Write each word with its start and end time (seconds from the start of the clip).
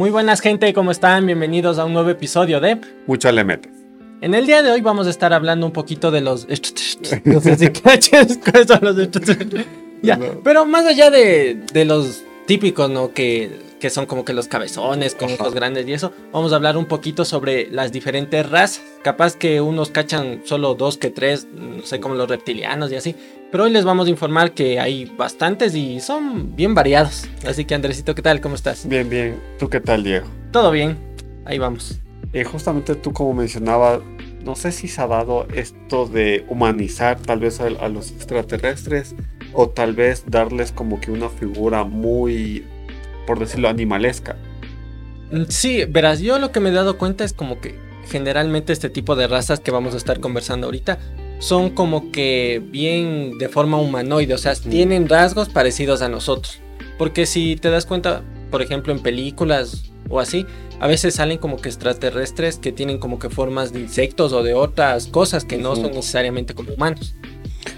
Muy 0.00 0.08
buenas 0.08 0.40
gente, 0.40 0.72
¿cómo 0.72 0.92
están? 0.92 1.26
Bienvenidos 1.26 1.78
a 1.78 1.84
un 1.84 1.92
nuevo 1.92 2.08
episodio 2.08 2.58
de 2.58 2.80
Mucho 3.06 3.30
le 3.32 3.44
metes. 3.44 3.70
En 4.22 4.32
el 4.32 4.46
día 4.46 4.62
de 4.62 4.70
hoy 4.70 4.80
vamos 4.80 5.06
a 5.06 5.10
estar 5.10 5.34
hablando 5.34 5.66
un 5.66 5.72
poquito 5.72 6.10
de 6.10 6.22
los... 6.22 6.46
No 7.24 7.38
sé 7.38 7.56
si 7.56 7.68
caches 7.68 8.38
son 8.66 8.78
los... 8.80 8.96
Ya, 10.02 10.18
pero 10.42 10.64
más 10.64 10.86
allá 10.86 11.10
de, 11.10 11.66
de 11.74 11.84
los 11.84 12.24
típicos, 12.46 12.88
¿no? 12.88 13.12
Que, 13.12 13.50
que 13.80 13.90
son 13.90 14.06
como 14.06 14.24
que 14.24 14.32
los 14.32 14.46
cabezones, 14.46 15.14
con 15.16 15.32
ojos 15.32 15.54
grandes 15.54 15.88
y 15.88 15.92
eso, 15.92 16.12
vamos 16.32 16.52
a 16.52 16.56
hablar 16.56 16.76
un 16.76 16.86
poquito 16.86 17.24
sobre 17.24 17.68
las 17.70 17.90
diferentes 17.90 18.48
razas. 18.48 18.82
Capaz 19.02 19.34
que 19.34 19.60
unos 19.60 19.90
cachan 19.90 20.42
solo 20.44 20.74
dos 20.74 20.98
que 20.98 21.10
tres, 21.10 21.48
no 21.52 21.82
sé, 21.82 21.98
como 21.98 22.14
los 22.14 22.28
reptilianos 22.28 22.92
y 22.92 22.96
así. 22.96 23.16
Pero 23.50 23.64
hoy 23.64 23.70
les 23.70 23.84
vamos 23.84 24.06
a 24.06 24.10
informar 24.10 24.52
que 24.52 24.78
hay 24.78 25.06
bastantes 25.16 25.74
y 25.74 25.98
son 26.00 26.54
bien 26.54 26.74
variados. 26.74 27.24
Así 27.44 27.64
que 27.64 27.74
Andresito, 27.74 28.14
¿qué 28.14 28.22
tal? 28.22 28.40
¿Cómo 28.40 28.54
estás? 28.54 28.86
Bien, 28.86 29.08
bien. 29.08 29.40
¿Tú 29.58 29.68
qué 29.68 29.80
tal, 29.80 30.04
Diego? 30.04 30.26
Todo 30.52 30.70
bien. 30.70 30.96
Ahí 31.46 31.58
vamos. 31.58 31.98
Eh, 32.32 32.44
justamente 32.44 32.94
tú 32.94 33.12
como 33.12 33.32
mencionabas, 33.34 34.00
no 34.44 34.54
sé 34.54 34.70
si 34.70 34.86
se 34.86 35.00
ha 35.00 35.06
dado 35.08 35.48
esto 35.52 36.06
de 36.06 36.44
humanizar 36.48 37.18
tal 37.18 37.40
vez 37.40 37.60
a, 37.60 37.66
a 37.66 37.88
los 37.88 38.12
extraterrestres 38.12 39.16
o 39.52 39.68
tal 39.68 39.94
vez 39.94 40.24
darles 40.26 40.70
como 40.70 41.00
que 41.00 41.10
una 41.10 41.28
figura 41.28 41.82
muy, 41.84 42.64
por 43.30 43.38
decirlo, 43.38 43.68
animalesca. 43.68 44.34
Mm, 45.30 45.44
Sí, 45.48 45.84
verás, 45.84 46.18
yo 46.18 46.40
lo 46.40 46.50
que 46.50 46.58
me 46.58 46.70
he 46.70 46.72
dado 46.72 46.98
cuenta 46.98 47.22
es 47.22 47.32
como 47.32 47.60
que 47.60 47.78
generalmente 48.08 48.72
este 48.72 48.90
tipo 48.90 49.14
de 49.14 49.28
razas 49.28 49.60
que 49.60 49.70
vamos 49.70 49.94
a 49.94 49.98
estar 49.98 50.18
conversando 50.18 50.66
ahorita 50.66 50.98
son 51.38 51.70
como 51.70 52.10
que 52.10 52.60
bien 52.72 53.38
de 53.38 53.48
forma 53.48 53.76
humanoide, 53.76 54.34
o 54.34 54.38
sea, 54.38 54.56
tienen 54.56 55.08
rasgos 55.08 55.48
parecidos 55.48 56.02
a 56.02 56.08
nosotros. 56.08 56.60
Porque 56.98 57.24
si 57.24 57.54
te 57.54 57.70
das 57.70 57.86
cuenta, 57.86 58.22
por 58.50 58.62
ejemplo, 58.62 58.92
en 58.92 58.98
películas 58.98 59.92
o 60.08 60.18
así, 60.18 60.44
a 60.80 60.88
veces 60.88 61.14
salen 61.14 61.38
como 61.38 61.58
que 61.58 61.68
extraterrestres 61.68 62.58
que 62.58 62.72
tienen 62.72 62.98
como 62.98 63.20
que 63.20 63.30
formas 63.30 63.72
de 63.72 63.78
insectos 63.78 64.32
o 64.32 64.42
de 64.42 64.54
otras 64.54 65.06
cosas 65.06 65.44
que 65.44 65.56
no 65.56 65.76
son 65.76 65.92
necesariamente 65.92 66.52
como 66.52 66.72
humanos. 66.72 67.14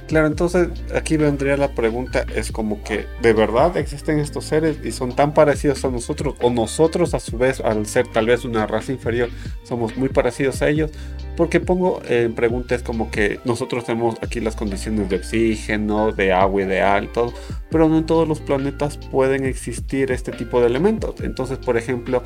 Claro, 0.07 0.27
entonces 0.27 0.69
aquí 0.95 1.17
vendría 1.17 1.57
la 1.57 1.75
pregunta, 1.75 2.27
es 2.35 2.53
como 2.53 2.83
que 2.85 3.07
¿de 3.23 3.33
verdad 3.33 3.77
existen 3.77 4.19
estos 4.19 4.45
seres 4.45 4.77
y 4.85 4.93
son 4.93 5.17
tan 5.17 5.33
parecidos 5.33 5.85
a 5.85 5.91
nosotros? 5.91 6.35
¿O 6.43 6.51
nosotros 6.51 7.15
a 7.15 7.21
su 7.21 7.39
vez, 7.39 7.61
al 7.61 7.87
ser 7.87 8.07
tal 8.09 8.27
vez 8.27 8.45
una 8.45 8.67
raza 8.67 8.93
inferior, 8.93 9.31
somos 9.63 9.97
muy 9.97 10.09
parecidos 10.11 10.61
a 10.63 10.69
ellos? 10.69 10.91
Porque 11.37 11.61
pongo 11.61 12.03
en 12.07 12.35
preguntas 12.35 12.83
como 12.83 13.11
que 13.11 13.41
nosotros 13.45 13.87
tenemos 13.87 14.17
aquí 14.21 14.41
las 14.41 14.55
condiciones 14.55 15.09
de 15.09 15.17
oxígeno, 15.17 16.13
de 16.13 16.33
agua 16.33 16.63
ideal, 16.63 17.11
todo, 17.11 17.33
pero 17.71 17.89
no 17.89 17.99
en 17.99 18.07
todos 18.07 18.29
los 18.29 18.41
planetas 18.41 18.99
pueden 18.99 19.47
existir 19.47 20.13
este 20.13 20.31
tipo 20.31 20.61
de 20.61 20.67
elementos. 20.67 21.23
Entonces, 21.23 21.57
por 21.57 21.79
ejemplo, 21.79 22.23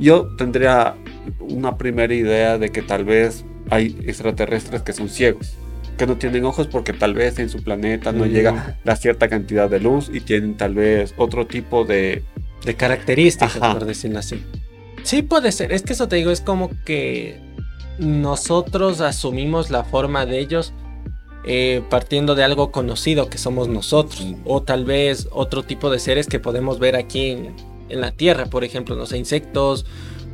yo 0.00 0.34
tendría 0.36 0.96
una 1.38 1.78
primera 1.78 2.12
idea 2.12 2.58
de 2.58 2.70
que 2.70 2.82
tal 2.82 3.04
vez 3.04 3.44
hay 3.70 3.96
extraterrestres 4.06 4.82
que 4.82 4.92
son 4.92 5.08
ciegos 5.08 5.56
que 5.98 6.06
no 6.06 6.16
tienen 6.16 6.46
ojos 6.46 6.66
porque 6.68 6.94
tal 6.94 7.12
vez 7.12 7.38
en 7.38 7.50
su 7.50 7.62
planeta 7.62 8.12
no 8.12 8.24
Mm. 8.24 8.28
llega 8.28 8.78
la 8.84 8.96
cierta 8.96 9.28
cantidad 9.28 9.68
de 9.68 9.80
luz 9.80 10.10
y 10.12 10.20
tienen 10.20 10.56
tal 10.56 10.74
vez 10.74 11.12
otro 11.18 11.46
tipo 11.46 11.84
de... 11.84 12.22
De 12.64 12.74
características, 12.74 13.56
Ajá. 13.56 13.74
por 13.74 13.84
decirlo 13.84 14.18
así. 14.20 14.42
Sí 15.02 15.22
puede 15.22 15.52
ser, 15.52 15.72
es 15.72 15.82
que 15.82 15.92
eso 15.92 16.08
te 16.08 16.16
digo, 16.16 16.30
es 16.30 16.40
como 16.40 16.70
que 16.86 17.38
nosotros 17.98 19.00
asumimos 19.00 19.70
la 19.70 19.84
forma 19.84 20.26
de 20.26 20.38
ellos 20.38 20.72
eh, 21.44 21.82
partiendo 21.88 22.34
de 22.34 22.44
algo 22.44 22.70
conocido 22.72 23.30
que 23.30 23.38
somos 23.38 23.68
nosotros, 23.68 24.22
Mm. 24.24 24.34
o 24.44 24.62
tal 24.62 24.84
vez 24.84 25.28
otro 25.30 25.62
tipo 25.62 25.88
de 25.90 25.98
seres 25.98 26.26
que 26.26 26.40
podemos 26.40 26.78
ver 26.78 26.94
aquí 26.96 27.30
en, 27.30 27.54
en 27.88 28.00
la 28.00 28.10
Tierra, 28.10 28.46
por 28.46 28.64
ejemplo, 28.64 28.96
no 28.96 29.06
sé, 29.06 29.16
insectos 29.18 29.86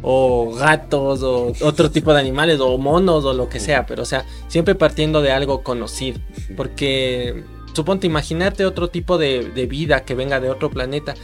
o 0.06 0.55
gatos 0.55 1.22
o 1.22 1.52
otro 1.62 1.91
tipo 1.91 2.12
de 2.12 2.20
animales 2.20 2.60
o 2.60 2.77
monos 2.77 3.24
o 3.24 3.33
lo 3.33 3.48
que 3.48 3.58
sea, 3.58 3.86
pero 3.86 4.02
o 4.02 4.06
sea, 4.06 4.27
siempre 4.48 4.74
partiendo 4.74 5.22
de 5.22 5.33
algo 5.33 5.62
conocido, 5.62 6.20
porque 6.56 7.42
suponte 7.72 8.06
imaginarte 8.06 8.66
otro 8.66 8.88
tipo 8.88 9.16
de, 9.16 9.41
vida 9.69 10.04
que 10.04 10.15
venga 10.15 10.41
de 10.41 10.50
otro 10.50 10.70
planeta 10.70 11.15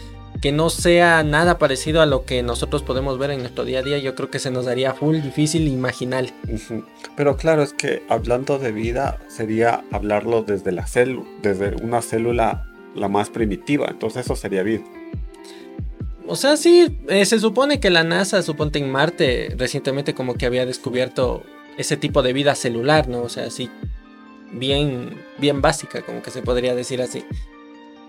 que 0.40 0.52
no 0.52 0.70
sea 0.70 1.22
nada 1.22 1.58
parecido 1.58 2.00
a 2.00 2.06
lo 2.06 2.24
que 2.24 2.42
nosotros 2.42 2.82
podemos 2.82 3.18
ver 3.18 3.32
en 3.32 3.40
nuestro 3.40 3.66
día 3.66 3.80
a 3.80 3.82
día, 3.82 3.98
yo 3.98 4.14
creo 4.14 4.30
que 4.30 4.38
se 4.38 4.50
nos 4.50 4.64
daría 4.64 4.94
full 4.94 5.20
difícil 5.20 5.68
imaginar. 5.68 6.26
Pero 7.16 7.36
claro, 7.36 7.62
es 7.62 7.74
que 7.74 8.02
hablando 8.08 8.58
de 8.58 8.72
vida 8.72 9.18
sería 9.28 9.84
hablarlo 9.92 10.42
desde 10.42 10.72
la 10.72 10.86
desde 11.42 11.74
una 11.82 12.00
célula 12.00 12.66
la 12.94 13.08
más 13.08 13.28
primitiva, 13.28 13.88
entonces 13.90 14.24
eso 14.24 14.34
sería 14.34 14.62
vida. 14.62 14.84
O 16.26 16.36
sea, 16.36 16.56
sí, 16.56 16.98
eh, 17.08 17.24
se 17.24 17.38
supone 17.40 17.80
que 17.80 17.90
la 17.90 18.04
NASA, 18.04 18.42
suponte 18.42 18.78
en 18.78 18.90
Marte, 18.90 19.54
recientemente 19.56 20.14
como 20.14 20.34
que 20.34 20.46
había 20.46 20.66
descubierto 20.66 21.42
ese 21.76 21.96
tipo 21.96 22.22
de 22.22 22.32
vida 22.32 22.54
celular, 22.54 23.08
¿no? 23.08 23.22
O 23.22 23.28
sea, 23.28 23.50
sí, 23.50 23.70
bien, 24.52 25.20
bien 25.38 25.60
básica, 25.60 26.02
como 26.02 26.22
que 26.22 26.30
se 26.30 26.42
podría 26.42 26.74
decir 26.74 27.02
así. 27.02 27.24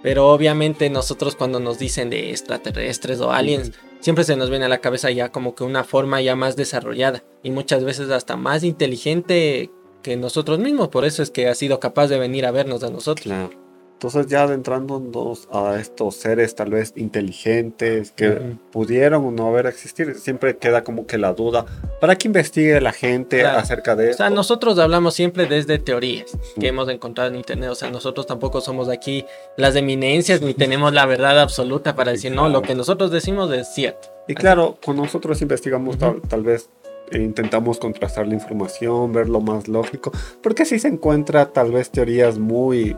Pero 0.04 0.30
obviamente 0.30 0.90
nosotros 0.90 1.36
cuando 1.36 1.60
nos 1.60 1.78
dicen 1.78 2.10
de 2.10 2.32
extraterrestres 2.32 3.20
o 3.22 3.32
aliens, 3.32 3.72
siempre 4.00 4.24
se 4.24 4.36
nos 4.36 4.50
viene 4.50 4.66
a 4.66 4.70
la 4.70 4.80
cabeza 4.80 5.12
ya 5.12 5.30
como 5.30 5.54
que 5.54 5.64
una 5.64 5.84
forma 5.84 6.22
ya 6.22 6.36
más 6.36 6.56
desarrollada 6.56 7.24
y 7.44 7.52
muchas 7.52 7.84
veces 7.84 8.10
hasta 8.10 8.36
más 8.36 8.64
inteligente 8.64 9.70
que 10.02 10.18
nosotros 10.18 10.60
mismos. 10.60 10.90
Por 10.90 11.06
eso 11.06 11.22
es 11.22 11.30
que 11.30 11.48
ha 11.48 11.56
sido 11.56 11.80
capaz 11.80 12.08
de 12.08 12.18
venir 12.18 12.46
a 12.48 12.52
vernos 12.52 12.84
a 12.84 12.90
nosotros. 12.90 13.24
Claro. 13.24 13.61
Entonces 14.02 14.26
ya 14.26 14.42
adentrándonos 14.42 15.48
a 15.54 15.76
estos 15.80 16.16
seres 16.16 16.56
tal 16.56 16.72
vez 16.72 16.92
inteligentes 16.96 18.10
que 18.10 18.56
pudieron 18.72 19.24
o 19.28 19.30
no 19.30 19.46
haber 19.46 19.68
existido, 19.68 20.16
siempre 20.16 20.58
queda 20.58 20.84
como 20.84 21.06
que 21.06 21.20
la 21.20 21.34
duda 21.34 21.68
para 22.00 22.16
que 22.18 22.28
investigue 22.28 22.82
la 22.82 22.94
gente 22.94 23.42
Claro. 23.42 23.60
acerca 23.60 23.96
de 23.96 24.08
O 24.08 24.10
esto. 24.10 24.24
sea, 24.24 24.32
nosotros 24.32 24.80
hablamos 24.80 25.14
siempre 25.14 25.46
desde 25.46 25.78
teorías 25.78 26.36
que 26.60 26.70
hemos 26.70 26.90
encontrado 26.90 27.30
en 27.30 27.36
internet. 27.36 27.70
O 27.70 27.76
sea, 27.76 27.92
nosotros 27.92 28.26
tampoco 28.26 28.60
somos 28.60 28.90
aquí 28.90 29.24
las 29.56 29.76
eminencias 29.76 30.42
ni 30.42 30.56
tenemos 30.56 30.94
la 30.94 31.06
verdad 31.06 31.40
absoluta 31.40 31.96
para 31.96 32.12
decir, 32.12 32.32
no, 32.32 32.50
lo 32.50 32.64
que 32.64 32.74
nosotros 32.74 33.12
decimos 33.12 33.52
es 33.54 33.68
cierto. 33.72 34.08
Y 34.28 34.34
claro, 34.34 34.80
cuando 34.84 35.04
nosotros 35.04 35.44
investigamos, 35.44 36.00
tal, 36.00 36.24
tal 36.24 36.42
vez 36.42 36.72
eh, 37.12 37.20
intentamos 37.22 37.78
contrastar 37.78 38.28
la 38.28 38.34
información, 38.34 39.14
ver 39.14 39.30
lo 39.30 39.42
más 39.42 39.68
lógico, 39.68 40.12
porque 40.42 40.66
sí 40.66 40.80
se 40.80 40.88
encuentra 40.88 41.54
tal 41.54 41.72
vez 41.72 41.92
teorías 41.92 42.40
muy 42.40 42.98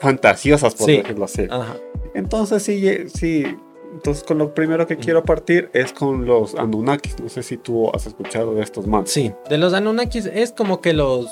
fantasiosas, 0.00 0.74
por 0.74 0.86
Sí. 0.86 0.98
decirlo 0.98 1.24
así. 1.24 1.46
Ajá. 1.50 1.76
Entonces 2.14 2.62
sí, 2.62 3.08
sí. 3.14 3.44
Entonces 3.94 4.24
con 4.24 4.38
lo 4.38 4.54
primero 4.54 4.86
que 4.86 4.96
quiero 4.96 5.22
partir 5.24 5.68
es 5.74 5.92
con 5.92 6.24
los 6.24 6.54
Anunnakis. 6.54 7.20
No 7.20 7.28
sé 7.28 7.42
si 7.42 7.56
tú 7.58 7.90
has 7.94 8.06
escuchado 8.06 8.54
de 8.54 8.62
estos 8.62 8.86
más. 8.86 9.10
Sí, 9.10 9.32
de 9.50 9.58
los 9.58 9.74
Anunnakis 9.74 10.26
es 10.26 10.52
como 10.52 10.80
que 10.80 10.92
los 10.94 11.26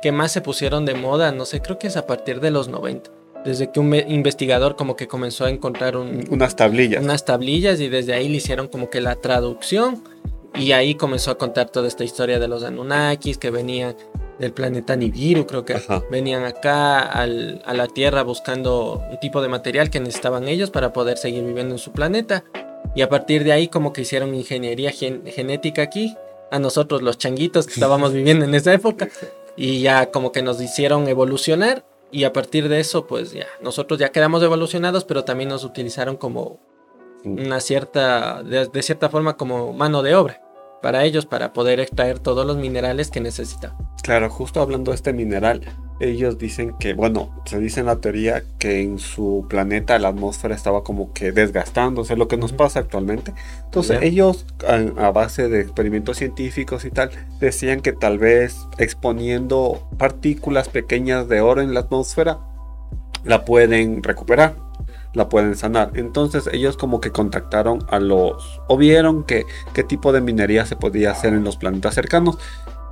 que 0.00 0.12
más 0.12 0.32
se 0.32 0.40
pusieron 0.40 0.84
de 0.84 0.94
moda, 0.94 1.32
no 1.32 1.44
sé, 1.44 1.60
creo 1.60 1.78
que 1.78 1.86
es 1.88 1.96
a 1.96 2.06
partir 2.06 2.40
de 2.40 2.50
los 2.50 2.68
90. 2.68 3.10
Desde 3.44 3.72
que 3.72 3.80
un 3.80 3.92
investigador 3.94 4.76
como 4.76 4.94
que 4.94 5.08
comenzó 5.08 5.44
a 5.44 5.50
encontrar 5.50 5.96
un, 5.96 6.24
Unas 6.30 6.54
tablillas. 6.54 7.02
unas 7.02 7.24
tablillas 7.24 7.80
y 7.80 7.88
desde 7.88 8.12
ahí 8.14 8.28
le 8.28 8.36
hicieron 8.36 8.68
como 8.68 8.88
que 8.88 9.00
la 9.00 9.16
traducción 9.16 10.04
y 10.54 10.70
ahí 10.72 10.94
comenzó 10.94 11.32
a 11.32 11.38
contar 11.38 11.70
toda 11.70 11.88
esta 11.88 12.04
historia 12.04 12.38
de 12.38 12.46
los 12.46 12.62
Anunnakis 12.62 13.38
que 13.38 13.50
venían 13.50 13.96
del 14.38 14.52
planeta 14.52 14.96
Nibiru, 14.96 15.46
creo 15.46 15.64
que 15.64 15.74
Ajá. 15.74 16.02
venían 16.10 16.44
acá 16.44 17.00
al- 17.00 17.62
a 17.64 17.74
la 17.74 17.86
Tierra 17.86 18.22
buscando 18.22 19.02
un 19.10 19.20
tipo 19.20 19.40
de 19.42 19.48
material 19.48 19.90
que 19.90 20.00
necesitaban 20.00 20.48
ellos 20.48 20.70
para 20.70 20.92
poder 20.92 21.18
seguir 21.18 21.44
viviendo 21.44 21.74
en 21.74 21.78
su 21.78 21.92
planeta. 21.92 22.44
Y 22.94 23.02
a 23.02 23.08
partir 23.08 23.44
de 23.44 23.52
ahí 23.52 23.68
como 23.68 23.92
que 23.92 24.02
hicieron 24.02 24.34
ingeniería 24.34 24.90
gen- 24.90 25.22
genética 25.26 25.82
aquí 25.82 26.16
a 26.50 26.58
nosotros 26.58 27.02
los 27.02 27.16
changuitos 27.18 27.66
que 27.66 27.74
estábamos 27.74 28.12
viviendo 28.14 28.44
en 28.44 28.54
esa 28.54 28.72
época. 28.74 29.08
Y 29.56 29.80
ya 29.82 30.10
como 30.10 30.32
que 30.32 30.42
nos 30.42 30.60
hicieron 30.60 31.08
evolucionar 31.08 31.84
y 32.10 32.24
a 32.24 32.32
partir 32.32 32.68
de 32.68 32.80
eso 32.80 33.06
pues 33.06 33.32
ya 33.32 33.46
nosotros 33.62 33.98
ya 33.98 34.10
quedamos 34.10 34.42
evolucionados 34.42 35.04
pero 35.04 35.24
también 35.24 35.48
nos 35.48 35.64
utilizaron 35.64 36.16
como 36.18 36.58
una 37.24 37.60
cierta 37.60 38.42
de, 38.42 38.66
de 38.66 38.82
cierta 38.82 39.08
forma 39.08 39.36
como 39.38 39.72
mano 39.72 40.02
de 40.02 40.14
obra 40.14 40.41
para 40.82 41.04
ellos 41.04 41.24
para 41.24 41.52
poder 41.52 41.80
extraer 41.80 42.18
todos 42.18 42.46
los 42.46 42.56
minerales 42.56 43.10
que 43.10 43.20
necesitaban. 43.20 43.78
Claro, 44.02 44.28
justo 44.28 44.60
hablando 44.60 44.90
de 44.90 44.96
este 44.96 45.12
mineral, 45.12 45.62
ellos 46.00 46.36
dicen 46.38 46.74
que, 46.78 46.94
bueno, 46.94 47.30
se 47.44 47.60
dice 47.60 47.80
en 47.80 47.86
la 47.86 47.96
teoría 47.96 48.42
que 48.58 48.82
en 48.82 48.98
su 48.98 49.46
planeta 49.48 49.98
la 50.00 50.08
atmósfera 50.08 50.54
estaba 50.54 50.82
como 50.82 51.12
que 51.12 51.30
desgastándose, 51.30 52.16
lo 52.16 52.26
que 52.26 52.36
nos 52.36 52.52
pasa 52.52 52.80
actualmente. 52.80 53.32
Entonces 53.64 54.00
ellos, 54.02 54.44
a, 54.66 55.06
a 55.06 55.12
base 55.12 55.48
de 55.48 55.60
experimentos 55.60 56.18
científicos 56.18 56.84
y 56.84 56.90
tal, 56.90 57.10
decían 57.38 57.80
que 57.80 57.92
tal 57.92 58.18
vez 58.18 58.56
exponiendo 58.78 59.88
partículas 59.96 60.68
pequeñas 60.68 61.28
de 61.28 61.40
oro 61.40 61.62
en 61.62 61.72
la 61.72 61.80
atmósfera, 61.80 62.40
la 63.24 63.44
pueden 63.44 64.02
recuperar, 64.02 64.56
la 65.14 65.28
pueden 65.28 65.56
sanar. 65.56 65.90
Entonces 65.94 66.48
ellos 66.52 66.76
como 66.76 67.00
que 67.00 67.10
contactaron 67.10 67.84
a 67.88 67.98
los, 68.00 68.60
o 68.68 68.76
vieron 68.76 69.24
que 69.24 69.44
qué 69.74 69.82
tipo 69.84 70.12
de 70.12 70.20
minería 70.20 70.64
se 70.66 70.76
podía 70.76 71.10
hacer 71.12 71.32
en 71.34 71.44
los 71.44 71.56
planetas 71.56 71.94
cercanos. 71.94 72.38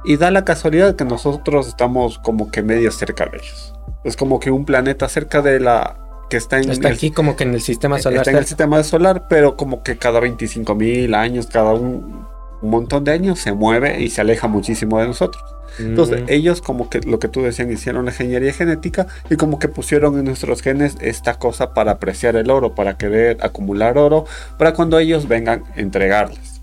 Y 0.04 0.16
da 0.16 0.30
la 0.30 0.44
casualidad 0.44 0.96
que 0.96 1.04
nosotros 1.04 1.68
estamos 1.68 2.18
como 2.18 2.50
que 2.50 2.62
medio 2.62 2.90
cerca 2.90 3.26
de 3.26 3.36
ellos. 3.38 3.74
Es 4.04 4.16
como 4.16 4.40
que 4.40 4.50
un 4.50 4.64
planeta 4.64 5.08
cerca 5.08 5.42
de 5.42 5.60
la 5.60 5.98
que 6.30 6.36
está 6.38 6.58
en 6.58 6.70
Está 6.70 6.88
el- 6.88 6.94
aquí 6.94 7.10
como 7.10 7.36
que 7.36 7.44
en 7.44 7.52
el 7.54 7.60
sistema 7.60 7.98
solar. 7.98 8.18
está 8.20 8.30
en 8.30 8.36
el 8.38 8.46
sistema 8.46 8.82
solar, 8.82 9.26
pero 9.28 9.56
como 9.56 9.82
que 9.82 9.98
cada 9.98 10.20
25 10.20 10.74
mil 10.74 11.14
años, 11.14 11.48
cada 11.48 11.74
un, 11.74 12.24
un 12.62 12.70
montón 12.70 13.04
de 13.04 13.12
años 13.12 13.38
se 13.40 13.52
mueve 13.52 14.00
y 14.00 14.08
se 14.10 14.20
aleja 14.22 14.46
muchísimo 14.48 14.98
de 15.00 15.08
nosotros. 15.08 15.42
Entonces, 15.78 16.22
ellos 16.28 16.60
como 16.60 16.90
que 16.90 17.00
lo 17.00 17.18
que 17.18 17.28
tú 17.28 17.42
decían, 17.42 17.70
hicieron 17.70 18.04
la 18.04 18.10
ingeniería 18.10 18.52
genética 18.52 19.06
y 19.30 19.36
como 19.36 19.58
que 19.58 19.68
pusieron 19.68 20.18
en 20.18 20.24
nuestros 20.26 20.62
genes 20.62 20.96
esta 21.00 21.34
cosa 21.34 21.72
para 21.74 21.92
apreciar 21.92 22.36
el 22.36 22.50
oro, 22.50 22.74
para 22.74 22.96
querer 22.98 23.38
acumular 23.40 23.96
oro, 23.96 24.24
para 24.58 24.74
cuando 24.74 24.98
ellos 24.98 25.28
vengan 25.28 25.62
a 25.76 25.80
entregarles. 25.80 26.60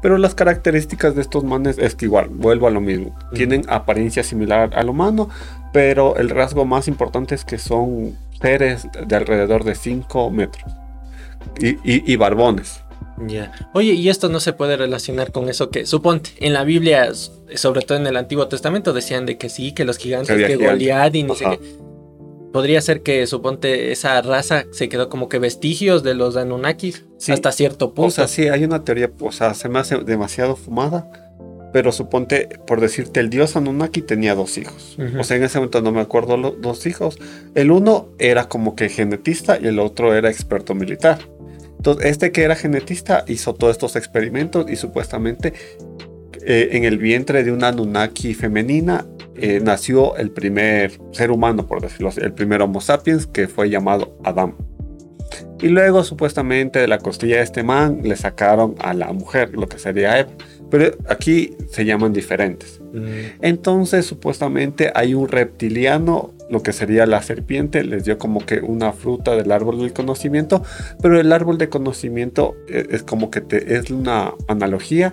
Pero 0.00 0.16
las 0.18 0.34
características 0.34 1.14
de 1.14 1.22
estos 1.22 1.44
manes 1.44 1.78
es 1.78 1.94
que 1.94 2.04
igual, 2.06 2.28
vuelvo 2.28 2.66
a 2.66 2.70
lo 2.70 2.80
mismo, 2.80 3.16
tienen 3.34 3.62
apariencia 3.68 4.22
similar 4.22 4.70
al 4.74 4.88
humano, 4.88 5.28
pero 5.72 6.16
el 6.16 6.30
rasgo 6.30 6.64
más 6.64 6.88
importante 6.88 7.34
es 7.34 7.44
que 7.44 7.58
son 7.58 8.16
seres 8.40 8.86
de 9.06 9.16
alrededor 9.16 9.64
de 9.64 9.74
5 9.74 10.30
metros 10.30 10.64
y, 11.60 11.70
y- 11.84 12.02
y 12.12 12.16
barbones. 12.16 12.80
Ya. 13.26 13.52
Oye, 13.72 13.92
y 13.92 14.08
esto 14.08 14.28
no 14.28 14.40
se 14.40 14.52
puede 14.52 14.76
relacionar 14.76 15.32
con 15.32 15.48
eso 15.48 15.70
que, 15.70 15.86
suponte, 15.86 16.30
en 16.38 16.52
la 16.52 16.64
Biblia, 16.64 17.10
sobre 17.54 17.80
todo 17.82 17.98
en 17.98 18.06
el 18.06 18.16
Antiguo 18.16 18.48
Testamento, 18.48 18.92
decían 18.92 19.24
de 19.26 19.38
que 19.38 19.48
sí, 19.48 19.72
que 19.72 19.84
los 19.84 19.96
gigantes, 19.98 20.28
Que 20.28 20.32
había 20.34 20.46
que 20.48 20.54
gigantes. 20.56 20.78
Goliat 20.78 21.14
y 21.14 21.22
no 21.22 21.34
sé 21.34 21.44
qué. 21.50 21.60
Podría 22.52 22.80
ser 22.80 23.02
que, 23.02 23.26
suponte, 23.26 23.92
esa 23.92 24.20
raza 24.22 24.64
se 24.72 24.88
quedó 24.88 25.08
como 25.08 25.28
que 25.28 25.38
vestigios 25.38 26.02
de 26.02 26.14
los 26.14 26.36
Anunnakis 26.36 27.04
Sí. 27.18 27.32
hasta 27.32 27.52
cierto 27.52 27.92
punto. 27.94 28.08
O 28.08 28.10
sea, 28.10 28.28
sí, 28.28 28.48
hay 28.48 28.64
una 28.64 28.82
teoría, 28.84 29.10
o 29.20 29.32
sea, 29.32 29.52
se 29.54 29.68
me 29.68 29.78
hace 29.78 29.98
demasiado 29.98 30.56
fumada, 30.56 31.10
pero 31.72 31.92
suponte, 31.92 32.48
por 32.66 32.80
decirte, 32.80 33.20
el 33.20 33.28
dios 33.28 33.56
Anunnaki 33.56 34.00
tenía 34.00 34.34
dos 34.34 34.56
hijos. 34.56 34.96
O 35.18 35.24
sea, 35.24 35.36
en 35.36 35.44
ese 35.44 35.58
momento 35.58 35.82
no 35.82 35.92
me 35.92 36.00
acuerdo 36.00 36.36
los 36.38 36.60
dos 36.62 36.86
hijos. 36.86 37.18
El 37.54 37.70
uno 37.70 38.08
era 38.18 38.48
como 38.48 38.74
que 38.74 38.88
genetista 38.88 39.58
y 39.60 39.66
el 39.66 39.78
otro 39.78 40.14
era 40.14 40.30
experto 40.30 40.74
militar. 40.74 41.18
Entonces, 41.86 42.10
este 42.10 42.32
que 42.32 42.42
era 42.42 42.56
genetista 42.56 43.24
hizo 43.28 43.54
todos 43.54 43.70
estos 43.70 43.94
experimentos 43.94 44.68
y 44.68 44.74
supuestamente 44.74 45.52
eh, 46.44 46.70
en 46.72 46.82
el 46.82 46.98
vientre 46.98 47.44
de 47.44 47.52
una 47.52 47.68
Anunnaki 47.68 48.34
femenina 48.34 49.06
eh, 49.36 49.60
nació 49.62 50.16
el 50.16 50.32
primer 50.32 50.98
ser 51.12 51.30
humano, 51.30 51.68
por 51.68 51.80
decirlo 51.80 52.08
así, 52.08 52.20
el 52.22 52.32
primer 52.32 52.60
Homo 52.60 52.80
sapiens 52.80 53.28
que 53.28 53.46
fue 53.46 53.70
llamado 53.70 54.18
Adán. 54.24 54.56
Y 55.60 55.68
luego 55.68 56.02
supuestamente 56.02 56.80
de 56.80 56.88
la 56.88 56.98
costilla 56.98 57.36
de 57.36 57.42
este 57.42 57.62
man 57.62 58.00
le 58.02 58.16
sacaron 58.16 58.74
a 58.80 58.92
la 58.92 59.12
mujer, 59.12 59.50
lo 59.54 59.68
que 59.68 59.78
sería 59.78 60.18
Eva. 60.18 60.30
Pero 60.70 60.96
aquí 61.08 61.56
se 61.70 61.84
llaman 61.84 62.12
diferentes. 62.12 62.80
Mm, 62.92 63.42
Entonces 63.42 64.06
supuestamente 64.06 64.90
hay 64.92 65.14
un 65.14 65.28
reptiliano, 65.28 66.32
lo 66.50 66.62
que 66.62 66.72
sería 66.72 67.06
la 67.06 67.22
serpiente, 67.22 67.82
les 67.84 68.04
dio 68.04 68.18
como 68.18 68.44
que 68.44 68.60
una 68.60 68.92
fruta 68.92 69.34
del 69.36 69.50
árbol 69.52 69.78
del 69.80 69.92
conocimiento, 69.92 70.62
pero 71.02 71.20
el 71.20 71.32
árbol 71.32 71.58
de 71.58 71.68
conocimiento 71.68 72.54
eh, 72.68 72.86
es 72.90 73.02
como 73.02 73.30
que 73.30 73.40
te, 73.40 73.76
es 73.76 73.90
una 73.90 74.32
analogía 74.48 75.12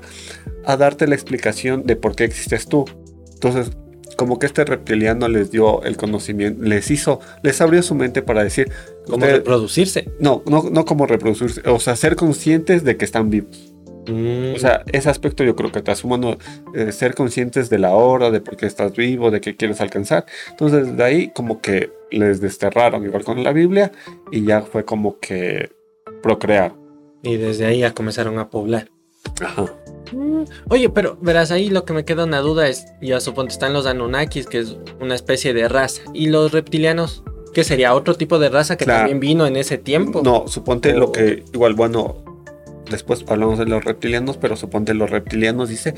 a 0.65 0.77
darte 0.77 1.07
la 1.07 1.15
explicación 1.15 1.85
de 1.85 1.95
por 1.95 2.15
qué 2.15 2.23
existes 2.25 2.67
tú. 2.67 2.85
Entonces 3.33 3.71
como 4.15 4.37
que 4.37 4.45
este 4.45 4.63
reptiliano 4.63 5.27
les 5.27 5.49
dio 5.49 5.81
el 5.83 5.97
conocimiento, 5.97 6.63
les 6.63 6.91
hizo, 6.91 7.19
les 7.41 7.59
abrió 7.61 7.81
su 7.81 7.95
mente 7.95 8.21
para 8.21 8.43
decir, 8.43 8.71
ustedes- 9.07 9.37
reproducirse. 9.37 10.07
no, 10.19 10.43
no, 10.45 10.69
no 10.71 10.85
como 10.85 11.07
reproducirse, 11.07 11.61
o 11.67 11.79
sea, 11.79 11.95
ser 11.95 12.15
conscientes 12.15 12.83
de 12.83 12.95
que 12.95 13.05
están 13.05 13.31
vivos. 13.31 13.72
Mm, 14.07 14.55
O 14.55 14.59
sea, 14.59 14.83
ese 14.91 15.09
aspecto 15.09 15.43
yo 15.43 15.55
creo 15.55 15.71
que 15.71 15.81
te 15.81 15.91
asuman 15.91 16.37
eh, 16.73 16.91
ser 16.91 17.15
conscientes 17.15 17.69
de 17.69 17.79
la 17.79 17.91
hora, 17.91 18.31
de 18.31 18.41
por 18.41 18.57
qué 18.57 18.65
estás 18.65 18.95
vivo, 18.95 19.31
de 19.31 19.39
qué 19.41 19.55
quieres 19.55 19.79
alcanzar. 19.81 20.25
Entonces, 20.49 20.97
de 20.97 21.03
ahí 21.03 21.31
como 21.33 21.61
que 21.61 21.91
les 22.11 22.41
desterraron, 22.41 23.03
igual 23.05 23.23
con 23.23 23.43
la 23.43 23.53
Biblia, 23.53 23.91
y 24.31 24.45
ya 24.45 24.61
fue 24.61 24.83
como 24.85 25.19
que 25.19 25.71
procrear. 26.21 26.73
y 27.21 27.37
desde 27.37 27.65
ahí 27.65 27.79
ya 27.79 27.93
comenzaron 27.93 28.37
a 28.39 28.49
poblar. 28.49 28.89
Ajá. 29.41 29.65
Mm, 30.11 30.43
Oye, 30.69 30.89
pero 30.89 31.17
verás, 31.21 31.51
ahí 31.51 31.69
lo 31.69 31.85
que 31.85 31.93
me 31.93 32.03
queda 32.03 32.25
una 32.25 32.39
duda 32.39 32.67
es, 32.67 32.85
ya 33.01 33.21
suponte 33.21 33.53
están 33.53 33.71
los 33.71 33.85
Anunnakis, 33.85 34.47
que 34.47 34.59
es 34.59 34.75
una 34.99 35.15
especie 35.15 35.53
de 35.53 35.69
raza, 35.69 36.01
y 36.13 36.27
los 36.27 36.51
reptilianos, 36.51 37.23
que 37.53 37.63
sería 37.63 37.93
otro 37.95 38.15
tipo 38.15 38.39
de 38.39 38.49
raza 38.49 38.75
que 38.75 38.83
Claro. 38.83 38.99
también 39.01 39.19
vino 39.21 39.45
en 39.47 39.55
ese 39.55 39.77
tiempo. 39.77 40.21
No, 40.23 40.47
suponte 40.49 40.93
O- 40.93 40.99
lo 40.99 41.11
que, 41.13 41.45
igual, 41.53 41.73
bueno, 41.75 42.17
después 42.89 43.23
hablamos 43.27 43.59
de 43.59 43.65
los 43.65 43.83
reptilianos, 43.83 44.37
pero 44.37 44.55
suponte 44.55 44.93
los 44.93 45.09
reptilianos 45.09 45.69
dice 45.69 45.93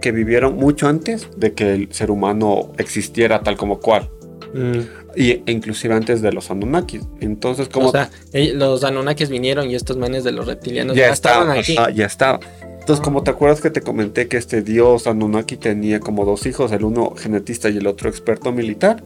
que 0.00 0.12
vivieron 0.12 0.56
mucho 0.56 0.88
antes 0.88 1.28
de 1.36 1.52
que 1.54 1.74
el 1.74 1.92
ser 1.92 2.10
humano 2.10 2.72
existiera 2.78 3.40
tal 3.42 3.56
como 3.56 3.80
cual. 3.80 4.10
Mm, 4.54 4.80
Y, 5.16 5.30
e 5.30 5.42
inclusive 5.48 5.92
antes 5.94 6.22
de 6.22 6.32
los 6.32 6.50
Anunnakis. 6.50 7.02
Entonces, 7.20 7.68
como 7.68 7.88
o 7.88 7.92
sea, 7.92 8.08
ell- 8.32 8.54
los 8.54 8.84
Anunnakis 8.84 9.28
vinieron 9.28 9.68
y 9.70 9.74
estos 9.74 9.96
manes 9.96 10.22
de 10.24 10.32
los 10.32 10.46
reptilianos 10.46 10.96
ya 10.96 11.06
ya, 11.08 11.12
estaban 11.12 11.48
estaba, 11.48 11.60
aquí. 11.60 11.76
ajá, 11.76 11.90
ya 11.90 12.06
estaba. 12.06 12.40
Entonces, 12.80 13.04
como 13.04 13.22
te 13.22 13.30
acuerdas 13.30 13.60
que 13.60 13.68
te 13.70 13.80
comenté 13.82 14.28
que 14.28 14.36
este 14.38 14.62
dios 14.62 15.06
Anunnaki 15.06 15.56
tenía 15.58 16.00
como 16.00 16.24
dos 16.24 16.46
hijos, 16.46 16.72
el 16.72 16.84
uno 16.84 17.14
genetista 17.16 17.68
y 17.68 17.76
el 17.78 17.86
otro 17.86 18.08
experto 18.08 18.52
militar. 18.52 19.02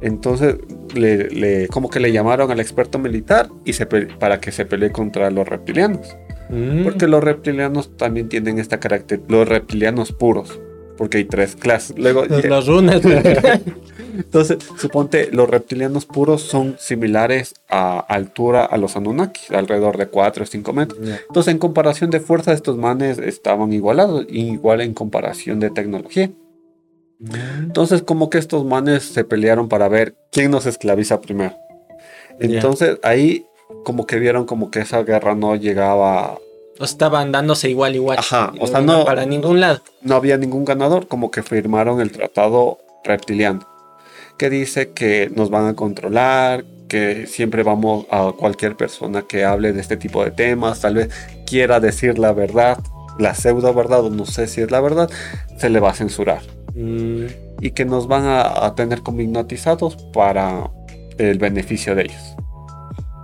Entonces, 0.00 0.56
le, 0.94 1.28
le- 1.30 1.68
como 1.68 1.90
que 1.90 2.00
le 2.00 2.12
llamaron 2.12 2.50
al 2.50 2.60
experto 2.60 2.98
militar 2.98 3.48
y 3.64 3.72
se 3.72 3.86
para 3.86 4.40
que 4.40 4.52
se 4.52 4.64
pelee 4.66 4.92
contra 4.92 5.30
los 5.30 5.46
reptilianos. 5.48 6.16
Mm, 6.48 6.84
Porque 6.84 7.08
los 7.08 7.22
reptilianos 7.22 7.96
también 7.96 8.28
tienen 8.28 8.58
esta 8.58 8.78
característica, 8.78 9.32
los 9.32 9.48
reptilianos 9.48 10.12
puros, 10.12 10.60
porque 10.96 11.18
hay 11.18 11.24
tres 11.24 11.56
clases. 11.56 11.98
Luego, 11.98 12.24
los, 12.24 12.66
runas. 12.66 13.00
entonces, 14.16 14.58
suponte, 14.78 15.28
los 15.32 15.48
reptilianos 15.48 16.06
puros 16.06 16.42
son 16.42 16.76
similares 16.78 17.54
a 17.68 17.98
altura 17.98 18.64
a 18.64 18.76
los 18.76 18.96
Anunnaki, 18.96 19.54
alrededor 19.54 19.96
de 19.96 20.06
4 20.06 20.44
o 20.44 20.46
5 20.46 20.72
metros. 20.72 21.00
Ya. 21.02 21.20
Entonces, 21.26 21.52
en 21.52 21.58
comparación 21.58 22.10
de 22.10 22.20
fuerza, 22.20 22.52
estos 22.52 22.76
manes 22.76 23.18
estaban 23.18 23.72
igualados, 23.72 24.26
igual 24.28 24.80
en 24.80 24.94
comparación 24.94 25.58
de 25.60 25.70
tecnología. 25.70 26.30
Mm, 27.18 27.64
Entonces, 27.64 28.02
como 28.02 28.30
que 28.30 28.38
estos 28.38 28.64
manes 28.64 29.02
se 29.02 29.24
pelearon 29.24 29.68
para 29.68 29.88
ver 29.88 30.16
quién 30.30 30.50
nos 30.50 30.66
esclaviza 30.66 31.20
primero. 31.20 31.56
Entonces, 32.38 32.98
ahí 33.02 33.45
como 33.84 34.06
que 34.06 34.18
vieron 34.18 34.46
como 34.46 34.70
que 34.70 34.80
esa 34.80 35.02
guerra 35.02 35.34
no 35.34 35.54
llegaba, 35.56 36.38
Estaban 36.80 37.32
dándose 37.32 37.70
igual, 37.70 37.94
igual. 37.94 38.18
Ajá, 38.18 38.52
o 38.60 38.60
No 38.60 38.66
sea, 38.66 38.80
no- 38.82 39.04
Para 39.06 39.24
ningún 39.24 39.60
lado. 39.60 39.80
no 40.02 40.14
había 40.14 40.36
ningún 40.36 40.64
ganador, 40.66 41.08
como 41.08 41.30
que 41.30 41.42
firmaron 41.42 42.00
el 42.02 42.12
tratado 42.12 42.78
reptiliano, 43.02 43.66
que 44.36 44.50
dice 44.50 44.90
que 44.90 45.30
nos 45.34 45.48
van 45.48 45.68
a 45.68 45.74
controlar, 45.74 46.64
que 46.88 47.26
siempre 47.26 47.62
vamos 47.62 48.04
a 48.10 48.32
cualquier 48.36 48.76
persona 48.76 49.22
que 49.22 49.44
hable 49.46 49.72
de 49.72 49.80
este 49.80 49.96
tipo 49.96 50.22
de 50.22 50.30
temas, 50.32 50.80
tal 50.80 50.96
vez 50.96 51.08
quiera 51.46 51.80
decir 51.80 52.18
la 52.18 52.32
verdad, 52.32 52.78
la 53.18 53.34
pseudo 53.34 53.72
verdad, 53.72 54.04
o 54.04 54.10
no 54.10 54.26
sé 54.26 54.46
si 54.46 54.60
es 54.60 54.70
la 54.70 54.80
verdad, 54.82 55.10
se 55.56 55.70
le 55.70 55.80
va 55.80 55.90
a 55.90 55.94
censurar. 55.94 56.42
Mm, 56.74 57.24
Y 57.62 57.70
que 57.70 57.86
nos 57.86 58.06
van 58.06 58.26
a, 58.26 58.66
a 58.66 58.74
tener 58.74 59.00
como 59.02 59.22
hipnotizados 59.22 59.96
para 60.12 60.70
el 61.16 61.38
beneficio 61.38 61.94
de 61.94 62.02
ellos. 62.02 62.36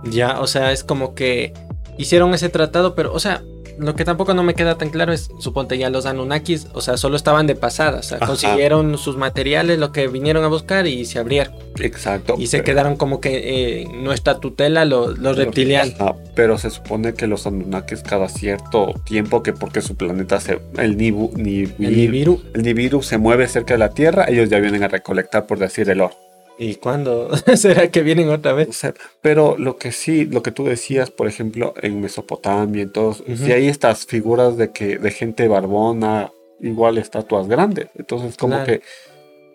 Ya, 0.05 0.39
o 0.39 0.47
sea, 0.47 0.71
es 0.71 0.83
como 0.83 1.15
que 1.15 1.53
hicieron 1.97 2.33
ese 2.33 2.49
tratado, 2.49 2.95
pero, 2.95 3.13
o 3.13 3.19
sea, 3.19 3.43
lo 3.79 3.95
que 3.95 4.05
tampoco 4.05 4.35
no 4.35 4.43
me 4.43 4.53
queda 4.53 4.77
tan 4.77 4.89
claro 4.89 5.13
es, 5.13 5.29
suponte 5.39 5.79
ya 5.79 5.89
los 5.89 6.05
Anunnakis, 6.05 6.67
o 6.73 6.81
sea, 6.81 6.95
solo 6.95 7.15
estaban 7.15 7.47
de 7.47 7.55
pasada, 7.55 7.99
o 7.99 8.03
sea, 8.03 8.17
Ajá. 8.17 8.27
consiguieron 8.27 8.97
sus 8.99 9.17
materiales, 9.17 9.79
lo 9.79 9.91
que 9.91 10.07
vinieron 10.07 10.43
a 10.43 10.47
buscar 10.47 10.85
y 10.85 11.05
se 11.05 11.17
abrieron. 11.17 11.55
Exacto. 11.79 12.35
Y 12.37 12.45
se 12.47 12.57
pero- 12.57 12.65
quedaron 12.65 12.95
como 12.97 13.19
que 13.19 13.81
eh, 13.81 13.87
nuestra 13.91 14.39
tutela 14.39 14.85
los, 14.85 15.17
los 15.17 15.37
reptilianos. 15.37 15.95
Ajá, 15.99 16.15
pero 16.35 16.59
se 16.59 16.69
supone 16.69 17.15
que 17.15 17.25
los 17.25 17.47
Anunnakis 17.47 18.03
cada 18.03 18.29
cierto 18.29 18.93
tiempo, 19.05 19.41
que 19.41 19.53
porque 19.53 19.81
su 19.81 19.95
planeta 19.95 20.39
se... 20.39 20.59
El 20.77 20.95
Nibu, 20.95 21.31
ni, 21.35 21.61
El 21.63 21.75
Nibiru. 21.97 22.43
el 22.53 22.61
Nibiru 22.61 23.01
se 23.01 23.17
mueve 23.17 23.47
cerca 23.47 23.73
de 23.73 23.79
la 23.79 23.89
Tierra, 23.89 24.25
ellos 24.27 24.49
ya 24.49 24.59
vienen 24.59 24.83
a 24.83 24.87
recolectar, 24.87 25.47
por 25.47 25.57
decir, 25.57 25.89
el 25.89 26.01
oro. 26.01 26.13
¿Y 26.57 26.75
cuándo 26.75 27.31
será 27.55 27.89
que 27.89 28.01
vienen 28.03 28.29
otra 28.29 28.53
O 28.53 28.55
vez? 28.55 28.75
sea, 28.75 28.93
pero 29.21 29.57
lo 29.57 29.77
que 29.77 29.91
sí, 29.91 30.25
lo 30.25 30.43
que 30.43 30.51
tú 30.51 30.65
decías, 30.65 31.09
por 31.11 31.27
ejemplo, 31.27 31.73
en 31.81 31.99
Mesopotamia, 32.01 32.83
entonces, 32.83 33.23
Ujú. 33.27 33.45
si 33.45 33.51
hay 33.51 33.67
estas 33.67 34.05
figuras 34.05 34.55
de 34.57 34.71
que 34.71 34.97
de 34.97 35.11
gente 35.11 35.47
barbona, 35.47 36.31
igual 36.61 36.97
estatuas 36.97 37.47
grandes. 37.47 37.87
Entonces, 37.95 38.37
como 38.37 38.53
Claro. 38.55 38.65
que 38.65 38.81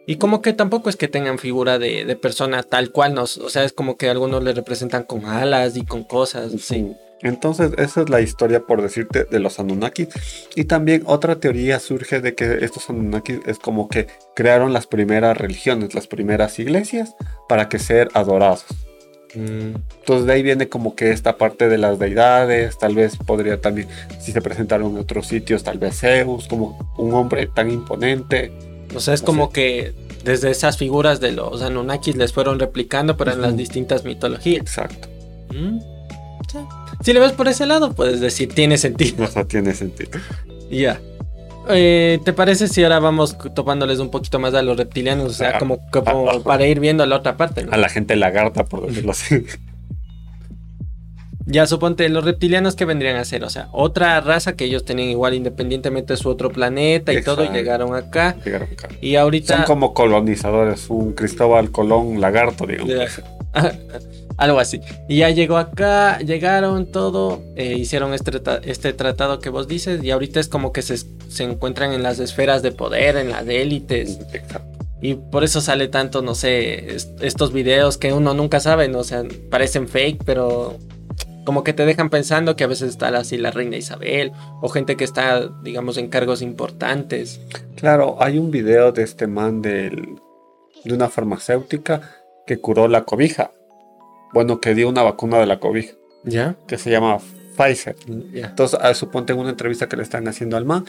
Y 0.07 0.17
como 0.17 0.41
que 0.43 0.53
tampoco 0.55 0.89
es 0.91 0.97
que 0.97 1.07
tengan 1.07 1.39
figura 1.39 1.79
de, 1.79 2.05
de 2.07 2.17
persona 2.17 2.63
tal 2.63 2.91
cual, 2.93 3.15
nos, 3.15 3.37
o 3.39 3.49
sea, 3.51 3.65
es 3.65 3.73
como 3.75 3.97
que 3.97 4.09
algunos 4.09 4.43
le 4.43 4.53
representan 4.55 5.05
con 5.05 5.27
alas 5.27 5.77
y 5.77 5.85
con 5.85 6.03
cosas, 6.03 6.53
sí. 6.61 6.95
Entonces, 7.23 7.73
esa 7.79 8.03
es 8.03 8.09
la 8.11 8.21
historia, 8.21 8.61
por 8.61 8.81
decirte, 8.83 9.25
de 9.25 9.41
los 9.41 9.59
Anunnaki. 9.59 10.09
Y 10.55 10.65
también 10.65 11.03
otra 11.07 11.41
teoría 11.41 11.81
surge 11.81 12.21
de 12.21 12.35
que 12.35 12.59
estos 12.65 12.89
Anunnaki 12.91 13.41
es 13.47 13.59
como 13.59 13.89
que 13.89 14.07
crearon 14.37 14.73
las 14.73 14.87
primeras 14.87 15.37
religiones, 15.37 15.95
las 15.95 16.07
primeras 16.07 16.59
iglesias, 16.59 17.15
para 17.49 17.69
que 17.69 17.79
ser 17.79 18.09
adorados. 18.15 18.65
Mm, 19.35 19.75
Entonces, 20.01 20.27
de 20.27 20.33
ahí 20.33 20.43
viene 20.43 20.69
como 20.69 20.95
que 20.95 21.11
esta 21.11 21.37
parte 21.37 21.69
de 21.69 21.77
las 21.77 21.99
deidades, 21.99 22.79
tal 22.79 22.95
vez 22.95 23.17
podría 23.17 23.61
también, 23.61 23.89
si 24.21 24.33
se 24.33 24.41
presentaron 24.41 24.93
en 24.93 24.99
otros 24.99 25.27
sitios, 25.27 25.65
tal 25.65 25.79
vez 25.79 25.99
Zeus, 26.01 26.49
como 26.49 26.95
un 26.97 27.13
hombre 27.15 27.47
tan 27.47 27.71
imponente. 27.71 28.51
O 28.95 29.01
sea, 29.01 29.13
es 29.13 29.21
como 29.23 29.51
que 29.51 29.93
desde 30.25 30.51
esas 30.51 30.79
figuras 30.79 31.21
de 31.21 31.33
los 31.33 31.61
Anunnakis 31.63 32.17
les 32.17 32.33
fueron 32.33 32.59
replicando, 32.59 33.17
pero 33.19 33.33
en 33.33 33.43
las 33.43 33.51
Ujú. 33.51 33.59
distintas 33.59 34.05
mitologías. 34.05 34.63
Exacto. 34.63 35.09
Mm, 35.53 35.79
sí. 36.51 36.59
Si 37.03 37.13
le 37.13 37.21
ves 37.21 37.33
por 37.33 37.49
ese 37.49 37.67
lado, 37.67 37.93
puedes 37.95 38.21
decir, 38.21 38.53
tiene 38.55 38.79
sentido. 38.79 39.25
O 39.25 39.27
sea, 39.31 39.45
tiene 39.45 39.75
sentido. 39.75 40.19
Ya. 40.71 41.01
Eh, 41.71 42.19
¿Te 42.25 42.33
parece 42.33 42.67
si 42.67 42.83
ahora 42.83 42.99
vamos 42.99 43.37
topándoles 43.55 43.99
un 43.99 44.11
poquito 44.11 44.39
más 44.39 44.55
a 44.55 44.63
los 44.63 44.77
reptilianos? 44.77 45.27
O 45.27 45.35
sea, 45.35 45.51
Ah, 45.57 45.59
como, 45.59 45.79
como 45.91 46.31
ah, 46.31 46.41
para 46.43 46.67
ir 46.67 46.81
viendo 46.81 47.05
la 47.07 47.17
otra 47.17 47.37
parte. 47.37 47.65
¿no? 47.65 47.73
A 47.73 47.77
la 47.77 47.89
gente 47.89 48.17
lagarta, 48.17 48.65
por 48.65 48.87
decirlo 48.87 49.13
así. 49.13 49.45
Ya 51.51 51.67
suponte, 51.67 52.07
los 52.11 52.25
reptilianos 52.25 52.75
que 52.75 52.85
vendrían 52.85 53.17
a 53.17 53.25
ser, 53.25 53.43
o 53.43 53.49
sea, 53.49 53.69
otra 53.73 54.21
raza 54.21 54.55
que 54.55 54.67
ellos 54.67 54.85
tenían 54.85 55.09
igual 55.09 55.33
independientemente 55.33 56.13
de 56.13 56.17
su 56.19 56.29
otro 56.29 56.51
planeta 56.51 57.11
y 57.15 57.23
todo, 57.23 57.41
y 57.43 57.47
Exacto. 57.47 57.59
llegaron 57.59 57.95
acá. 57.95 58.37
Llegaron 58.45 58.69
acá. 58.71 58.89
Y 59.01 59.17
ahorita... 59.17 59.57
Son 59.57 59.65
como 59.65 59.95
colonizadores, 59.95 60.91
un 60.91 61.15
Cristóbal 61.15 61.71
Colón 61.71 62.21
lagarto, 62.21 62.67
digamos. 62.67 62.93
Algo 64.39 64.61
así. 64.61 64.81
Y 65.09 65.19
ya 65.19 65.31
llegó 65.31 65.57
acá, 65.59 66.19
llegaron 66.21 66.87
todo, 66.87 67.43
eh, 67.57 67.75
hicieron 67.77 68.15
este, 68.15 68.41
este 68.63 68.93
tratado 68.93 69.41
que 69.41 69.51
vos 69.51 69.67
dices 69.69 70.03
y 70.03 70.11
ahorita 70.13 70.39
es 70.41 70.49
como 70.49 70.73
que 70.73 70.81
se, 70.83 70.97
se 70.97 71.43
encuentran 71.45 71.93
en 71.93 72.03
las 72.03 72.21
esferas 72.21 72.63
de 72.63 72.71
poder, 72.73 73.17
en 73.17 73.31
las 73.31 73.47
élites. 73.49 74.19
Exacto. 74.33 74.79
Y 75.01 75.15
por 75.15 75.45
eso 75.45 75.61
sale 75.61 75.89
tanto, 75.89 76.23
no 76.23 76.35
sé, 76.35 76.95
es- 76.95 77.11
estos 77.21 77.53
videos 77.53 77.99
que 77.99 78.13
uno 78.13 78.33
nunca 78.33 78.61
sabe, 78.61 78.89
¿no? 78.89 79.01
o 79.01 79.05
sea, 79.05 79.23
parecen 79.51 79.89
fake, 79.89 80.23
pero 80.25 80.77
como 81.45 81.65
que 81.65 81.73
te 81.73 81.85
dejan 81.87 82.11
pensando 82.11 82.57
que 82.57 82.65
a 82.65 82.69
veces 82.69 82.91
está 82.91 83.09
así 83.09 83.39
la 83.39 83.51
reina 83.51 83.77
Isabel 83.77 84.33
o 84.61 84.69
gente 84.69 84.97
que 84.97 85.05
está, 85.05 85.49
digamos, 85.63 85.97
en 85.99 86.09
cargos 86.09 86.43
importantes. 86.43 87.41
Claro, 87.75 88.17
hay 88.21 88.39
un 88.39 88.51
video 88.51 88.93
de 88.93 89.03
este 89.03 89.27
man 89.27 89.63
del, 89.63 90.17
de 90.85 90.95
una 90.95 91.09
farmacéutica 91.09 92.03
que 92.47 92.59
curó 92.61 92.87
la 92.87 93.05
cobija. 93.05 93.51
Bueno, 94.33 94.61
que 94.61 94.75
dio 94.75 94.89
una 94.89 95.03
vacuna 95.03 95.39
de 95.39 95.47
la 95.47 95.59
cobija, 95.61 95.95
¿Ya? 96.25 96.57
que 96.67 96.79
se 96.79 96.91
llama 96.91 97.19
Pfizer. 97.57 97.97
Ya. 98.33 98.47
Entonces, 98.47 98.79
ah, 98.83 98.95
suponte 98.95 99.33
en 99.33 99.39
una 99.39 99.51
entrevista 99.51 99.89
que 99.89 99.97
le 99.97 100.03
están 100.03 100.29
haciendo 100.29 100.57
al 100.57 100.65
man, 100.65 100.85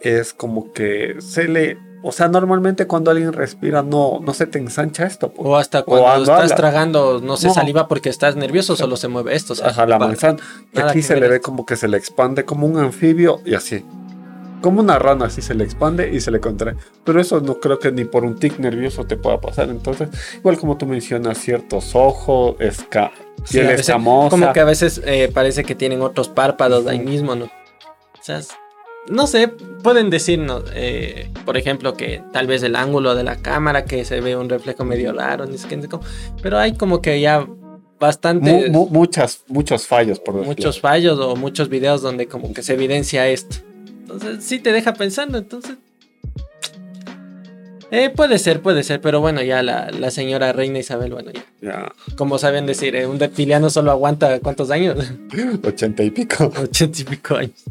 es 0.00 0.32
como 0.34 0.72
que 0.72 1.16
se 1.20 1.48
le... 1.48 1.78
O 2.06 2.12
sea, 2.12 2.28
normalmente 2.28 2.86
cuando 2.86 3.10
alguien 3.10 3.32
respira 3.32 3.82
no, 3.82 4.20
no 4.20 4.34
se 4.34 4.46
te 4.46 4.58
ensancha 4.58 5.06
esto. 5.06 5.32
po. 5.32 5.42
O 5.42 5.56
hasta 5.56 5.82
cuando 5.84 6.04
cuando 6.04 6.22
estás 6.24 6.42
habla. 6.42 6.54
tragando, 6.56 7.20
no 7.22 7.38
sé, 7.38 7.46
No. 7.46 7.54
saliva 7.54 7.88
porque 7.88 8.10
estás 8.10 8.36
nervioso, 8.36 8.76
solo 8.76 8.96
se 8.98 9.08
mueve 9.08 9.34
esto. 9.34 9.54
o 9.54 9.56
sea, 9.56 9.68
Ajá, 9.68 9.86
la 9.86 9.98
manzana. 9.98 10.38
Aquí 10.76 11.00
se 11.00 11.16
le 11.16 11.28
ve 11.28 11.40
como 11.40 11.64
que 11.64 11.76
se 11.76 11.88
le 11.88 11.96
expande 11.96 12.44
como 12.44 12.66
un 12.66 12.76
anfibio 12.78 13.40
y 13.46 13.54
así. 13.54 13.84
Como 14.64 14.80
una 14.80 14.98
rana, 14.98 15.26
así 15.26 15.42
se 15.42 15.54
le 15.54 15.62
expande 15.64 16.10
y 16.10 16.20
se 16.20 16.30
le 16.30 16.40
contrae. 16.40 16.74
Pero 17.04 17.20
eso 17.20 17.38
no 17.40 17.60
creo 17.60 17.78
que 17.78 17.92
ni 17.92 18.04
por 18.06 18.24
un 18.24 18.38
tic 18.38 18.58
nervioso 18.58 19.04
te 19.04 19.18
pueda 19.18 19.38
pasar. 19.38 19.68
Entonces, 19.68 20.08
igual 20.36 20.56
como 20.58 20.78
tú 20.78 20.86
mencionas, 20.86 21.36
ciertos 21.36 21.94
ojos, 21.94 22.56
esca 22.60 23.12
Sí, 23.44 23.58
piel 23.58 23.66
veces- 23.66 23.80
escamosa. 23.80 24.30
Como 24.30 24.52
que 24.54 24.60
a 24.60 24.64
veces 24.64 25.02
eh, 25.04 25.30
parece 25.34 25.64
que 25.64 25.74
tienen 25.74 26.00
otros 26.00 26.30
párpados 26.30 26.86
ahí 26.86 26.98
mismo, 26.98 27.34
¿no? 27.34 27.44
O 27.44 28.22
sea, 28.22 28.40
no 29.10 29.26
sé, 29.26 29.48
pueden 29.82 30.08
decirnos, 30.08 30.64
eh, 30.74 31.30
por 31.44 31.58
ejemplo, 31.58 31.92
que 31.92 32.22
tal 32.32 32.46
vez 32.46 32.62
el 32.62 32.74
ángulo 32.74 33.14
de 33.14 33.22
la 33.22 33.36
cámara, 33.36 33.84
que 33.84 34.06
se 34.06 34.22
ve 34.22 34.34
un 34.34 34.48
reflejo 34.48 34.82
medio 34.86 35.12
raro, 35.12 35.44
ni 35.44 35.58
cómo, 35.88 36.02
pero 36.42 36.58
hay 36.58 36.72
como 36.74 37.02
que 37.02 37.20
ya 37.20 37.40
Mu- 37.40 37.56
bastante, 38.00 38.70
mu- 38.70 38.88
muchas, 38.88 39.44
muchos 39.48 39.86
fallos, 39.86 40.20
por 40.20 40.36
decirlo. 40.36 40.54
muchos 40.56 40.80
fallos 40.80 41.18
o 41.20 41.36
muchos 41.36 41.68
videos 41.68 42.00
donde 42.00 42.28
como 42.28 42.54
que 42.54 42.62
se 42.62 42.72
evidencia 42.72 43.28
esto. 43.28 43.56
Entonces 44.04 44.44
sí 44.44 44.58
te 44.58 44.70
deja 44.72 44.92
pensando, 44.92 45.38
entonces... 45.38 45.76
Eh, 47.90 48.10
puede 48.10 48.38
ser, 48.38 48.60
puede 48.60 48.82
ser, 48.82 49.00
pero 49.00 49.20
bueno, 49.20 49.42
ya 49.42 49.62
la, 49.62 49.90
la 49.90 50.10
señora 50.10 50.52
Reina 50.52 50.78
Isabel, 50.78 51.12
bueno, 51.12 51.30
ya. 51.30 51.44
Ya, 51.62 51.92
Como 52.16 52.38
saben 52.38 52.66
decir, 52.66 52.96
eh, 52.96 53.06
un 53.06 53.18
reptiliano 53.18 53.70
solo 53.70 53.90
aguanta 53.90 54.40
cuántos 54.40 54.70
años? 54.70 54.98
ochenta 55.64 56.02
y 56.02 56.10
pico. 56.10 56.52
Ochenta 56.60 57.00
y 57.00 57.04
pico 57.04 57.36
años. 57.36 57.62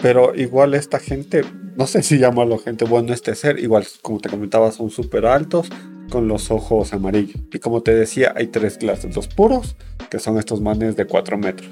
Pero 0.00 0.34
igual 0.34 0.74
esta 0.74 0.98
gente, 0.98 1.42
no 1.76 1.86
sé 1.86 2.02
si 2.02 2.18
llamarlo 2.18 2.58
gente, 2.58 2.84
bueno, 2.84 3.12
este 3.12 3.34
ser, 3.36 3.60
igual 3.60 3.86
como 4.02 4.18
te 4.18 4.28
comentaba, 4.28 4.72
son 4.72 4.90
súper 4.90 5.26
altos, 5.26 5.68
con 6.10 6.26
los 6.26 6.50
ojos 6.50 6.92
amarillos. 6.92 7.40
Y 7.52 7.58
como 7.58 7.82
te 7.82 7.94
decía, 7.94 8.32
hay 8.36 8.48
tres 8.48 8.78
clases. 8.78 9.14
Los 9.14 9.28
puros, 9.28 9.76
que 10.10 10.18
son 10.18 10.38
estos 10.38 10.60
manes 10.60 10.96
de 10.96 11.06
4 11.06 11.38
metros. 11.38 11.70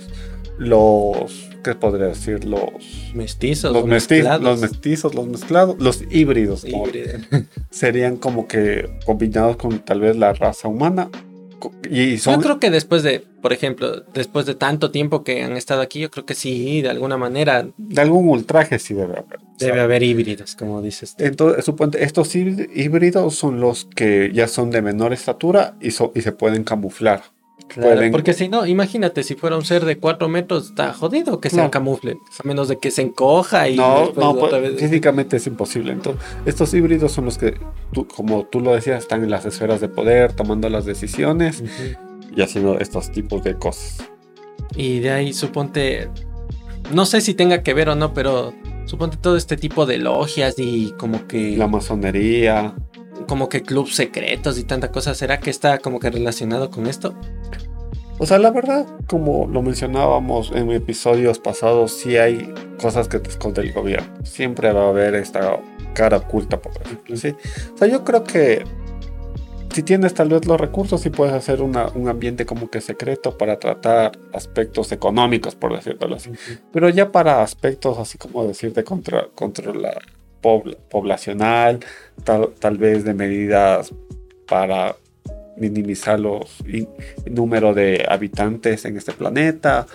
Los, 0.62 1.50
¿qué 1.64 1.74
podría 1.74 2.06
decir? 2.08 2.44
Los, 2.44 3.12
Mestizos. 3.14 3.72
los, 3.72 3.84
mezclados. 3.84 4.42
los 4.42 4.60
mestizos, 4.60 5.14
los 5.14 5.26
mezclados, 5.26 5.76
los 5.78 6.02
híbridos. 6.10 6.64
como 6.70 6.86
serían 7.70 8.16
como 8.16 8.46
que 8.48 8.88
combinados 9.04 9.56
con 9.56 9.80
tal 9.80 10.00
vez 10.00 10.16
la 10.16 10.32
raza 10.32 10.68
humana. 10.68 11.10
Y 11.88 12.16
Yo 12.16 12.22
son, 12.32 12.40
creo 12.40 12.58
que 12.58 12.70
después 12.70 13.04
de, 13.04 13.20
por 13.40 13.52
ejemplo, 13.52 14.00
después 14.14 14.46
de 14.46 14.56
tanto 14.56 14.90
tiempo 14.90 15.22
que 15.22 15.44
han 15.44 15.56
estado 15.56 15.80
aquí, 15.80 16.00
yo 16.00 16.10
creo 16.10 16.26
que 16.26 16.34
sí, 16.34 16.82
de 16.82 16.88
alguna 16.90 17.16
manera 17.16 17.68
de 17.76 18.00
algún 18.00 18.28
ultraje 18.28 18.78
sí 18.80 18.94
debe 18.94 19.12
haber. 19.18 19.38
Debe 19.58 19.80
haber 19.80 20.02
híbridos, 20.02 20.56
como 20.56 20.82
dices. 20.82 21.14
tú. 21.14 21.22
Entonces, 21.24 21.64
suponte, 21.64 22.02
estos 22.02 22.34
hí- 22.34 22.68
híbridos 22.74 23.36
son 23.36 23.60
los 23.60 23.84
que 23.84 24.32
ya 24.34 24.48
son 24.48 24.70
de 24.72 24.82
menor 24.82 25.12
estatura 25.12 25.76
y, 25.80 25.92
so- 25.92 26.10
y 26.16 26.22
se 26.22 26.32
pueden 26.32 26.64
camuflar. 26.64 27.22
Claro, 27.74 27.94
pueden- 27.96 28.12
Porque 28.12 28.34
si 28.34 28.48
no, 28.48 28.66
imagínate, 28.66 29.22
si 29.22 29.34
fuera 29.34 29.56
un 29.56 29.64
ser 29.64 29.84
de 29.84 29.96
4 29.98 30.28
metros, 30.28 30.66
está 30.70 30.92
jodido 30.92 31.40
que 31.40 31.48
se 31.50 31.56
Claro. 31.56 31.70
camufle. 31.70 32.18
A 32.42 32.46
menos 32.46 32.68
de 32.68 32.78
que 32.78 32.90
se 32.90 33.02
encoja 33.02 33.68
y 33.68 33.76
no, 33.76 34.12
no, 34.14 34.30
otra 34.32 34.58
pues, 34.60 34.72
vez- 34.72 34.80
físicamente 34.80 35.36
es 35.38 35.46
imposible. 35.46 35.92
Entonces, 35.92 36.22
estos 36.46 36.72
híbridos 36.74 37.12
son 37.12 37.24
los 37.24 37.38
que, 37.38 37.54
tú- 37.92 38.06
como 38.06 38.44
tú 38.44 38.60
lo 38.60 38.74
decías, 38.74 38.98
están 39.02 39.22
en 39.24 39.30
las 39.30 39.46
esferas 39.46 39.80
de 39.80 39.88
poder, 39.88 40.32
tomando 40.32 40.68
las 40.68 40.84
decisiones 40.84 41.62
y 42.36 42.42
haciendo 42.42 42.78
estos 42.78 43.10
tipos 43.12 43.42
de 43.44 43.54
cosas. 43.58 43.98
Y 44.76 45.00
de 45.00 45.10
ahí 45.10 45.32
suponte, 45.32 46.08
no 46.92 47.06
sé 47.06 47.20
si 47.20 47.34
tenga 47.34 47.62
que 47.62 47.74
ver 47.74 47.88
o 47.88 47.94
no, 47.94 48.12
pero 48.14 48.52
suponte 48.86 49.16
todo 49.16 49.36
este 49.36 49.56
tipo 49.56 49.86
de 49.86 49.98
logias 49.98 50.54
y 50.58 50.92
como 50.98 51.26
que 51.26 51.56
La 51.56 51.66
masonería. 51.68 52.74
como 53.28 53.48
que 53.48 53.62
clubs 53.62 53.94
secretos 53.94 54.58
y 54.58 54.64
tanta 54.64 54.90
cosa, 54.90 55.14
¿será 55.14 55.38
que 55.40 55.50
está 55.50 55.78
como 55.78 56.00
que 56.00 56.10
relacionado 56.10 56.70
con 56.70 56.86
esto? 56.86 57.14
O 58.22 58.26
sea, 58.26 58.38
la 58.38 58.52
verdad, 58.52 58.86
como 59.08 59.48
lo 59.48 59.62
mencionábamos 59.62 60.52
en 60.54 60.70
episodios 60.70 61.40
pasados, 61.40 61.90
sí 61.92 62.16
hay 62.18 62.54
cosas 62.80 63.08
que 63.08 63.18
te 63.18 63.28
esconde 63.30 63.62
el 63.62 63.72
gobierno. 63.72 64.14
Siempre 64.24 64.72
va 64.72 64.84
a 64.84 64.88
haber 64.90 65.16
esta 65.16 65.58
cara 65.92 66.18
oculta, 66.18 66.60
por 66.62 66.70
ejemplo. 66.82 67.16
¿sí? 67.16 67.34
O 67.74 67.76
sea, 67.78 67.88
yo 67.88 68.04
creo 68.04 68.22
que 68.22 68.62
si 69.72 69.82
tienes 69.82 70.14
tal 70.14 70.28
vez 70.28 70.46
los 70.46 70.60
recursos, 70.60 71.00
sí 71.00 71.10
puedes 71.10 71.34
hacer 71.34 71.62
una- 71.62 71.88
un 71.96 72.08
ambiente 72.08 72.46
como 72.46 72.70
que 72.70 72.80
secreto 72.80 73.36
para 73.36 73.58
tratar 73.58 74.12
aspectos 74.32 74.92
económicos, 74.92 75.56
por 75.56 75.74
decirlo 75.74 76.14
así. 76.14 76.30
Pero 76.72 76.88
ya 76.90 77.10
para 77.10 77.42
aspectos 77.42 77.98
así 77.98 78.18
como 78.18 78.46
decir 78.46 78.72
de 78.72 78.84
contra, 78.84 79.26
control 79.34 79.84
pobl- 80.40 80.76
poblacional, 80.88 81.80
tal, 82.22 82.50
tal 82.60 82.78
vez 82.78 83.02
de 83.04 83.14
medidas 83.14 83.92
para 84.46 84.94
minimizar 85.56 86.18
los 86.18 86.58
el 86.66 86.88
número 87.30 87.74
de 87.74 88.04
habitantes 88.08 88.84
en 88.84 88.96
este 88.96 89.12
planeta, 89.12 89.86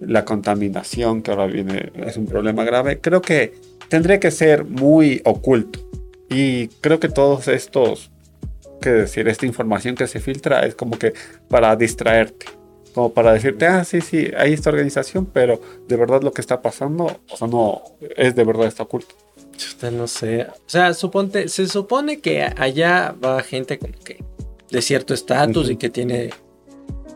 la 0.00 0.24
contaminación 0.24 1.22
que 1.22 1.30
ahora 1.30 1.46
viene 1.46 1.92
es 1.96 2.16
un 2.16 2.26
problema 2.26 2.64
grave. 2.64 3.00
Creo 3.00 3.22
que 3.22 3.54
tendría 3.88 4.20
que 4.20 4.30
ser 4.30 4.64
muy 4.64 5.20
oculto. 5.24 5.80
Y 6.28 6.68
creo 6.80 7.00
que 7.00 7.08
todos 7.08 7.48
estos, 7.48 8.10
que 8.80 8.90
decir, 8.90 9.28
esta 9.28 9.46
información 9.46 9.94
que 9.94 10.06
se 10.06 10.20
filtra 10.20 10.66
es 10.66 10.74
como 10.74 10.98
que 10.98 11.14
para 11.48 11.76
distraerte. 11.76 12.46
Como 12.94 13.12
para 13.12 13.32
decirte, 13.32 13.66
ah, 13.66 13.84
sí, 13.84 14.00
sí, 14.00 14.30
hay 14.36 14.52
esta 14.52 14.70
organización, 14.70 15.26
pero 15.26 15.60
de 15.88 15.96
verdad 15.96 16.22
lo 16.22 16.32
que 16.32 16.40
está 16.40 16.62
pasando, 16.62 17.20
o 17.28 17.36
sea, 17.36 17.48
no, 17.48 17.82
es 18.16 18.36
de 18.36 18.44
verdad 18.44 18.66
está 18.66 18.84
oculto. 18.84 19.16
No 19.92 20.06
sé. 20.06 20.42
O 20.44 20.68
sea, 20.68 20.94
se 20.94 21.66
supone 21.66 22.20
que 22.20 22.42
allá 22.42 23.14
va 23.22 23.42
gente 23.42 23.78
como 23.78 23.94
que 24.04 24.22
de 24.74 24.82
cierto 24.82 25.14
estatus 25.14 25.70
y 25.70 25.76
que 25.76 25.88
tiene 25.88 26.30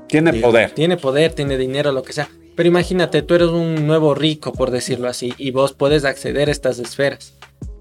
Tiene 0.06 0.32
poder. 0.34 0.70
Tiene 0.70 0.96
poder, 0.96 1.32
tiene 1.32 1.58
dinero, 1.58 1.90
lo 1.90 2.04
que 2.04 2.12
sea. 2.12 2.28
Pero 2.54 2.68
imagínate, 2.68 3.22
tú 3.22 3.34
eres 3.34 3.48
un 3.48 3.86
nuevo 3.86 4.14
rico, 4.14 4.52
por 4.52 4.70
decirlo 4.70 5.08
así, 5.08 5.34
y 5.38 5.50
vos 5.50 5.72
puedes 5.72 6.04
acceder 6.04 6.48
a 6.48 6.52
estas 6.52 6.78
esferas. 6.78 7.34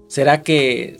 ¿Será 0.08 0.42
que 0.42 0.98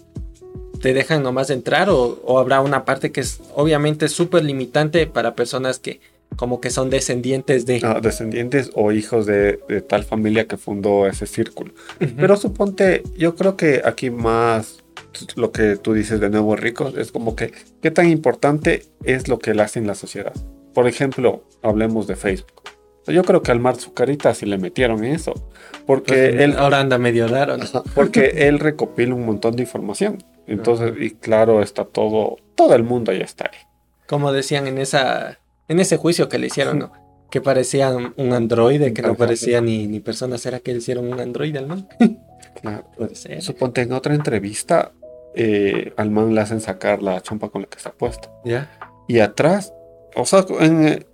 te 0.81 0.95
dejan 0.95 1.25
nomás 1.25 1.51
entrar 1.51 1.91
o, 1.91 2.21
o 2.25 2.39
habrá 2.39 2.61
una 2.61 2.85
parte 2.85 3.11
que 3.11 3.21
es 3.21 3.41
obviamente 3.57 4.09
súper 4.09 4.45
limitante 4.45 5.09
para 5.09 5.35
personas 5.35 5.81
que 5.81 6.01
como 6.37 6.61
que 6.61 6.71
son 6.71 6.89
descendientes 6.89 7.67
de... 7.67 7.81
ah, 7.83 7.99
descendientes 8.01 8.71
o 8.75 8.93
hijos 8.93 9.27
de, 9.27 9.59
de 9.69 9.81
tal 9.81 10.05
familia 10.05 10.47
que 10.47 10.57
fundó 10.57 11.07
ese 11.09 11.27
círculo. 11.27 11.73
Ujú. 12.01 12.13
Pero 12.17 12.37
suponte, 12.37 13.03
yo 13.17 13.35
creo 13.35 13.57
que 13.57 13.83
aquí 13.85 14.11
más 14.11 14.85
lo 15.37 15.53
que 15.53 15.77
tú 15.77 15.95
dices 15.95 16.21
de 16.21 16.31
nuevos 16.31 16.59
ricos 16.61 16.97
es 16.97 17.13
como 17.13 17.35
que 17.35 17.53
qué 17.83 17.91
tan 17.91 18.09
importante 18.09 18.85
es 19.05 19.29
lo 19.29 19.39
que 19.39 19.55
le 19.55 19.63
hace 19.63 19.79
en 19.79 19.87
la 19.87 19.95
sociedad. 19.95 20.35
Por 20.75 20.87
ejemplo, 20.87 21.45
hablemos 21.63 22.07
de 22.07 22.17
Facebook. 22.17 22.63
Yo 23.07 23.25
creo 23.25 23.43
que 23.43 23.51
al 23.51 23.61
Mark 23.61 23.81
Zuccarita 23.81 24.35
sí 24.35 24.45
le 24.45 24.59
metieron 24.59 25.03
eso, 25.05 25.33
porque 25.87 26.45
él, 26.45 26.57
ahora 26.59 26.81
anda 26.81 26.99
medio 26.99 27.27
raro, 27.27 27.57
¿no? 27.57 27.65
porque 27.95 28.49
él 28.49 28.59
recopila 28.59 29.15
un 29.15 29.25
montón 29.25 29.57
de 29.57 29.63
información. 29.63 30.23
Entonces, 30.47 30.93
y 30.99 31.11
claro, 31.13 31.63
está 31.63 31.85
todo, 31.85 32.37
todo 32.55 32.75
el 32.75 32.83
mundo 32.83 33.13
ya 33.13 33.25
está 33.25 33.51
ahí. 33.53 33.59
Como 34.07 34.33
decían 34.33 34.67
en 34.67 34.79
esa, 34.79 35.39
en 35.69 35.81
ese 35.81 35.97
juicio 35.97 36.29
que 36.29 36.39
le 36.39 36.47
hicieron, 36.47 36.79
¿no? 36.79 36.93
Que 37.31 37.43
parecía 37.43 37.91
un 37.91 38.33
androide, 38.33 38.95
que 38.95 39.03
no 39.03 39.15
parecía 39.15 39.61
ni, 39.61 39.87
ni 39.87 40.01
persona. 40.01 40.39
¿Será 40.39 40.61
que 40.61 40.73
le 40.73 40.79
hicieron 40.79 41.13
un 41.13 41.21
androide 41.21 41.61
man? 41.61 41.87
Claro. 42.63 42.87
Puede 42.97 43.15
ser. 43.15 43.43
Suponte 43.43 43.83
en 43.83 43.93
otra 43.93 44.15
entrevista, 44.15 44.93
eh, 45.39 45.93
al 45.97 46.11
man 46.11 46.35
le 46.35 46.41
hacen 46.41 46.61
sacar 46.61 47.03
la 47.03 47.21
chompa 47.23 47.49
con 47.49 47.63
la 47.63 47.69
que 47.69 47.77
está 47.79 47.93
puesta. 47.93 48.29
Ya. 48.45 48.71
Y 49.07 49.21
atrás, 49.21 49.73
o 50.17 50.27
sea, 50.27 50.45
en, 50.61 51.07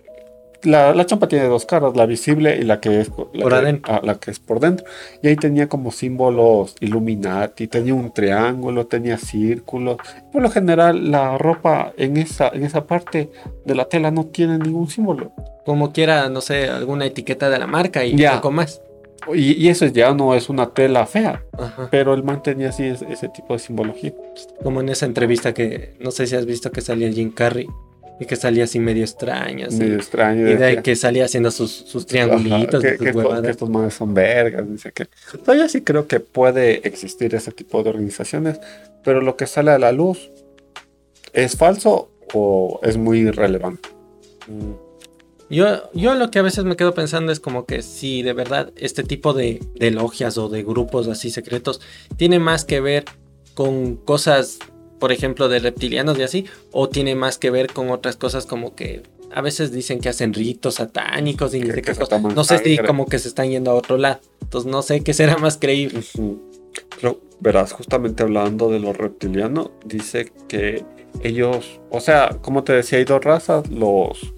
la, 0.63 0.95
la 0.95 1.05
champa 1.05 1.27
tiene 1.27 1.45
dos 1.45 1.65
caras, 1.65 1.95
la 1.95 2.07
visible 2.07 2.57
y 2.57 2.63
la 2.63 2.79
que 2.81 2.99
es 3.01 3.09
la 3.09 3.15
por 3.15 3.49
que, 3.51 3.55
adentro. 3.55 3.93
ah, 3.93 4.01
la 4.03 4.15
que 4.15 4.31
es 4.31 4.39
por 4.39 4.59
dentro. 4.59 4.83
Y 5.21 5.27
ahí 5.27 5.35
tenía 5.35 5.69
como 5.69 5.91
símbolos 5.91 6.75
Illuminati, 6.79 7.67
tenía 7.67 7.93
un 7.93 8.11
triángulo, 8.11 8.87
tenía 8.87 9.17
círculos. 9.19 9.97
Por 10.31 10.41
lo 10.41 10.49
general, 10.49 11.11
la 11.11 11.37
ropa 11.37 11.93
en 11.97 12.17
esa, 12.17 12.47
en 12.49 12.63
esa 12.63 12.87
parte 12.87 13.29
de 13.63 13.75
la 13.75 13.85
tela 13.85 14.09
no 14.09 14.25
tiene 14.25 14.57
ningún 14.57 14.89
símbolo. 14.89 15.31
Como 15.65 15.91
quiera, 15.93 16.29
no 16.29 16.41
sé, 16.41 16.67
alguna 16.69 17.05
etiqueta 17.05 17.49
de 17.49 17.59
la 17.59 17.67
marca 17.67 18.03
y 18.03 18.15
Ya. 18.15 18.35
poco 18.35 18.49
más. 18.51 18.81
Y, 19.33 19.53
y 19.53 19.69
eso 19.69 19.85
ya 19.87 20.13
no 20.13 20.35
es 20.35 20.49
una 20.49 20.69
tela 20.71 21.05
fea, 21.05 21.43
Ajá. 21.57 21.87
pero 21.89 22.13
el 22.13 22.23
man 22.23 22.43
tenía 22.43 22.69
así 22.69 22.83
ese, 22.83 23.11
ese 23.11 23.29
tipo 23.29 23.53
de 23.53 23.59
simbología. 23.59 24.13
Como 24.63 24.81
en 24.81 24.89
esa 24.89 25.05
entrevista 25.05 25.53
que 25.53 25.95
no 25.99 26.11
sé 26.11 26.27
si 26.27 26.35
has 26.35 26.45
visto 26.45 26.71
que 26.71 26.81
salía 26.81 27.11
Jim 27.11 27.31
Carrey 27.31 27.67
y 28.19 28.25
que 28.25 28.35
salía 28.35 28.63
así 28.63 28.79
medio 28.79 29.03
extraño. 29.03 29.67
así. 29.67 29.77
Medio 29.77 29.95
extraño. 29.95 30.41
Y 30.41 30.55
de 30.55 30.57
decía, 30.57 30.81
que 30.81 30.95
salía 30.95 31.25
haciendo 31.25 31.51
sus, 31.51 31.71
sus 31.71 32.03
ajá, 32.03 32.07
triangulitos, 32.07 32.81
que, 32.81 32.91
sus 32.91 32.99
que 32.99 33.09
estos, 33.09 33.41
que 33.41 33.49
estos 33.49 33.69
manes 33.69 33.93
son 33.93 34.13
vergas, 34.13 34.69
dice 34.69 34.91
que. 34.91 35.03
O 35.03 35.45
sea, 35.45 35.55
yo 35.55 35.67
sí 35.67 35.81
creo 35.81 36.07
que 36.07 36.19
puede 36.19 36.87
existir 36.87 37.35
ese 37.35 37.51
tipo 37.51 37.83
de 37.83 37.89
organizaciones, 37.89 38.59
pero 39.03 39.21
lo 39.21 39.35
que 39.35 39.47
sale 39.47 39.71
a 39.71 39.79
la 39.79 39.91
luz 39.91 40.31
es 41.33 41.57
falso 41.57 42.11
o 42.33 42.79
es 42.83 42.97
muy 42.97 43.19
irrelevante. 43.19 43.89
Yo, 45.49 45.91
yo 45.93 46.15
lo 46.15 46.31
que 46.31 46.39
a 46.39 46.41
veces 46.41 46.65
me 46.65 46.75
quedo 46.75 46.93
pensando 46.95 47.31
es 47.31 47.39
como 47.39 47.65
que 47.65 47.81
si 47.83 48.23
de 48.23 48.33
verdad 48.33 48.71
este 48.77 49.03
tipo 49.03 49.33
de, 49.33 49.61
de 49.75 49.91
logias 49.91 50.37
o 50.39 50.49
de 50.49 50.63
grupos 50.63 51.07
así 51.07 51.29
secretos 51.29 51.81
tiene 52.17 52.39
más 52.39 52.65
que 52.65 52.79
ver 52.81 53.05
con 53.53 53.95
cosas, 53.95 54.57
por 54.99 55.11
ejemplo, 55.11 55.47
de 55.47 55.59
reptilianos 55.59 56.17
y 56.17 56.23
así, 56.23 56.45
o 56.71 56.89
tiene 56.89 57.15
más 57.15 57.37
que 57.37 57.51
ver 57.51 57.71
con 57.71 57.91
otras 57.91 58.15
cosas 58.17 58.45
como 58.47 58.73
que 58.75 59.03
a 59.31 59.41
veces 59.41 59.71
dicen 59.71 59.99
que 59.99 60.09
hacen 60.09 60.33
ritos 60.33 60.75
satánicos 60.75 61.53
y 61.53 61.61
Que- 61.61 61.81
que 61.81 61.93
toman 61.93 62.33
No 62.35 62.43
sé 62.43 62.57
si 62.59 62.77
como 62.87 63.05
que 63.05 63.19
se 63.19 63.27
están 63.27 63.49
yendo 63.49 63.71
a 63.71 63.75
otro 63.75 63.97
lado. 63.97 64.19
Entonces 64.41 64.71
no 64.71 64.81
sé 64.81 65.01
qué 65.01 65.13
será 65.13 65.37
más 65.37 65.57
creíble. 65.57 66.01
Pero 66.99 67.21
verás, 67.39 67.71
justamente 67.73 68.23
hablando 68.23 68.69
de 68.69 68.79
los 68.79 68.95
reptilianos, 68.97 69.71
dice 69.85 70.31
que 70.47 70.83
ellos, 71.21 71.79
o 71.89 71.99
sea, 71.99 72.37
como 72.41 72.63
te 72.63 72.73
decía, 72.73 72.97
hay 72.97 73.05
dos 73.05 73.23
razas, 73.23 73.69
los 73.69 74.33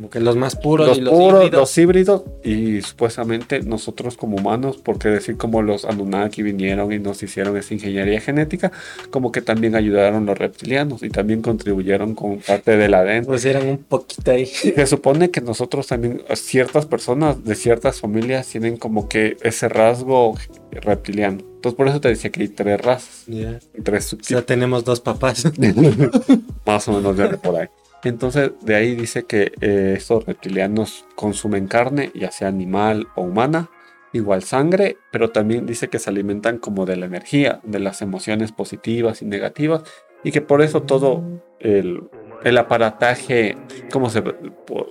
Como 0.00 0.08
que 0.08 0.20
los 0.20 0.34
más 0.34 0.56
puros 0.56 0.88
los 0.88 0.96
y 0.96 1.00
los 1.02 1.12
puros, 1.12 1.42
híbridos. 1.44 1.60
los 1.60 1.76
híbridos 1.78 2.22
y 2.42 2.80
supuestamente 2.80 3.60
nosotros 3.60 4.16
como 4.16 4.38
humanos, 4.38 4.78
porque 4.82 5.10
decir 5.10 5.36
como 5.36 5.60
los 5.60 5.84
Anunnaki 5.84 6.42
vinieron 6.42 6.90
y 6.90 6.98
nos 6.98 7.22
hicieron 7.22 7.54
esa 7.58 7.74
ingeniería 7.74 8.18
genética, 8.18 8.72
como 9.10 9.30
que 9.30 9.42
también 9.42 9.74
ayudaron 9.74 10.24
los 10.24 10.38
reptilianos 10.38 11.02
y 11.02 11.10
también 11.10 11.42
contribuyeron 11.42 12.14
con 12.14 12.38
parte 12.38 12.78
del 12.78 12.94
ADN. 12.94 13.26
Pues 13.26 13.44
eran 13.44 13.68
un 13.68 13.76
poquito 13.76 14.30
ahí. 14.30 14.46
Se 14.46 14.86
supone 14.86 15.30
que 15.30 15.42
nosotros 15.42 15.88
también, 15.88 16.22
ciertas 16.34 16.86
personas 16.86 17.44
de 17.44 17.54
ciertas 17.54 18.00
familias 18.00 18.46
tienen 18.46 18.78
como 18.78 19.06
que 19.06 19.36
ese 19.42 19.68
rasgo 19.68 20.34
reptiliano. 20.70 21.40
Entonces 21.56 21.76
por 21.76 21.88
eso 21.88 22.00
te 22.00 22.08
decía 22.08 22.30
que 22.30 22.40
hay 22.40 22.48
tres 22.48 22.80
razas, 22.80 23.24
Ya. 23.26 23.58
tres 23.84 24.14
O 24.14 24.16
sea, 24.22 24.40
tenemos 24.40 24.82
dos 24.82 25.00
papás. 25.00 25.44
Más 26.64 26.88
o 26.88 26.92
menos 26.92 27.14
viene 27.18 27.36
por 27.36 27.56
ahí. 27.56 27.68
Entonces, 28.02 28.52
de 28.62 28.74
ahí 28.74 28.94
dice 28.94 29.24
que 29.24 29.52
eh, 29.60 29.94
estos 29.96 30.24
reptilianos 30.24 31.04
consumen 31.14 31.66
carne, 31.66 32.10
ya 32.14 32.30
sea 32.30 32.48
animal 32.48 33.08
o 33.14 33.22
humana, 33.22 33.68
igual 34.12 34.42
sangre, 34.42 34.96
pero 35.12 35.30
también 35.30 35.66
dice 35.66 35.88
que 35.88 35.98
se 35.98 36.10
alimentan 36.10 36.58
como 36.58 36.86
de 36.86 36.96
la 36.96 37.06
energía, 37.06 37.60
de 37.62 37.78
las 37.78 38.02
emociones 38.02 38.52
positivas 38.52 39.22
y 39.22 39.26
negativas, 39.26 39.82
y 40.24 40.32
que 40.32 40.40
por 40.40 40.62
eso 40.62 40.82
todo 40.82 41.22
el, 41.60 42.02
el 42.44 42.58
aparataje, 42.58 43.56
¿cómo 43.92 44.10
se, 44.10 44.22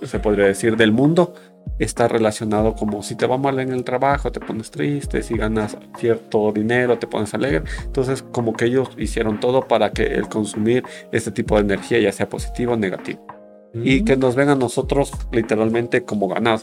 se 0.02 0.18
podría 0.18 0.46
decir?, 0.46 0.76
del 0.76 0.92
mundo 0.92 1.34
está 1.78 2.08
relacionado 2.08 2.74
como 2.74 3.02
si 3.02 3.16
te 3.16 3.26
va 3.26 3.38
mal 3.38 3.58
en 3.58 3.72
el 3.72 3.84
trabajo, 3.84 4.30
te 4.30 4.40
pones 4.40 4.70
triste, 4.70 5.22
si 5.22 5.36
ganas 5.36 5.76
cierto 5.98 6.52
dinero, 6.52 6.98
te 6.98 7.06
pones 7.06 7.32
alegre. 7.34 7.62
Entonces, 7.84 8.22
como 8.22 8.52
que 8.52 8.66
ellos 8.66 8.90
hicieron 8.98 9.40
todo 9.40 9.66
para 9.66 9.90
que 9.90 10.04
el 10.04 10.28
consumir 10.28 10.84
este 11.12 11.30
tipo 11.30 11.56
de 11.56 11.62
energía, 11.62 11.98
ya 11.98 12.12
sea 12.12 12.28
positivo 12.28 12.74
o 12.74 12.76
negativo, 12.76 13.26
y 13.72 14.04
que 14.04 14.16
nos 14.16 14.34
ven 14.34 14.50
a 14.50 14.54
nosotros 14.54 15.12
literalmente 15.32 16.02
como 16.02 16.28
ganado, 16.28 16.62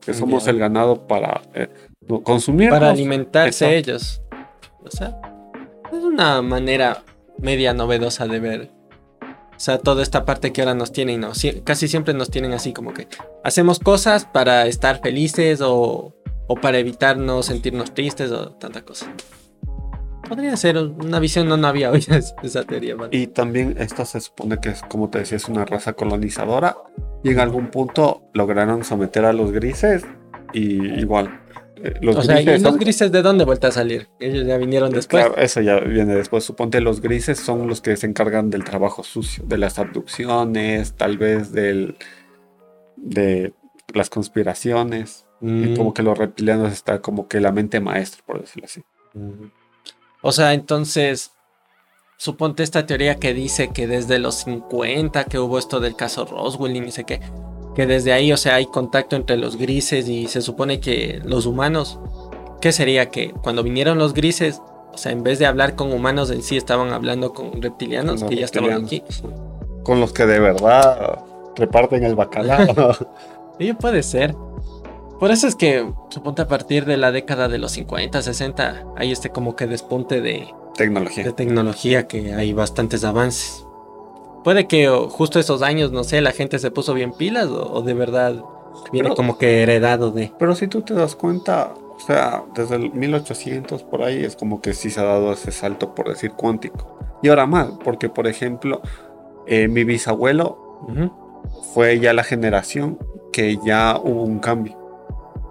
que 0.00 0.14
somos 0.14 0.46
el 0.46 0.58
ganado 0.58 1.06
para 1.06 1.42
eh, 1.54 1.68
consumir. 2.22 2.70
para 2.70 2.90
alimentarse 2.90 3.66
Exacto. 3.66 3.90
ellos. 3.90 4.22
O 4.84 4.90
sea, 4.90 5.20
es 5.92 6.02
una 6.02 6.40
manera 6.42 7.02
media 7.38 7.74
novedosa 7.74 8.26
de 8.26 8.40
ver. 8.40 8.75
O 9.56 9.60
sea, 9.60 9.78
toda 9.78 10.02
esta 10.02 10.24
parte 10.24 10.52
que 10.52 10.60
ahora 10.60 10.74
nos 10.74 10.92
tienen, 10.92 11.20
¿no? 11.20 11.32
Casi 11.64 11.88
siempre 11.88 12.12
nos 12.14 12.30
tienen 12.30 12.52
así 12.52 12.72
como 12.72 12.92
que 12.92 13.08
hacemos 13.42 13.78
cosas 13.78 14.26
para 14.26 14.66
estar 14.66 15.00
felices 15.00 15.60
o, 15.62 16.14
o 16.46 16.54
para 16.56 16.78
evitarnos 16.78 17.46
sentirnos 17.46 17.94
tristes 17.94 18.30
o 18.32 18.52
tanta 18.52 18.82
cosa. 18.82 19.06
Podría 20.28 20.56
ser 20.56 20.76
una 20.78 21.20
visión, 21.20 21.48
no, 21.48 21.56
no 21.56 21.68
había 21.68 21.90
oído 21.92 22.16
esa- 22.42 22.64
teoría. 22.64 22.96
¿vale? 22.96 23.16
Y 23.16 23.28
también 23.28 23.76
esta 23.78 24.04
se 24.04 24.20
supone 24.20 24.58
que 24.60 24.70
es, 24.70 24.82
como 24.82 25.08
te 25.08 25.20
decía, 25.20 25.36
es 25.36 25.48
una 25.48 25.64
raza 25.64 25.92
colonizadora. 25.94 26.76
Y 27.22 27.30
en 27.30 27.40
algún 27.40 27.68
punto 27.68 28.22
lograron 28.34 28.84
someter 28.84 29.24
a 29.24 29.32
los 29.32 29.52
grises. 29.52 30.04
Y 30.52 30.84
igual. 31.00 31.40
Eh, 31.82 31.94
los 32.00 32.16
o 32.16 32.22
sea, 32.22 32.40
¿y 32.40 32.44
grises 32.44 32.62
los 32.62 32.70
son- 32.72 32.80
grises 32.80 33.12
de 33.12 33.22
dónde 33.22 33.44
vuelta 33.44 33.68
a 33.68 33.72
salir? 33.72 34.08
Ellos 34.20 34.46
ya 34.46 34.56
vinieron 34.56 34.90
después. 34.92 35.24
Claro, 35.24 35.40
eso 35.40 35.60
ya 35.60 35.78
viene 35.80 36.14
después. 36.14 36.44
Suponte 36.44 36.80
los 36.80 37.00
grises 37.00 37.38
son 37.38 37.68
los 37.68 37.80
que 37.80 37.96
se 37.96 38.06
encargan 38.06 38.50
del 38.50 38.64
trabajo 38.64 39.02
sucio, 39.04 39.44
de 39.46 39.58
las 39.58 39.78
abducciones, 39.78 40.94
tal 40.94 41.18
vez 41.18 41.52
del 41.52 41.96
de 42.96 43.52
las 43.94 44.10
conspiraciones. 44.10 45.24
Y 45.42 45.46
Mm. 45.46 45.76
como 45.76 45.92
que 45.92 46.02
los 46.02 46.16
reptilianos 46.16 46.72
está 46.72 47.00
como 47.02 47.28
que 47.28 47.40
la 47.40 47.52
mente 47.52 47.78
maestra, 47.78 48.22
por 48.24 48.40
decirlo 48.40 48.64
así. 48.64 48.82
O 50.22 50.32
sea, 50.32 50.54
entonces, 50.54 51.32
suponte 52.16 52.62
esta 52.62 52.86
teoría 52.86 53.16
que 53.16 53.34
dice 53.34 53.68
que 53.68 53.86
desde 53.86 54.18
los 54.18 54.36
50 54.36 55.24
que 55.24 55.38
hubo 55.38 55.58
esto 55.58 55.78
del 55.80 55.94
caso 55.94 56.24
Roswell 56.24 56.74
y 56.76 56.80
ni 56.80 56.90
sé 56.90 57.04
qué, 57.04 57.20
que 57.76 57.86
desde 57.86 58.14
ahí, 58.14 58.32
o 58.32 58.38
sea, 58.38 58.54
hay 58.54 58.64
contacto 58.64 59.16
entre 59.16 59.36
los 59.36 59.56
grises 59.56 60.08
y 60.08 60.28
se 60.28 60.40
supone 60.40 60.80
que 60.80 61.20
los 61.24 61.44
humanos, 61.44 62.00
¿qué 62.62 62.72
sería? 62.72 63.10
Que 63.10 63.32
cuando 63.32 63.62
vinieron 63.62 63.98
los 63.98 64.14
grises, 64.14 64.62
o 64.94 64.96
sea, 64.96 65.12
en 65.12 65.22
vez 65.22 65.38
de 65.38 65.44
hablar 65.44 65.76
con 65.76 65.92
humanos 65.92 66.30
en 66.30 66.42
sí, 66.42 66.56
estaban 66.56 66.94
hablando 66.94 67.34
con 67.34 67.60
reptilianos 67.60 68.24
que 68.24 68.36
ya 68.36 68.46
estaban 68.46 68.82
aquí. 68.82 69.02
Con 69.82 70.00
los 70.00 70.14
que 70.14 70.24
de 70.24 70.40
verdad 70.40 71.18
reparten 71.54 72.02
el 72.02 72.16
bacalao. 72.16 72.96
Sí, 73.58 73.72
puede 73.72 74.02
ser. 74.02 74.34
Por 75.18 75.30
eso 75.30 75.46
es 75.46 75.54
que, 75.54 75.90
suponte 76.10 76.42
a 76.42 76.46
partir 76.46 76.84
de 76.84 76.98
la 76.98 77.10
década 77.10 77.48
de 77.48 77.56
los 77.56 77.72
50, 77.72 78.20
60, 78.20 78.84
hay 78.96 79.12
este 79.12 79.30
como 79.30 79.56
que 79.56 79.66
despunte 79.66 80.20
de, 80.20 80.48
Tecnología. 80.74 81.24
de 81.24 81.32
tecnología 81.32 82.06
que 82.06 82.34
hay 82.34 82.52
bastantes 82.52 83.02
avances. 83.02 83.65
Puede 84.46 84.68
que 84.68 84.86
justo 85.10 85.40
esos 85.40 85.60
años, 85.62 85.90
no 85.90 86.04
sé, 86.04 86.20
la 86.20 86.30
gente 86.30 86.60
se 86.60 86.70
puso 86.70 86.94
bien 86.94 87.10
pilas 87.12 87.46
o, 87.48 87.68
o 87.78 87.82
de 87.82 87.94
verdad 87.94 88.32
viene 88.92 89.08
Pero- 89.08 89.16
como 89.16 89.38
que 89.38 89.64
heredado 89.64 90.12
de... 90.12 90.32
Pero 90.38 90.54
si 90.54 90.68
tú 90.68 90.82
te 90.82 90.94
das 90.94 91.16
cuenta, 91.16 91.74
o 91.96 91.98
sea, 91.98 92.44
desde 92.54 92.76
el 92.76 92.92
1800 92.92 93.82
por 93.82 94.04
ahí 94.04 94.22
es 94.22 94.36
como 94.36 94.60
que 94.62 94.72
sí 94.72 94.88
se 94.88 95.00
ha 95.00 95.02
dado 95.02 95.32
ese 95.32 95.50
salto, 95.50 95.96
por 95.96 96.08
decir, 96.08 96.30
cuántico. 96.30 96.96
Y 97.24 97.28
ahora 97.28 97.46
más, 97.46 97.70
porque 97.82 98.08
por 98.08 98.28
ejemplo, 98.28 98.82
eh, 99.48 99.66
mi 99.66 99.82
bisabuelo 99.82 100.78
fue 101.74 101.98
ya 101.98 102.12
la 102.12 102.22
generación 102.22 103.00
que 103.32 103.58
ya 103.64 103.98
hubo 104.00 104.22
un 104.22 104.38
cambio, 104.38 104.78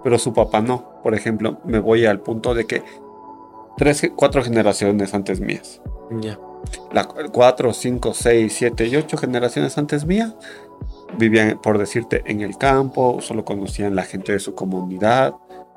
pero 0.04 0.18
su 0.18 0.32
papá 0.32 0.62
no. 0.62 1.02
Por 1.02 1.14
ejemplo, 1.14 1.58
me 1.66 1.80
voy 1.80 2.06
al 2.06 2.20
punto 2.20 2.54
de 2.54 2.64
que 2.64 2.82
tres, 3.76 4.10
cuatro 4.16 4.42
generaciones 4.42 5.12
antes 5.12 5.38
mías, 5.38 5.82
Ya. 6.22 6.38
La 6.92 7.04
cuatro, 7.04 7.72
cinco, 7.72 8.14
seis, 8.14 8.54
siete 8.56 8.86
y 8.86 8.96
ocho 8.96 9.16
generaciones 9.16 9.78
antes 9.78 10.04
mía 10.04 10.34
vivían, 11.18 11.58
por 11.62 11.78
decirte, 11.78 12.22
en 12.26 12.40
el 12.40 12.56
campo, 12.58 13.20
solo 13.20 13.44
conocían 13.44 13.94
la 13.94 14.02
gente 14.02 14.32
de 14.32 14.38
su 14.38 14.54
comunidad. 14.54 15.34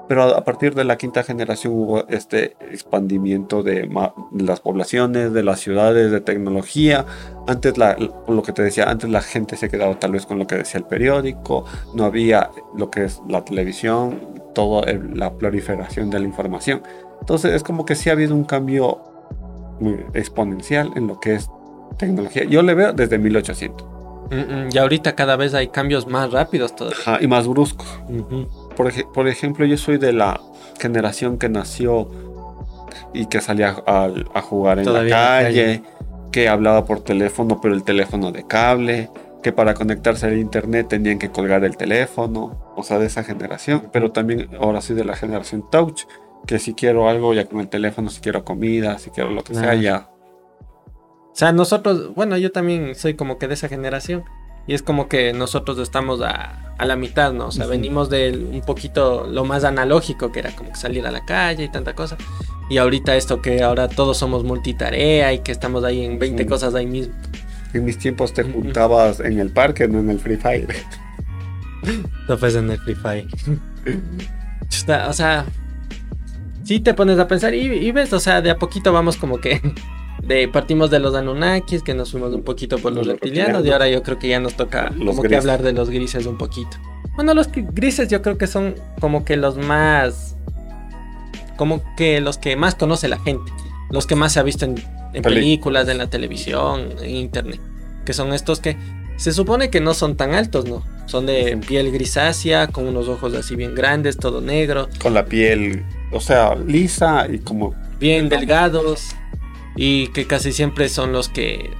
Pero 0.07 0.23
a 0.23 0.43
partir 0.43 0.73
de 0.73 0.83
la 0.85 0.97
quinta 0.97 1.21
generación 1.21 1.73
hubo 1.73 2.07
este 2.07 2.57
expandimiento 2.71 3.61
de, 3.61 3.87
las 4.31 4.59
poblaciones, 4.59 5.33
de 5.33 5.43
las 5.43 5.59
ciudades, 5.59 6.11
de 6.11 6.19
tecnología. 6.19 7.05
Antes, 7.47 7.77
la, 7.77 7.95
lo 8.27 8.41
que 8.41 8.51
te 8.51 8.63
decía, 8.63 8.89
antes 8.89 9.07
la 9.11 9.21
gente 9.21 9.55
se 9.55 9.69
quedaba 9.69 9.99
tal 9.99 10.13
vez 10.13 10.25
con 10.25 10.39
lo 10.39 10.47
que 10.47 10.55
decía 10.55 10.79
el 10.79 10.87
periódico, 10.87 11.65
no 11.93 12.05
había 12.05 12.49
lo 12.75 12.89
que 12.89 13.03
es 13.03 13.21
la 13.27 13.45
televisión, 13.45 14.19
toda 14.55 14.91
la 15.13 15.31
proliferación 15.37 16.09
de 16.09 16.19
la 16.19 16.25
información. 16.25 16.81
Entonces 17.19 17.53
es 17.53 17.61
como 17.61 17.85
que 17.85 17.93
sí 17.93 18.09
ha 18.09 18.13
habido 18.13 18.33
un 18.33 18.45
cambio 18.45 19.03
muy 19.79 20.05
exponencial 20.13 20.91
en 20.95 21.07
lo 21.07 21.19
que 21.19 21.35
es 21.35 21.49
tecnología. 21.97 22.43
Yo 22.45 22.61
le 22.61 22.73
veo 22.73 22.93
desde 22.93 23.17
1800. 23.17 23.87
Mm, 24.31 24.35
mm, 24.35 24.69
Y 24.71 24.77
ahorita 24.77 25.15
cada 25.15 25.35
vez 25.35 25.53
hay 25.53 25.69
cambios 25.69 26.07
más 26.07 26.31
rápidos 26.31 26.75
todavía. 26.75 26.99
Ajá, 27.01 27.17
y 27.21 27.27
más 27.27 27.47
bruscos. 27.47 27.87
Por, 28.75 28.87
ej- 28.87 29.07
por 29.13 29.27
ejemplo, 29.27 29.65
yo 29.65 29.77
soy 29.77 29.97
de 29.97 30.13
la 30.13 30.39
generación 30.79 31.37
que 31.37 31.49
nació 31.49 32.07
y 33.13 33.25
que 33.25 33.41
salía 33.41 33.75
a, 33.87 34.09
a 34.33 34.41
jugar 34.41 34.79
en 34.79 34.85
Todavía 34.85 35.15
la 35.15 35.37
en 35.39 35.43
la 35.43 35.49
calle, 35.49 35.83
que 36.31 36.47
hablaba 36.47 36.85
por 36.85 37.01
teléfono, 37.01 37.59
pero 37.61 37.73
el 37.73 37.83
teléfono 37.83 38.31
de 38.31 38.45
cable, 38.45 39.09
que 39.41 39.51
para 39.51 39.73
conectarse 39.73 40.27
al 40.27 40.37
internet 40.37 40.87
tenían 40.89 41.17
que 41.17 41.29
colgar 41.31 41.63
el 41.63 41.75
teléfono, 41.75 42.73
o 42.75 42.83
sea, 42.83 42.99
de 42.99 43.07
esa 43.07 43.23
generación. 43.23 43.89
Pero 43.91 44.11
también 44.11 44.49
ahora 44.59 44.81
soy 44.81 44.95
de 44.95 45.05
la 45.05 45.15
generación 45.15 45.65
touch, 45.71 46.03
que 46.47 46.59
si 46.59 46.73
quiero 46.73 47.07
algo 47.09 47.33
ya 47.33 47.45
con 47.45 47.59
el 47.59 47.69
teléfono, 47.69 48.09
si 48.09 48.21
quiero 48.21 48.43
comida, 48.43 48.97
si 48.99 49.09
quiero 49.11 49.29
lo 49.31 49.43
que 49.43 49.53
sea, 49.55 49.71
Ah. 49.71 49.75
ya. 49.75 50.09
O 51.31 51.35
sea, 51.39 51.51
nosotros, 51.51 52.13
bueno, 52.15 52.37
yo 52.37 52.51
también 52.51 52.95
soy 52.95 53.13
como 53.13 53.37
que 53.37 53.47
de 53.47 53.53
esa 53.53 53.67
generación. 53.69 54.23
Y 54.67 54.73
es 54.73 54.83
como 54.83 55.07
que 55.07 55.33
nosotros 55.33 55.79
estamos 55.79 56.21
a, 56.21 56.73
a 56.77 56.85
la 56.85 56.95
mitad, 56.95 57.33
¿no? 57.33 57.47
O 57.47 57.51
sea, 57.51 57.65
Ujú. 57.65 57.71
venimos 57.71 58.09
del 58.09 58.43
un 58.53 58.61
poquito 58.61 59.25
lo 59.25 59.43
más 59.45 59.63
analógico, 59.63 60.31
que 60.31 60.39
era 60.39 60.51
como 60.55 60.69
que 60.71 60.75
salir 60.75 61.07
a 61.07 61.11
la 61.11 61.25
calle 61.25 61.63
y 61.63 61.69
tanta 61.69 61.95
cosa. 61.95 62.17
Y 62.69 62.77
ahorita 62.77 63.15
esto 63.15 63.41
que 63.41 63.63
ahora 63.63 63.87
todos 63.87 64.17
somos 64.17 64.43
multitarea 64.43 65.33
y 65.33 65.39
que 65.39 65.51
estamos 65.51 65.83
ahí 65.83 66.03
en 66.05 66.19
20 66.19 66.43
Sí. 66.43 66.49
cosas 66.49 66.75
ahí 66.75 66.85
mismo. 66.85 67.13
En 67.73 67.85
mis 67.85 67.97
tiempos 67.97 68.33
te 68.33 68.43
juntabas 68.43 69.19
en 69.21 69.39
el 69.39 69.49
parque, 69.51 69.87
no 69.87 69.99
en 69.99 70.09
el 70.11 70.19
Free 70.19 70.37
Fire. 70.37 70.67
No 72.27 72.37
pues 72.37 72.55
en 72.55 72.69
el 72.69 72.77
Free 72.79 72.95
Fire. 72.95 73.27
O 75.07 75.13
sea, 75.13 75.45
sí 76.69 76.79
te 76.79 76.93
pones 76.93 77.17
a 77.17 77.27
pensar 77.27 77.55
y, 77.55 77.61
y 77.61 77.91
ves, 77.91 78.13
o 78.13 78.19
sea, 78.19 78.43
de 78.43 78.51
a 78.51 78.59
poquito 78.59 78.93
vamos 78.93 79.17
como 79.17 79.39
que 79.41 79.59
de 80.21 80.47
partimos 80.47 80.91
de 80.91 80.99
los 80.99 81.15
Anunnakis, 81.15 81.81
que 81.81 81.95
nos 81.95 82.11
fuimos 82.11 82.31
un 82.31 82.43
poquito 82.43 82.77
por 82.77 82.93
los 82.93 83.07
Los 83.07 83.15
reptilianos 83.15 83.65
y 83.65 83.71
ahora 83.71 83.89
yo 83.89 84.03
creo 84.03 84.19
que 84.19 84.27
ya 84.27 84.39
nos 84.39 84.53
toca 84.53 84.91
Los 84.91 85.15
como 85.15 85.23
que 85.27 85.35
hablar 85.35 85.63
de 85.63 85.73
los 85.73 85.89
grises 85.89 86.27
un 86.27 86.37
poquito. 86.37 86.77
Bueno, 87.15 87.33
los 87.33 87.49
grises 87.51 88.07
yo 88.09 88.21
creo 88.21 88.37
que 88.37 88.45
son 88.45 88.75
como 88.99 89.25
que 89.25 89.35
los 89.35 89.57
más 89.57 90.35
como 91.57 91.81
que 91.97 92.21
los 92.21 92.37
que 92.37 92.55
más 92.55 92.75
conoce 92.75 93.07
la 93.07 93.17
gente, 93.17 93.51
los 93.89 94.05
que 94.05 94.15
más 94.15 94.33
se 94.33 94.39
ha 94.39 94.43
visto 94.43 94.65
en, 94.65 94.75
en 95.13 95.23
películas, 95.23 95.87
en 95.87 95.97
la 95.97 96.07
televisión, 96.07 96.89
en 97.01 97.09
internet, 97.09 97.59
que 98.05 98.13
son 98.13 98.31
estos 98.31 98.59
que 98.59 98.77
se 99.17 99.33
supone 99.33 99.71
que 99.71 99.81
no 99.81 99.95
son 99.95 100.15
tan 100.15 100.35
altos, 100.35 100.65
¿no? 100.65 100.85
Son 101.07 101.25
de 101.25 101.57
piel 101.67 101.91
grisácea, 101.91 102.67
con 102.67 102.87
unos 102.87 103.07
ojos 103.07 103.33
así 103.33 103.55
bien 103.55 103.73
grandes, 103.73 104.17
todo 104.17 104.39
negro, 104.39 104.87
Con 105.01 105.15
la 105.15 105.25
piel, 105.25 105.83
o 106.11 106.19
sea, 106.19 106.55
lisa 106.55 107.27
y 107.31 107.39
como 107.39 107.73
bien 107.99 108.29
delgados 108.29 109.09
y 109.75 110.07
que 110.09 110.25
casi 110.27 110.51
siempre 110.51 110.89
son 110.89 111.11
los 111.13 111.29
que 111.29 111.71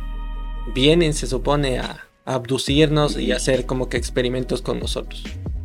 vienen, 0.74 1.14
se 1.14 1.28
supone, 1.28 1.80
a, 1.80 2.06
a 2.26 2.34
abducirnos 2.36 3.18
y 3.18 3.32
hacer 3.32 3.66
como 3.66 3.90
que 3.90 3.98
experimentos 3.98 4.62
con 4.62 4.80
nosotros. 4.80 5.24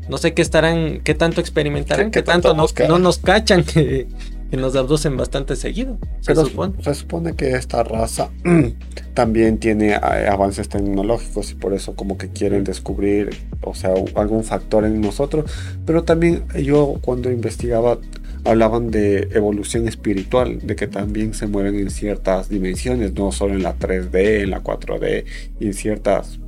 No 0.08 0.18
sé 0.18 0.34
qué 0.34 0.42
estarán, 0.42 1.00
qué 1.02 1.14
tanto 1.14 1.40
experimentarán, 1.40 2.10
¿Qué- 2.10 2.20
qué, 2.20 2.22
tanto, 2.22 2.48
tanto 2.50 2.54
no, 2.54 2.62
nos 2.62 2.88
no 2.88 2.98
nos 2.98 3.18
cachan, 3.18 3.64
que, 3.64 4.06
que 4.50 4.56
nos 4.56 4.76
abducen 4.76 5.16
bastante 5.16 5.56
seguido, 5.56 5.98
se 6.20 6.34
Pero 6.34 6.44
supone. 6.44 6.82
se 6.82 6.94
supone 6.94 7.34
que 7.34 7.52
esta 7.52 7.82
raza 7.82 8.30
también 9.14 9.58
tiene 9.58 9.92
eh, 9.92 10.28
avances 10.30 10.68
tecnológicos 10.68 11.52
y 11.52 11.54
por 11.54 11.72
eso 11.72 11.94
como 11.96 12.18
que 12.18 12.28
quieren 12.28 12.64
descubrir, 12.64 13.30
o 13.62 13.74
sea, 13.74 13.94
algún 14.14 14.44
factor 14.44 14.84
en 14.84 15.00
nosotros. 15.00 15.50
Pero 15.86 16.04
también 16.04 16.44
yo 16.62 16.98
cuando 17.00 17.30
investigaba 17.30 17.98
hablaban 18.44 18.90
de 18.90 19.28
evolución 19.32 19.88
espiritual, 19.88 20.58
de 20.62 20.76
que 20.76 20.86
también 20.86 21.34
se 21.34 21.46
mueven 21.46 21.76
en 21.78 21.90
ciertas 21.90 22.48
dimensiones, 22.48 23.14
no 23.14 23.32
solo 23.32 23.54
en 23.54 23.62
la 23.62 23.76
3D, 23.78 24.42
en 24.42 24.50
la 24.50 24.62
4D, 24.62 25.24
y 25.60 25.66
en 25.66 25.74
ciertas, 25.74 26.38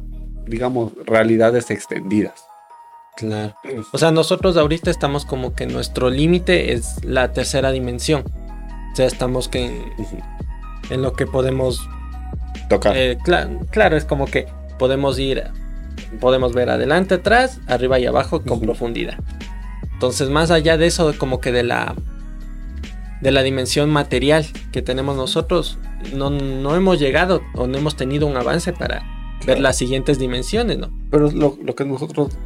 digamos, 0.46 0.92
realidades 1.06 1.70
extendidas. 1.70 2.44
Claro. 3.16 3.54
O 3.92 3.98
sea, 3.98 4.10
nosotros 4.10 4.56
ahorita 4.58 4.90
estamos 4.90 5.24
como 5.24 5.54
que 5.54 5.66
nuestro 5.66 6.10
límite 6.10 6.74
es 6.74 7.02
la 7.02 7.32
tercera 7.32 7.72
dimensión. 7.72 8.24
O 8.92 8.96
sea, 8.96 9.06
estamos 9.06 9.48
que 9.48 9.64
en, 10.90 11.02
lo 11.02 11.14
que 11.14 11.26
podemos 11.26 11.88
Tocar. 12.68 12.96
Eh, 12.96 13.16
cla- 13.18 13.66
claro, 13.70 13.96
es 13.96 14.04
como 14.04 14.26
que 14.26 14.46
podemos 14.78 15.18
ir, 15.18 15.44
podemos 16.20 16.52
ver 16.52 16.68
adelante, 16.68 17.14
atrás, 17.14 17.60
arriba 17.68 17.98
y 17.98 18.06
abajo 18.06 18.42
con 18.42 18.60
profundidad. 18.60 19.18
Entonces, 19.96 20.28
más 20.28 20.50
allá 20.50 20.76
de 20.76 20.86
eso, 20.86 21.14
como 21.16 21.40
que 21.40 21.52
de 21.52 21.62
la 21.62 21.94
de 23.22 23.30
la 23.30 23.42
dimensión 23.42 23.88
material 23.88 24.44
que 24.72 24.82
tenemos 24.82 25.16
nosotros, 25.16 25.78
no, 26.14 26.28
no 26.28 26.76
hemos 26.76 26.98
llegado 26.98 27.40
o 27.54 27.66
no 27.66 27.78
hemos 27.78 27.96
tenido 27.96 28.26
un 28.26 28.36
avance 28.36 28.74
para 28.74 29.02
ver 29.46 29.58
las 29.58 29.78
siguientes 29.78 30.18
dimensiones, 30.18 30.76
¿no? 30.76 30.90
Pero 31.10 31.30
lo, 31.30 31.56
lo 31.62 31.74
que 31.74 31.86
nosotros 31.86 32.36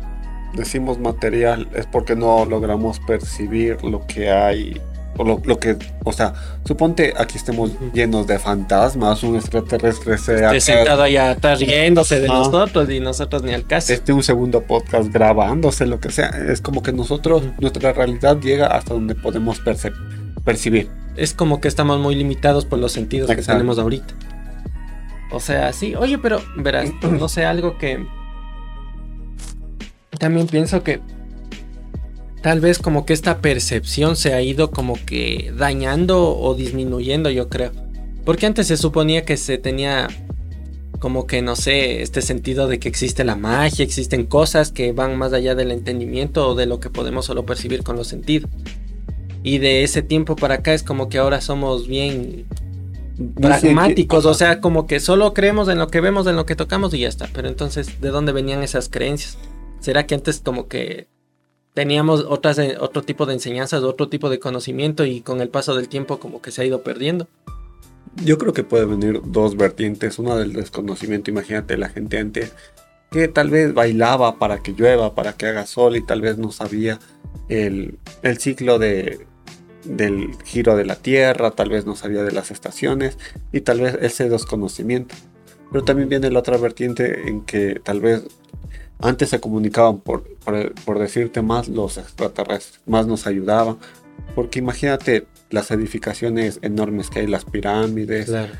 decimos 0.54 1.00
material 1.00 1.68
es 1.74 1.86
porque 1.86 2.14
no 2.14 2.44
logramos 2.44 3.00
percibir 3.00 3.82
lo 3.82 4.06
que 4.06 4.30
hay. 4.30 4.80
O 5.20 5.24
lo, 5.24 5.42
lo 5.44 5.58
que, 5.60 5.76
o 6.02 6.12
sea, 6.14 6.32
suponte 6.64 7.12
aquí 7.14 7.36
estemos 7.36 7.72
llenos 7.92 8.26
de 8.26 8.38
fantasmas, 8.38 9.22
un 9.22 9.36
extraterrestre 9.36 10.16
sea 10.16 10.54
Esté 10.56 10.72
sentado 10.76 11.02
allá 11.02 11.32
atrás 11.32 11.60
riéndose 11.60 12.20
de 12.20 12.26
Ah. 12.30 12.32
nosotros 12.38 12.88
y 12.88 13.00
nosotros 13.00 13.42
ni 13.42 13.52
al 13.52 13.66
caso. 13.66 13.92
este 13.92 14.14
un 14.14 14.22
segundo 14.22 14.62
podcast 14.62 15.12
grabándose, 15.12 15.84
lo 15.84 16.00
que 16.00 16.10
sea. 16.10 16.28
Es 16.28 16.62
como 16.62 16.82
que 16.82 16.92
nosotros, 16.94 17.42
nuestra 17.58 17.92
realidad 17.92 18.38
llega 18.40 18.68
hasta 18.68 18.94
donde 18.94 19.14
podemos 19.14 19.60
percibir. 20.42 20.88
es 21.16 21.34
como 21.34 21.60
que 21.60 21.68
estamos 21.68 22.00
muy 22.00 22.14
limitados 22.14 22.64
por 22.64 22.78
los 22.78 22.92
sentidos 22.92 23.28
que 23.28 23.42
tenemos 23.42 23.78
ahorita. 23.78 24.14
O 25.32 25.38
sea, 25.38 25.70
sí, 25.74 25.94
oye, 25.96 26.16
pero 26.16 26.40
verás, 26.56 26.90
no 27.02 27.28
sé, 27.28 27.44
algo 27.44 27.76
que 27.76 28.06
también 30.18 30.46
pienso 30.46 30.82
que 30.82 31.00
tal 32.42 32.60
vez 32.60 32.78
como 32.78 33.04
que 33.04 33.12
esta 33.12 33.38
percepción 33.40 34.16
se 34.16 34.34
ha 34.34 34.42
ido 34.42 34.70
como 34.70 34.94
que 34.94 35.52
dañando 35.56 36.36
o 36.36 36.54
disminuyendo, 36.54 37.30
yo 37.30 37.48
creo. 37.48 37.72
Porque 38.24 38.46
antes 38.46 38.66
se 38.66 38.76
suponía 38.76 39.24
que 39.24 39.36
se 39.36 39.58
tenía 39.58 40.08
como 40.98 41.26
que, 41.26 41.40
no 41.40 41.56
sé, 41.56 42.02
este 42.02 42.20
sentido 42.20 42.68
de 42.68 42.78
que 42.78 42.88
existe 42.88 43.24
la 43.24 43.34
magia, 43.34 43.84
existen 43.84 44.26
cosas 44.26 44.70
que 44.70 44.92
van 44.92 45.16
más 45.16 45.32
allá 45.32 45.54
del 45.54 45.70
entendimiento 45.70 46.48
o 46.48 46.54
de 46.54 46.66
lo 46.66 46.78
que 46.78 46.90
podemos 46.90 47.24
solo 47.24 47.46
percibir 47.46 47.82
con 47.82 47.96
los 47.96 48.06
sentidos. 48.06 48.50
Y 49.42 49.58
de 49.58 49.82
ese 49.82 50.02
tiempo 50.02 50.36
para 50.36 50.56
acá 50.56 50.74
es 50.74 50.82
como 50.82 51.08
que 51.08 51.16
ahora 51.16 51.40
somos 51.40 51.88
bien 51.88 52.44
pragmáticos, 53.40 54.26
o 54.26 54.34
sea, 54.34 54.60
como 54.60 54.86
que 54.86 55.00
solo 55.00 55.32
creemos 55.32 55.68
en 55.68 55.78
lo 55.78 55.88
que 55.88 56.00
vemos, 56.00 56.26
en 56.26 56.36
lo 56.36 56.44
que 56.44 56.56
tocamos 56.56 56.92
y 56.92 57.00
ya 57.00 57.08
está. 57.08 57.28
Pero 57.32 57.48
entonces, 57.48 58.00
¿de 58.02 58.10
dónde 58.10 58.32
venían 58.32 58.62
esas 58.62 58.90
creencias? 58.90 59.38
¿Será 59.80 60.06
que 60.06 60.14
antes 60.14 60.40
como 60.40 60.68
que 60.68 61.08
teníamos 61.74 62.24
otras, 62.28 62.58
otro 62.80 63.02
tipo 63.02 63.26
de 63.26 63.34
enseñanzas, 63.34 63.82
otro 63.82 64.08
tipo 64.08 64.30
de 64.30 64.38
conocimiento 64.38 65.04
y 65.04 65.20
con 65.20 65.40
el 65.40 65.48
paso 65.48 65.74
del 65.74 65.88
tiempo 65.88 66.18
como 66.18 66.42
que 66.42 66.50
se 66.50 66.62
ha 66.62 66.64
ido 66.64 66.82
perdiendo? 66.82 67.28
Yo 68.24 68.38
creo 68.38 68.52
que 68.52 68.64
puede 68.64 68.84
venir 68.84 69.20
dos 69.24 69.56
vertientes. 69.56 70.18
Una 70.18 70.36
del 70.36 70.52
desconocimiento, 70.52 71.30
imagínate 71.30 71.76
la 71.76 71.88
gente 71.88 72.18
antes 72.18 72.52
que 73.10 73.28
tal 73.28 73.50
vez 73.50 73.74
bailaba 73.74 74.38
para 74.38 74.62
que 74.62 74.72
llueva, 74.72 75.14
para 75.14 75.32
que 75.32 75.46
haga 75.46 75.66
sol 75.66 75.96
y 75.96 76.02
tal 76.04 76.20
vez 76.20 76.38
no 76.38 76.52
sabía 76.52 77.00
el, 77.48 77.98
el 78.22 78.38
ciclo 78.38 78.78
de, 78.78 79.26
del 79.84 80.36
giro 80.44 80.76
de 80.76 80.84
la 80.84 80.96
Tierra, 80.96 81.50
tal 81.52 81.70
vez 81.70 81.86
no 81.86 81.96
sabía 81.96 82.22
de 82.22 82.32
las 82.32 82.50
estaciones 82.50 83.18
y 83.52 83.62
tal 83.62 83.80
vez 83.80 83.98
ese 84.00 84.28
desconocimiento. 84.28 85.14
Pero 85.72 85.84
también 85.84 86.08
viene 86.08 86.30
la 86.30 86.40
otra 86.40 86.56
vertiente 86.56 87.28
en 87.28 87.42
que 87.42 87.80
tal 87.82 88.00
vez 88.00 88.24
antes 89.02 89.30
se 89.30 89.40
comunicaban 89.40 90.00
por, 90.00 90.24
por, 90.38 90.74
por 90.84 90.98
decirte 90.98 91.42
más 91.42 91.68
los 91.68 91.98
extraterrestres, 91.98 92.80
más 92.86 93.06
nos 93.06 93.26
ayudaban. 93.26 93.78
Porque 94.34 94.58
imagínate 94.58 95.26
las 95.50 95.70
edificaciones 95.70 96.58
enormes 96.62 97.10
que 97.10 97.20
hay, 97.20 97.26
las 97.26 97.44
pirámides, 97.44 98.26
Claro. 98.26 98.52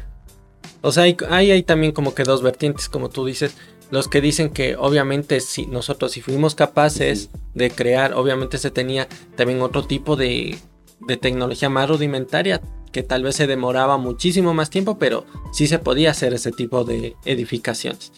O 0.83 0.93
sea, 0.93 1.03
hay, 1.05 1.17
hay, 1.29 1.51
hay 1.51 1.63
también 1.63 1.93
como 1.93 2.15
que 2.15 2.25
dos 2.25 2.43
vertientes, 2.43 2.89
como 2.89 3.11
tú 3.11 3.27
dices. 3.27 3.55
Los 3.91 4.09
que 4.09 4.21
dicen 4.21 4.51
que 4.51 4.77
obviamente 4.77 5.41
si 5.41 5.67
nosotros 5.67 6.13
si 6.13 6.21
fuimos 6.21 6.55
capaces 6.55 7.29
de 7.55 7.71
crear, 7.71 8.15
obviamente 8.15 8.57
se 8.57 8.71
tenía 8.71 9.09
también 9.37 9.61
otro 9.63 9.85
tipo 9.85 10.17
de, 10.17 10.57
de 11.01 11.17
tecnología 11.17 11.69
más 11.69 11.89
rudimentaria 11.89 12.61
que 12.93 13.03
tal 13.03 13.23
vez 13.23 13.37
se 13.37 13.47
demoraba 13.47 13.99
muchísimo 13.99 14.55
más 14.55 14.71
tiempo, 14.71 14.99
pero 14.99 15.25
sí 15.53 15.67
se 15.67 15.79
podía 15.79 16.13
hacer 16.13 16.35
ese 16.35 16.53
tipo 16.53 16.85
de 16.85 17.17
edificaciones. 17.25 18.13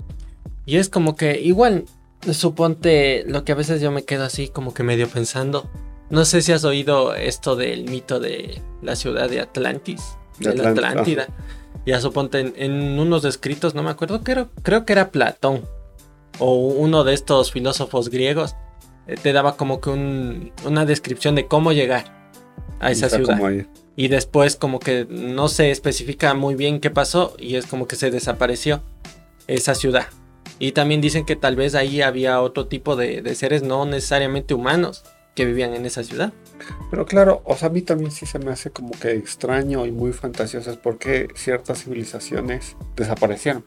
Y 0.66 0.76
es 0.76 0.88
como 0.88 1.16
que 1.16 1.40
igual, 1.40 1.86
suponte 2.30 3.24
lo 3.26 3.44
que 3.44 3.52
a 3.52 3.54
veces 3.56 3.80
yo 3.80 3.90
me 3.90 4.04
quedo 4.04 4.24
así 4.24 4.48
como 4.48 4.72
que 4.74 4.82
medio 4.82 5.08
pensando. 5.08 5.68
No 6.10 6.24
sé 6.24 6.42
si 6.42 6.52
has 6.52 6.64
oído 6.64 7.14
esto 7.14 7.56
del 7.56 7.84
mito 7.88 8.20
de 8.20 8.60
la 8.82 8.96
ciudad 8.96 9.28
de 9.28 9.40
Atlantis, 9.40 10.02
De 10.38 10.50
de 10.50 10.56
la 10.56 10.70
Atlant- 10.70 10.78
Atlántida. 10.90 11.26
Ya 11.86 12.00
suponte 12.00 12.38
en, 12.40 12.54
en 12.56 12.98
unos 12.98 13.24
escritos, 13.24 13.74
no 13.74 13.82
me 13.82 13.90
acuerdo, 13.90 14.22
creo, 14.22 14.50
creo 14.62 14.84
que 14.84 14.92
era 14.92 15.10
Platón 15.10 15.62
o 16.38 16.54
uno 16.54 17.02
de 17.02 17.12
estos 17.14 17.50
filósofos 17.50 18.08
griegos, 18.08 18.54
eh, 19.08 19.16
te 19.20 19.32
daba 19.32 19.56
como 19.56 19.80
que 19.80 19.90
un- 19.90 20.52
una 20.64 20.84
descripción 20.84 21.34
de 21.34 21.46
cómo 21.46 21.72
llegar 21.72 22.30
a 22.78 22.90
esa 22.90 23.06
ciudad. 23.18 23.36
y 23.96 24.08
después 24.08 24.56
como 24.56 24.78
que 24.78 25.06
no 25.10 25.48
se 25.48 25.70
especifica 25.70 26.34
muy 26.34 26.54
bien 26.54 26.80
qué 26.80 26.90
pasó 26.90 27.34
y 27.38 27.56
es 27.56 27.66
como 27.66 27.86
que 27.86 27.96
se 27.96 28.10
desapareció 28.10 28.82
esa 29.48 29.74
ciudad. 29.74 30.06
Y 30.62 30.70
también 30.70 31.00
dicen 31.00 31.24
que 31.24 31.34
tal 31.34 31.56
vez 31.56 31.74
ahí 31.74 32.02
había 32.02 32.40
otro 32.40 32.68
tipo 32.68 32.94
de, 32.94 33.34
seres 33.34 33.64
no 33.64 33.84
necesariamente 33.84 34.54
humanos 34.54 35.02
que 35.34 35.44
vivían 35.44 35.74
en 35.74 35.86
esa 35.86 36.04
ciudad. 36.04 36.32
Pero 36.88 37.04
claro, 37.04 37.42
o 37.44 37.56
sea, 37.56 37.66
a 37.66 37.72
mí 37.72 37.82
también 37.82 38.12
sí 38.12 38.26
se 38.26 38.38
me 38.38 38.52
hace 38.52 38.70
como 38.70 38.92
que 38.92 39.10
extraño 39.10 39.84
y 39.86 39.90
muy 39.90 40.12
fantasioso 40.12 40.78
porque 40.80 41.26
ciertas 41.34 41.82
civilizaciones 41.82 42.76
desaparecieron. 42.94 43.64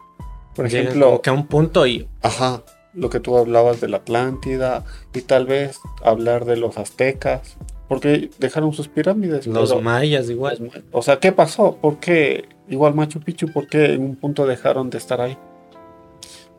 Por 0.55 0.67
ejemplo, 0.67 1.21
que 1.21 1.29
a 1.29 1.33
un 1.33 1.47
punto 1.47 1.85
y... 1.85 2.07
Ajá, 2.21 2.63
lo 2.93 3.09
que 3.09 3.19
tú 3.19 3.37
hablabas 3.37 3.81
de 3.81 3.89
la 3.89 3.97
Atlántida 3.97 4.85
y 5.13 5.19
tal 5.19 5.47
vez 5.47 5.81
hablar 6.01 6.45
de 6.45 6.55
los 6.55 6.77
aztecas, 6.77 7.57
porque 7.89 8.29
dejaron 8.39 8.71
sus 8.71 8.87
pirámides. 8.87 9.47
Los 9.47 9.81
mayas 9.81 10.29
igual. 10.29 10.71
O 10.93 11.01
sea, 11.01 11.19
¿qué 11.19 11.33
pasó? 11.33 11.75
¿Por 11.75 11.99
qué 11.99 12.45
igual 12.69 12.95
Machu 12.95 13.19
Picchu? 13.19 13.51
¿Por 13.51 13.67
qué 13.67 13.95
en 13.95 14.01
un 14.01 14.15
punto 14.15 14.47
dejaron 14.47 14.89
de 14.89 14.97
estar 14.97 15.19
ahí? 15.19 15.37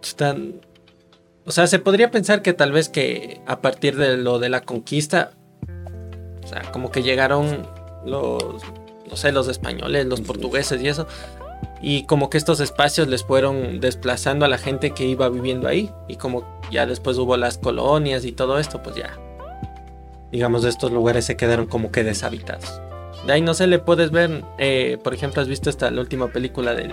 Están... 0.09 0.61
O 1.45 1.51
sea, 1.53 1.67
se 1.67 1.79
podría 1.79 2.11
pensar 2.11 2.43
que 2.43 2.53
tal 2.53 2.73
vez 2.73 2.89
que 2.89 3.41
a 3.47 3.61
partir 3.61 3.97
de 3.97 4.17
lo 4.17 4.39
de 4.39 4.49
la 4.49 4.63
conquista, 4.63 5.33
o 6.43 6.47
sea, 6.47 6.63
como 6.73 6.91
que 6.91 7.03
llegaron 7.03 7.69
los, 8.05 8.63
no 9.09 9.17
sé, 9.17 9.31
los 9.31 9.47
españoles, 9.49 10.07
los 10.07 10.21
portugueses 10.23 10.83
y 10.83 10.89
eso, 10.89 11.07
y 11.81 12.05
como 12.05 12.31
que 12.31 12.39
estos 12.39 12.59
espacios 12.59 13.07
les 13.07 13.23
fueron 13.23 13.81
desplazando 13.81 14.45
a 14.45 14.49
la 14.49 14.59
gente 14.59 14.91
que 14.91 15.05
iba 15.05 15.29
viviendo 15.29 15.69
ahí, 15.69 15.93
y 16.09 16.17
como 16.17 16.61
ya 16.71 16.85
después 16.85 17.17
hubo 17.19 17.37
las 17.37 17.59
colonias 17.59 18.25
y 18.25 18.33
todo 18.33 18.59
esto, 18.59 18.83
pues 18.83 18.97
ya, 18.97 19.17
digamos, 20.33 20.65
estos 20.65 20.91
lugares 20.91 21.25
se 21.25 21.37
quedaron 21.37 21.67
como 21.67 21.93
que 21.93 22.03
deshabitados. 22.03 22.81
De 23.27 23.33
ahí 23.33 23.41
no 23.41 23.55
se 23.55 23.67
le 23.67 23.79
puedes 23.79 24.11
ver, 24.11 24.45
eh, 24.59 24.99
por 25.03 25.15
ejemplo, 25.15 25.43
has 25.43 25.49
visto 25.49 25.71
esta 25.71 25.91
la 25.91 26.01
última 26.01 26.29
película 26.29 26.75
del, 26.75 26.93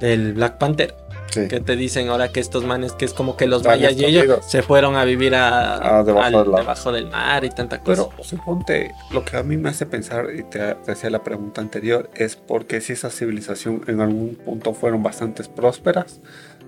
del 0.00 0.34
Black 0.34 0.58
Panther. 0.58 0.94
Que 1.32 1.60
te 1.60 1.74
dicen 1.74 2.08
ahora 2.10 2.28
que 2.28 2.38
estos 2.38 2.64
manes, 2.64 2.92
que 2.92 3.04
es 3.04 3.12
como 3.12 3.36
que 3.36 3.46
los 3.46 3.64
mayas 3.64 3.94
y 3.96 4.04
ellos 4.04 4.44
se 4.46 4.62
fueron 4.62 4.94
a 4.96 5.04
vivir 5.04 5.34
a, 5.34 5.98
ah, 5.98 6.04
debajo, 6.04 6.92
del 6.92 7.08
mar 7.08 7.44
y 7.44 7.50
tanta 7.50 7.80
cosa. 7.80 8.08
Pero 8.08 8.24
suponte, 8.24 8.92
lo 9.10 9.24
que 9.24 9.36
a 9.36 9.42
mí 9.42 9.56
me 9.56 9.70
hace 9.70 9.84
pensar, 9.84 10.28
y 10.32 10.44
te, 10.44 10.76
decía 10.86 11.10
la 11.10 11.24
pregunta 11.24 11.60
anterior, 11.60 12.08
es 12.14 12.36
porque 12.36 12.80
si 12.80 12.92
esa 12.92 13.10
civilización 13.10 13.82
en 13.88 14.00
algún 14.00 14.36
punto 14.36 14.74
fueron 14.74 15.02
bastante 15.02 15.42
prósperas. 15.44 16.20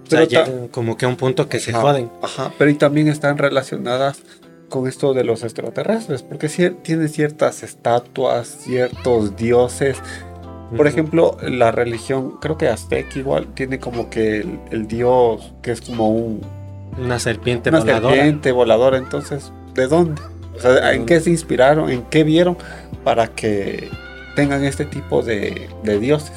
Pero 0.09 0.69
como 0.71 0.97
que 0.97 1.05
a 1.05 1.09
un 1.09 1.16
punto 1.16 1.49
que 1.49 1.61
se 1.61 1.73
joden. 1.73 2.11
Ajá, 2.23 2.53
pero 2.59 2.71
y 2.71 2.75
también 2.75 3.09
están 3.09 3.38
relacionadas 3.38 4.23
con 4.69 4.88
esto 4.88 5.14
de 5.14 5.25
los 5.25 5.42
extraterrestres, 5.42 6.23
porque 6.23 6.49
tiene 6.83 7.09
ciertas 7.09 7.62
estatuas, 7.62 8.49
ciertos 8.49 9.37
dioses. 9.37 9.97
Por 10.74 10.87
ejemplo, 10.87 11.37
la 11.42 11.70
religión, 11.70 12.38
creo 12.40 12.59
que 12.59 12.68
Aztec 12.68 13.14
igual, 13.16 13.46
tiene 13.55 13.79
como 13.79 14.11
que 14.11 14.44
el, 14.70 14.88
dios 14.88 15.52
que 15.62 15.70
es 15.70 15.81
como 15.81 16.11
un... 16.11 16.40
Una 16.98 17.18
serpiente 17.18 17.68
una 17.68 17.83
serpiente 17.83 18.52
voladora, 18.52 18.96
entonces, 18.96 19.52
¿de 19.74 19.87
dónde? 19.87 20.22
O 20.57 20.61
sea, 20.61 20.92
¿en 20.92 21.05
qué 21.05 21.20
se 21.20 21.31
inspiraron? 21.31 21.90
¿En 21.90 22.02
qué 22.02 22.24
vieron 22.24 22.57
para 23.05 23.29
que 23.29 23.90
tengan 24.35 24.64
este 24.64 24.87
tipo 24.87 25.22
de, 25.22 25.68
dioses? 26.00 26.33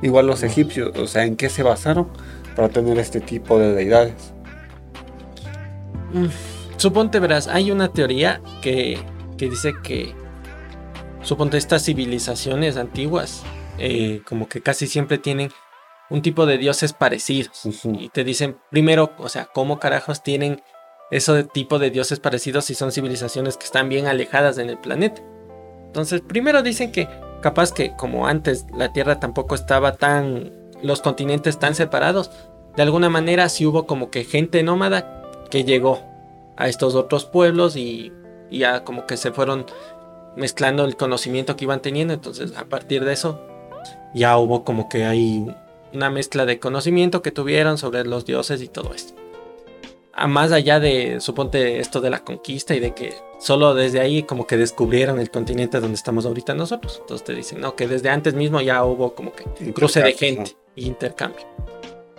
Igual 0.00 0.26
los 0.28 0.42
egipcios, 0.44 0.96
o 0.96 1.06
sea, 1.06 1.24
¿en 1.24 1.36
qué 1.36 1.48
se 1.48 1.62
basaron 1.62 2.08
para 2.54 2.68
tener 2.68 2.98
este 2.98 3.20
tipo 3.20 3.58
de 3.58 3.74
deidades? 3.74 4.32
Suponte, 6.76 7.18
verás, 7.18 7.48
hay 7.48 7.72
una 7.72 7.88
teoría 7.88 8.40
que, 8.62 8.98
dice 9.36 9.72
que, 9.82 10.14
suponte, 11.22 11.58
estas 11.58 11.84
civilizaciones 11.84 12.76
antiguas, 12.76 13.42
eh, 13.78 14.22
como 14.26 14.48
que 14.48 14.60
casi 14.60 14.86
siempre 14.86 15.18
tienen 15.18 15.50
un 16.10 16.22
tipo 16.22 16.46
de 16.46 16.58
dioses 16.58 16.92
parecidos. 16.92 17.62
Y 17.84 18.08
te 18.08 18.24
dicen, 18.24 18.58
primero, 18.70 19.12
o 19.18 19.28
sea, 19.28 19.46
¿cómo 19.46 19.78
carajos 19.78 20.22
tienen 20.22 20.62
ese 21.10 21.44
tipo 21.44 21.78
de 21.78 21.90
dioses 21.90 22.20
parecidos 22.20 22.66
si 22.66 22.74
son 22.74 22.92
civilizaciones 22.92 23.56
que 23.56 23.64
están 23.64 23.88
bien 23.88 24.06
alejadas 24.06 24.58
en 24.58 24.70
el 24.70 24.78
planeta? 24.78 25.22
Entonces, 25.86 26.20
primero 26.20 26.62
dicen 26.62 26.92
que 26.92 27.08
capaz 27.42 27.72
que 27.72 27.94
como 27.96 28.26
antes 28.26 28.66
la 28.74 28.92
Tierra 28.92 29.20
tampoco 29.20 29.54
estaba 29.54 29.96
tan, 29.96 30.52
los 30.82 31.00
continentes 31.00 31.58
tan 31.58 31.74
separados, 31.74 32.30
de 32.76 32.82
alguna 32.82 33.08
manera 33.08 33.48
sí 33.48 33.66
hubo 33.66 33.86
como 33.86 34.10
que 34.10 34.24
gente 34.24 34.62
nómada 34.62 35.22
que 35.50 35.64
llegó 35.64 36.00
a 36.56 36.68
estos 36.68 36.94
otros 36.94 37.24
pueblos 37.24 37.76
y, 37.76 38.12
ya 38.50 38.84
como 38.84 39.06
que 39.06 39.16
se 39.16 39.30
fueron 39.30 39.66
mezclando 40.36 40.84
el 40.84 40.96
conocimiento 40.96 41.56
que 41.56 41.64
iban 41.64 41.82
teniendo. 41.82 42.14
Entonces 42.14 42.56
a 42.56 42.64
partir 42.64 43.04
de 43.04 43.12
eso 43.12 43.40
ya 44.14 44.38
hubo 44.38 44.64
como 44.64 44.88
que 44.88 45.04
hay 45.04 45.46
una 45.92 46.10
mezcla 46.10 46.46
de 46.46 46.58
conocimiento 46.58 47.22
que 47.22 47.30
tuvieron 47.30 47.78
sobre 47.78 48.04
los 48.04 48.24
dioses 48.24 48.62
y 48.62 48.68
todo 48.68 48.94
esto. 48.94 49.14
A 50.12 50.26
más 50.26 50.50
allá 50.50 50.80
de, 50.80 51.20
suponte, 51.20 51.78
esto 51.78 52.00
de 52.00 52.10
la 52.10 52.24
conquista 52.24 52.74
y 52.74 52.80
de 52.80 52.92
que 52.92 53.14
solo 53.38 53.74
desde 53.74 54.00
ahí 54.00 54.24
como 54.24 54.46
que 54.46 54.56
descubrieron 54.56 55.20
el 55.20 55.30
continente 55.30 55.78
donde 55.78 55.94
estamos 55.94 56.26
ahorita 56.26 56.54
nosotros. 56.54 56.98
Entonces 57.00 57.24
te 57.24 57.34
dicen, 57.34 57.60
no, 57.60 57.76
que 57.76 57.86
desde 57.86 58.10
antes 58.10 58.34
mismo 58.34 58.60
ya 58.60 58.84
hubo 58.84 59.14
como 59.14 59.32
que 59.32 59.72
cruce 59.72 60.02
de 60.02 60.12
gente 60.14 60.56
y 60.74 60.86
intercambio. 60.86 61.46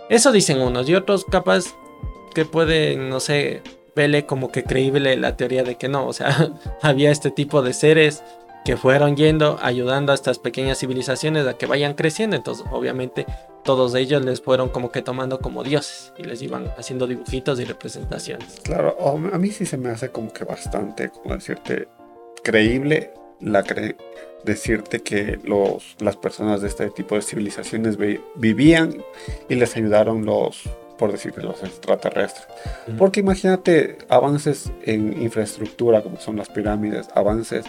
Eso 0.08 0.32
dicen 0.32 0.60
unos 0.60 0.88
y 0.88 0.94
otros 0.94 1.24
capaz 1.26 1.74
que 2.34 2.44
pueden, 2.44 3.10
no 3.10 3.20
sé, 3.20 3.62
vele 3.94 4.24
como 4.24 4.50
que 4.50 4.64
creíble 4.64 5.16
la 5.16 5.36
teoría 5.36 5.62
de 5.62 5.76
que 5.76 5.88
no, 5.88 6.06
o 6.06 6.12
sea, 6.12 6.52
había 6.82 7.10
este 7.10 7.30
tipo 7.30 7.62
de 7.62 7.74
seres 7.74 8.22
que 8.64 8.76
fueron 8.76 9.16
yendo, 9.16 9.58
ayudando 9.62 10.12
a 10.12 10.14
estas 10.14 10.38
pequeñas 10.38 10.78
civilizaciones 10.78 11.46
a 11.46 11.54
que 11.54 11.66
vayan 11.66 11.94
creciendo, 11.94 12.36
entonces 12.36 12.66
obviamente 12.70 13.26
todos 13.64 13.94
ellos 13.94 14.24
les 14.24 14.40
fueron 14.40 14.68
como 14.68 14.90
que 14.90 15.02
tomando 15.02 15.40
como 15.40 15.62
dioses 15.62 16.12
y 16.18 16.24
les 16.24 16.42
iban 16.42 16.72
haciendo 16.78 17.06
dibujitos 17.06 17.60
y 17.60 17.64
representaciones. 17.64 18.60
Claro, 18.62 18.96
a 19.32 19.38
mí 19.38 19.50
sí 19.50 19.66
se 19.66 19.76
me 19.76 19.90
hace 19.90 20.10
como 20.10 20.32
que 20.32 20.44
bastante, 20.44 21.10
como 21.10 21.34
decirte, 21.34 21.88
creíble 22.42 23.12
la 23.40 23.64
decirte 24.44 25.00
que 25.00 25.38
los, 25.44 25.96
las 25.98 26.16
personas 26.16 26.62
de 26.62 26.68
este 26.68 26.90
tipo 26.90 27.14
de 27.14 27.22
civilizaciones 27.22 27.96
vivían 28.36 29.02
y 29.48 29.54
les 29.54 29.76
ayudaron 29.76 30.24
los 30.24 30.62
por 31.00 31.12
decirlo, 31.12 31.44
los 31.44 31.62
extraterrestres. 31.62 32.46
Porque 32.98 33.20
imagínate 33.20 33.96
avances 34.10 34.70
en 34.82 35.22
infraestructura, 35.22 36.02
como 36.02 36.20
son 36.20 36.36
las 36.36 36.50
pirámides, 36.50 37.08
avances 37.14 37.64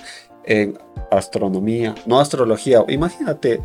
en 0.45 0.77
astronomía, 1.11 1.95
no 2.05 2.19
astrología. 2.19 2.83
Imagínate, 2.87 3.61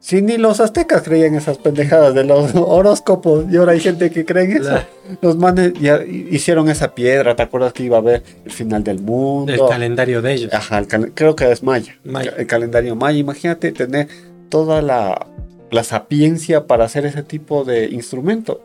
si 0.00 0.22
ni 0.22 0.38
los 0.38 0.60
aztecas 0.60 1.02
creían 1.02 1.34
esas 1.34 1.58
pendejadas 1.58 2.14
de 2.14 2.24
los 2.24 2.54
horóscopos 2.54 3.44
y 3.50 3.56
ahora 3.56 3.72
hay 3.72 3.80
gente 3.80 4.10
que 4.10 4.24
cree 4.24 4.44
en 4.44 4.62
eso. 4.62 4.78
Los 5.20 5.36
manes 5.36 5.74
ya 5.74 6.02
hicieron 6.02 6.70
esa 6.70 6.94
piedra, 6.94 7.36
¿te 7.36 7.42
acuerdas 7.42 7.74
que 7.74 7.84
iba 7.84 7.98
a 7.98 8.00
haber 8.00 8.22
el 8.44 8.50
final 8.50 8.82
del 8.82 9.00
mundo? 9.00 9.52
El 9.52 9.60
calendario 9.68 10.22
de 10.22 10.32
ellos. 10.32 10.54
Ajá, 10.54 10.82
creo 11.14 11.36
que 11.36 11.50
es 11.52 11.62
maya. 11.62 11.98
El 12.36 12.46
calendario 12.46 12.96
maya. 12.96 13.18
Imagínate 13.18 13.72
tener 13.72 14.08
toda 14.48 14.80
la, 14.80 15.26
la 15.70 15.84
sapiencia 15.84 16.66
para 16.66 16.86
hacer 16.86 17.04
ese 17.04 17.22
tipo 17.22 17.64
de 17.64 17.86
instrumento. 17.86 18.62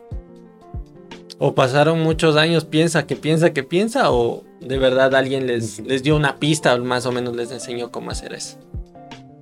O 1.38 1.54
pasaron 1.54 2.00
muchos 2.00 2.36
años, 2.36 2.64
piensa 2.64 3.06
que 3.06 3.14
piensa 3.14 3.52
que 3.52 3.62
piensa, 3.62 4.10
o 4.10 4.42
de 4.60 4.78
verdad 4.78 5.14
alguien 5.14 5.46
les, 5.46 5.80
les 5.80 6.02
dio 6.02 6.16
una 6.16 6.36
pista 6.36 6.74
o 6.74 6.78
más 6.78 7.06
o 7.06 7.12
menos 7.12 7.36
les 7.36 7.50
enseñó 7.50 7.90
cómo 7.90 8.10
hacer 8.10 8.34
eso. 8.34 8.58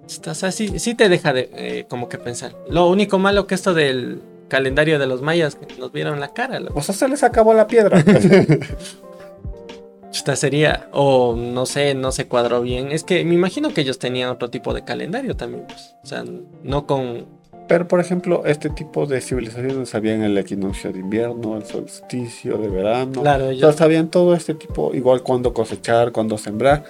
Estás 0.06 0.44
así, 0.44 0.78
sí 0.78 0.94
te 0.94 1.08
deja 1.08 1.32
de 1.32 1.50
eh, 1.54 1.86
como 1.88 2.08
que 2.08 2.18
pensar. 2.18 2.54
Lo 2.68 2.88
único 2.88 3.18
malo 3.18 3.46
que 3.46 3.54
esto 3.54 3.72
del 3.74 4.20
calendario 4.48 4.98
de 4.98 5.06
los 5.06 5.22
mayas 5.22 5.54
que 5.56 5.66
nos 5.76 5.92
vieron 5.92 6.20
la 6.20 6.32
cara. 6.32 6.60
O 6.74 6.82
sea, 6.82 6.94
se 6.94 7.08
les 7.08 7.22
acabó 7.22 7.54
la 7.54 7.66
piedra. 7.66 8.04
Esta 10.12 10.36
sería, 10.36 10.88
o 10.92 11.34
no 11.34 11.66
sé, 11.66 11.94
no 11.94 12.12
se 12.12 12.28
cuadró 12.28 12.60
bien. 12.60 12.92
Es 12.92 13.02
que 13.02 13.24
me 13.24 13.34
imagino 13.34 13.74
que 13.74 13.80
ellos 13.80 13.98
tenían 13.98 14.30
otro 14.30 14.48
tipo 14.48 14.72
de 14.72 14.84
calendario 14.84 15.34
también, 15.36 15.66
pues. 15.66 15.96
O 16.04 16.06
sea, 16.06 16.22
no 16.62 16.86
con 16.86 17.26
pero, 17.66 17.88
por 17.88 18.00
ejemplo, 18.00 18.44
este 18.44 18.68
tipo 18.68 19.06
de 19.06 19.20
civilizaciones 19.20 19.88
sabían 19.88 20.22
el 20.22 20.36
equinoccio 20.36 20.92
de 20.92 20.98
invierno, 20.98 21.56
el 21.56 21.64
solsticio 21.64 22.58
de 22.58 22.68
verano. 22.68 23.22
Claro, 23.22 23.50
ellos... 23.50 23.74
sabían 23.74 24.10
todo 24.10 24.34
este 24.34 24.54
tipo, 24.54 24.94
igual 24.94 25.22
cuándo 25.22 25.54
cosechar, 25.54 26.12
cuándo 26.12 26.36
sembrar. 26.36 26.84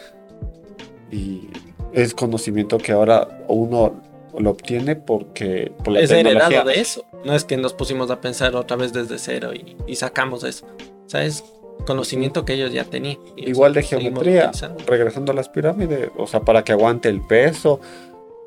Y 1.12 1.48
es 1.92 2.12
conocimiento 2.12 2.78
que 2.78 2.92
ahora 2.92 3.44
uno 3.46 4.02
lo 4.36 4.50
obtiene 4.50 4.96
porque 4.96 5.72
por 5.84 5.92
la 5.92 6.00
es 6.00 6.10
heredado 6.10 6.64
de 6.64 6.80
eso. 6.80 7.04
No 7.24 7.34
es 7.34 7.44
que 7.44 7.56
nos 7.56 7.72
pusimos 7.72 8.10
a 8.10 8.20
pensar 8.20 8.56
otra 8.56 8.76
vez 8.76 8.92
desde 8.92 9.18
cero 9.18 9.52
y, 9.54 9.94
sacamos 9.94 10.42
eso. 10.42 10.66
O 11.06 11.08
sea, 11.08 11.24
es 11.24 11.44
conocimiento 11.86 12.44
que 12.44 12.54
ellos 12.54 12.72
ya 12.72 12.84
tenían. 12.84 13.18
Igual 13.36 13.74
de 13.74 13.82
geometría, 13.84 14.50
regresando 14.86 15.30
a 15.30 15.34
las 15.36 15.48
pirámides, 15.48 16.10
o 16.16 16.26
sea, 16.26 16.40
para 16.40 16.64
que 16.64 16.72
aguante 16.72 17.08
el 17.08 17.20
peso, 17.20 17.80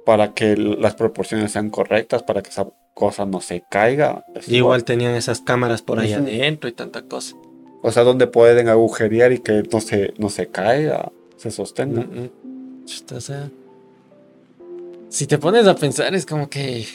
para 0.08 0.34
que 0.34 0.56
las 0.56 0.96
proporciones 0.96 1.52
sean 1.52 1.70
correctas, 1.70 2.24
para 2.24 2.42
que 2.42 2.50
esa 2.50 2.66
cosa 2.94 3.26
no 3.26 3.42
se 3.42 3.66
caiga. 3.70 4.24
igual. 4.48 4.86
tenían 4.86 5.14
esas 5.16 5.42
cámaras 5.42 5.82
por 5.82 6.00
ahí 6.00 6.14
adentro 6.14 6.70
y 6.70 6.72
tanta 6.72 7.02
cosa. 7.02 7.36
O 7.82 7.92
sea, 7.92 8.04
donde 8.04 8.26
pueden 8.26 8.70
agujerear 8.70 9.34
y 9.34 9.40
que 9.40 9.64
no 9.70 9.82
se, 9.82 10.14
no 10.18 10.30
se 10.30 10.48
caiga, 10.48 11.12
se 11.36 11.52
sostenga. 11.52 12.08
si 15.10 15.28
te 15.28 15.38
pones 15.38 15.68
a 15.68 15.76
pensar, 15.76 16.16
es 16.16 16.26
como 16.26 16.50
que. 16.50 16.86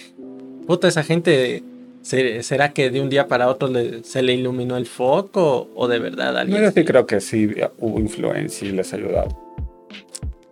Puta, 0.66 0.88
esa 0.88 1.02
gente. 1.02 1.62
se- 2.00 2.42
¿Será 2.42 2.72
que 2.72 2.88
de 2.90 3.02
un 3.02 3.10
día 3.10 3.28
para 3.28 3.48
otro 3.48 3.68
le- 3.68 4.02
se 4.04 4.22
le 4.22 4.32
iluminó 4.32 4.78
el 4.78 4.86
foco? 4.86 5.68
¿O 5.74 5.86
de 5.86 5.98
verdad 5.98 6.32
No, 6.32 6.38
alguien? 6.40 6.62
yo 6.62 6.70
sí 6.70 6.82
creo 6.84 7.04
que 7.06 7.20
sí 7.20 7.50
hubo 7.78 8.00
influencia 8.00 8.66
y 8.66 8.72
les 8.72 8.90
ayudaba. 8.94 9.28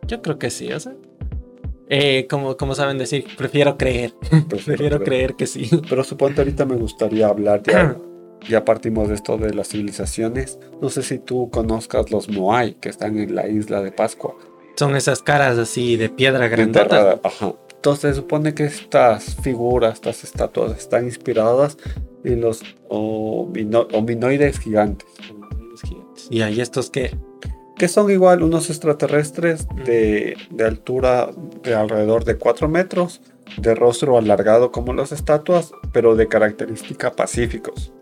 Yo 0.07 0.21
creo 0.21 0.39
que 0.39 0.51
sí, 0.51 0.71
o 0.73 0.79
sea. 0.79 0.93
Eh, 1.91 2.27
como, 2.31 2.57
como 2.57 2.75
saben 2.75 2.97
decir, 2.99 3.27
prefiero 3.37 3.77
creer. 3.77 4.15
Prefiero 4.49 5.03
creer 5.03 5.35
que 5.35 5.47
sí. 5.47 5.69
Pero 5.89 6.05
suponte 6.05 6.41
ahorita 6.41 6.65
me 6.65 6.77
gustaría 6.77 7.27
hablar 7.29 7.63
ya. 7.65 7.97
Ya 8.49 8.65
partimos 8.65 9.09
de 9.11 9.17
esto 9.17 9.37
de 9.37 9.53
las 9.53 9.69
civilizaciones. 9.69 10.59
No 10.81 10.89
sé 10.89 11.03
si 11.03 11.19
tú 11.19 11.51
conozcas 11.51 12.11
los 12.11 12.27
Moai 12.31 12.73
que 12.81 12.89
están 12.89 13.19
en 13.19 13.35
la 13.35 13.47
isla 13.47 13.83
de 13.83 13.93
Pascua. 13.93 14.35
Son 14.77 14.97
esas 14.97 15.21
caras 15.21 15.59
así 15.59 15.99
de 15.99 16.09
piedra. 16.09 16.47
Enterrada, 16.47 17.21
Ajá. 17.23 17.53
Entonces 17.75 18.15
se 18.15 18.17
supone 18.23 18.55
que 18.55 18.65
estas 18.65 19.37
figuras, 19.43 19.93
estas 19.97 20.25
estatuas 20.25 20.79
están 20.79 21.05
inspiradas 21.05 21.77
en 22.25 22.41
los 22.41 22.63
homino- 22.89 23.89
hominoides 23.93 24.59
gigantes. 24.59 25.07
Y 26.31 26.41
ahí 26.41 26.63
estos 26.63 26.89
que. 26.91 27.11
Que 27.81 27.89
son 27.89 28.11
igual 28.11 28.43
unos 28.43 28.69
extraterrestres 28.69 29.67
de, 29.87 30.37
de 30.51 30.65
altura 30.65 31.31
de 31.63 31.75
alrededor 31.75 32.25
de 32.25 32.37
4 32.37 32.69
metros, 32.69 33.23
de 33.57 33.75
rostro 33.75 34.19
alargado 34.19 34.71
como 34.71 34.93
las 34.93 35.13
estatuas, 35.13 35.73
pero 35.91 36.15
de 36.15 36.29
característica 36.29 37.11
pacíficos. 37.13 37.93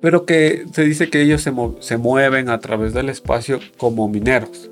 Pero 0.00 0.26
que 0.26 0.66
se 0.74 0.82
dice 0.82 1.08
que 1.08 1.22
ellos 1.22 1.40
se, 1.40 1.52
se 1.80 1.96
mueven 1.96 2.50
a 2.50 2.58
través 2.60 2.92
del 2.92 3.08
espacio 3.08 3.60
como 3.78 4.08
mineros. 4.08 4.70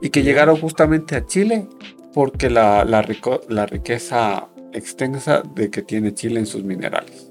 Y 0.00 0.08
que 0.10 0.22
llegaron 0.22 0.56
justamente 0.58 1.16
a 1.16 1.26
Chile 1.26 1.66
porque 2.14 2.48
la, 2.48 2.84
la 2.86 3.02
rico- 3.02 3.42
la 3.48 3.66
riqueza 3.66 4.48
extensa 4.72 5.42
de 5.54 5.70
que 5.70 5.82
tiene 5.82 6.14
Chile 6.14 6.40
en 6.40 6.46
sus 6.46 6.64
minerales. 6.64 7.30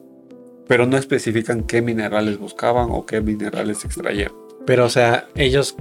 Pero 0.68 0.86
no 0.86 0.96
especifican 0.98 1.64
qué 1.64 1.82
minerales 1.82 2.38
buscaban 2.38 2.90
o 2.92 3.06
qué 3.06 3.22
minerales 3.22 3.84
extrayeron. 3.84 4.47
Pero, 4.68 4.86
o 4.86 4.90
sea, 4.90 5.28
ellos 5.36 5.76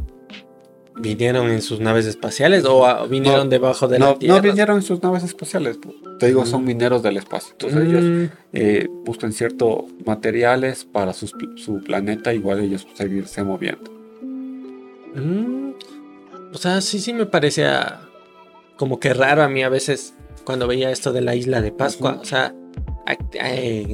vinieron 0.99 1.51
en 1.51 1.61
sus 1.61 1.79
naves 1.81 2.07
espaciales 2.07 2.64
o 2.64 2.87
ah, 2.87 3.07
vinieron 3.07 3.44
No, 3.46 3.51
debajo 3.51 3.87
de 3.88 3.99
no, 3.99 4.12
la 4.12 4.18
Tierra. 4.18 4.37
no 4.37 4.42
vinieron 4.42 4.77
en 4.77 4.83
sus 4.83 5.03
naves 5.03 5.25
espaciales. 5.25 5.79
Te 6.18 6.29
digo, 6.29 6.46
son 6.46 6.62
Mm. 6.62 6.66
mineros 6.66 7.03
del 7.03 7.18
espacio. 7.18 7.51
Entonces 7.53 7.83
ellos 7.87 8.03
Mm, 8.05 8.25
eh, 8.55 8.88
buscan 9.05 9.33
ciertos 9.35 9.85
materiales 10.07 10.87
para 10.87 11.12
sus 11.12 11.35
su 11.57 11.81
planeta, 11.85 12.33
igual 12.33 12.61
ellos 12.61 12.87
seguirse 12.94 13.42
moviendo. 13.44 13.90
mm. 15.14 15.72
O 16.55 16.59
sea, 16.59 16.81
sí, 16.81 17.01
sí 17.01 17.12
me 17.12 17.27
parecía 17.27 18.01
como 18.77 18.99
que 19.01 19.12
raro 19.12 19.42
a 19.42 19.49
mí 19.49 19.62
a 19.62 19.68
veces 19.68 20.14
cuando 20.44 20.66
veía 20.66 20.90
esto 20.90 21.12
de 21.12 21.20
la 21.20 21.35
isla 21.35 21.61
de 21.61 21.72
Pascua. 21.72 22.18
O 22.22 22.25
sea, 22.25 22.55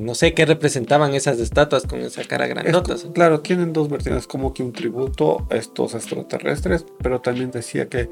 no 0.01 0.15
sé 0.15 0.35
qué 0.35 0.47
representaban 0.47 1.15
esas 1.15 1.39
estatuas 1.39 1.85
con 1.85 2.01
esa 2.01 2.25
cara 2.25 2.47
grandota. 2.47 2.97
claro, 3.13 3.41
tienen 3.41 3.73
dos 3.73 3.89
versiones, 3.89 4.27
como 4.27 4.55
que 4.55 4.63
un 4.63 4.73
tributo 4.73 5.47
a 5.51 5.57
estos 5.57 5.95
extraterrestres, 5.95 6.87
pero 7.03 7.21
también 7.21 7.51
decía 7.51 7.89
que 7.89 8.09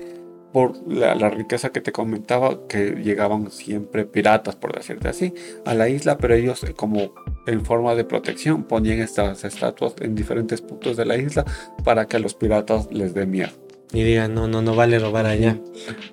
por 0.52 0.76
la, 0.88 1.14
la 1.14 1.30
riqueza 1.30 1.70
que 1.70 1.80
te 1.80 1.92
comentaba, 1.92 2.66
que 2.66 2.96
llegaban 2.96 3.50
siempre 3.50 4.04
piratas, 4.04 4.56
por 4.56 4.74
decirte 4.74 5.08
así, 5.08 5.32
a 5.64 5.74
la 5.74 5.88
isla, 5.88 6.18
pero 6.18 6.34
ellos 6.34 6.64
eh, 6.64 6.74
como 6.74 7.14
en 7.46 7.64
forma 7.64 7.94
de 7.94 8.04
protección 8.04 8.64
ponían 8.64 8.98
estas 8.98 9.44
estatuas 9.44 9.94
en 10.00 10.14
diferentes 10.14 10.60
puntos 10.60 10.96
de 10.96 11.04
la 11.04 11.16
isla 11.16 11.44
para 11.84 12.06
que 12.06 12.16
a 12.16 12.20
los 12.20 12.34
piratas 12.34 12.90
les 12.90 13.14
dé 13.14 13.26
miedo. 13.26 13.69
Y 13.92 14.04
digan, 14.04 14.34
no, 14.34 14.46
no, 14.46 14.62
no 14.62 14.76
vale 14.76 14.98
robar 15.00 15.26
allá. 15.26 15.58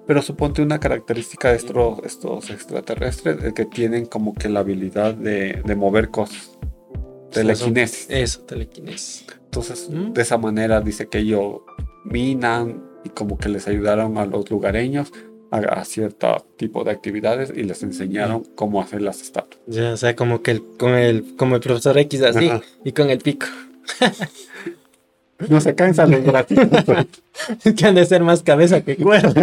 Pero 0.08 0.22
suponte 0.24 0.62
una 0.63 0.80
característica 0.80 1.50
de 1.52 1.58
estos, 1.58 2.00
estos 2.04 2.50
extraterrestres 2.50 3.44
es 3.44 3.54
que 3.54 3.66
tienen 3.66 4.06
como 4.08 4.34
que 4.34 4.50
la 4.50 4.62
habilidad 4.62 5.13
de, 5.13 5.62
de 5.63 5.76
mover 5.76 6.10
cosas. 6.10 6.58
Telequinesis. 7.32 8.08
Eso, 8.10 8.42
telequinesis. 8.42 9.26
Entonces, 9.46 9.90
Mm. 9.90 10.13
de 10.13 10.22
esa 10.22 10.38
manera 10.38 10.82
dice 10.82 11.08
que 11.08 11.20
ellos 11.20 11.58
minan 12.06 12.84
y 13.04 13.10
como 13.10 13.38
que 13.38 13.50
les 13.50 13.68
ayudaron 13.68 14.18
a 14.18 14.26
los 14.26 14.50
lugareños 14.50 15.12
a, 15.52 15.58
a 15.60 15.86
cierto 15.86 16.46
tipo 16.58 16.84
de 16.84 16.92
actividades 16.92 17.54
y 17.56 17.63
les 17.63 17.84
enseñaron 17.84 18.44
cómo 18.56 18.82
hacer 18.82 19.02
las 19.02 19.22
estatuas. 19.22 19.62
Ya, 19.68 19.94
o 19.94 19.98
sea, 19.98 20.16
como 20.16 20.42
que 20.42 20.52
el, 20.52 20.63
con 20.78 20.94
el, 20.96 21.36
como 21.38 21.56
el 21.56 21.62
profesor 21.62 21.98
X 22.00 22.22
así, 22.24 22.50
Ajá. 22.50 22.62
y 22.84 22.92
con 22.92 23.10
el 23.10 23.20
pico. 23.20 23.46
No 25.50 25.62
se 25.62 25.76
cansan 25.76 26.12
los 26.12 26.21
gratuitos. 26.23 26.84
que 27.78 27.86
han 27.86 27.95
de 27.95 28.06
ser 28.06 28.21
más 28.23 28.41
cabeza 28.43 28.82
que 28.82 28.95
cuerpo. 28.97 29.39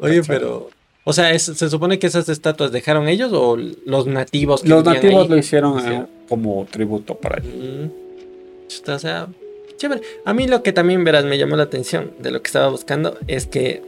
Oye, 0.00 0.22
pero. 0.26 0.70
O 1.04 1.12
sea, 1.12 1.32
es- 1.32 1.42
¿se 1.44 1.68
supone 1.68 1.98
que 1.98 2.06
esas 2.06 2.28
estatuas 2.28 2.72
dejaron 2.72 3.08
ellos 3.08 3.30
o 3.34 3.56
los 3.56 4.06
nativos 4.06 4.62
que 4.62 4.68
Los 4.70 4.84
nativos 4.84 5.24
ahí? 5.24 5.28
lo 5.28 5.36
hicieron 5.36 5.80
Sí. 5.80 5.86
eh, 5.90 6.02
como 6.28 6.66
tributo 6.70 7.14
para 7.16 7.40
ellos. 7.42 7.54
Mm. 7.54 8.90
O 8.90 8.98
sea, 8.98 9.28
chévere. 9.76 10.00
A 10.24 10.32
mí 10.32 10.46
lo 10.48 10.62
que 10.62 10.72
también, 10.72 11.04
verás, 11.04 11.24
me 11.26 11.36
llamó 11.38 11.56
la 11.56 11.64
atención 11.64 12.12
de 12.20 12.30
lo 12.30 12.40
que 12.42 12.48
estaba 12.48 12.68
buscando 12.68 13.18
es 13.28 13.46
que 13.46 13.82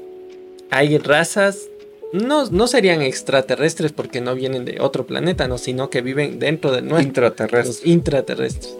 hay 0.70 0.98
razas, 0.98 1.68
no, 2.12 2.44
no 2.50 2.66
serían 2.66 3.00
extraterrestres 3.02 3.92
porque 3.92 4.20
no 4.20 4.34
vienen 4.34 4.64
de 4.66 4.78
otro 4.80 5.06
planeta, 5.06 5.48
no, 5.48 5.56
sino 5.58 5.88
que 5.90 6.02
viven 6.02 6.38
dentro 6.38 6.70
del 6.70 6.86
nuestro, 6.86 7.08
Intraterrestres. 7.08 7.66
los 7.80 7.86
intraterrestres. 7.86 8.76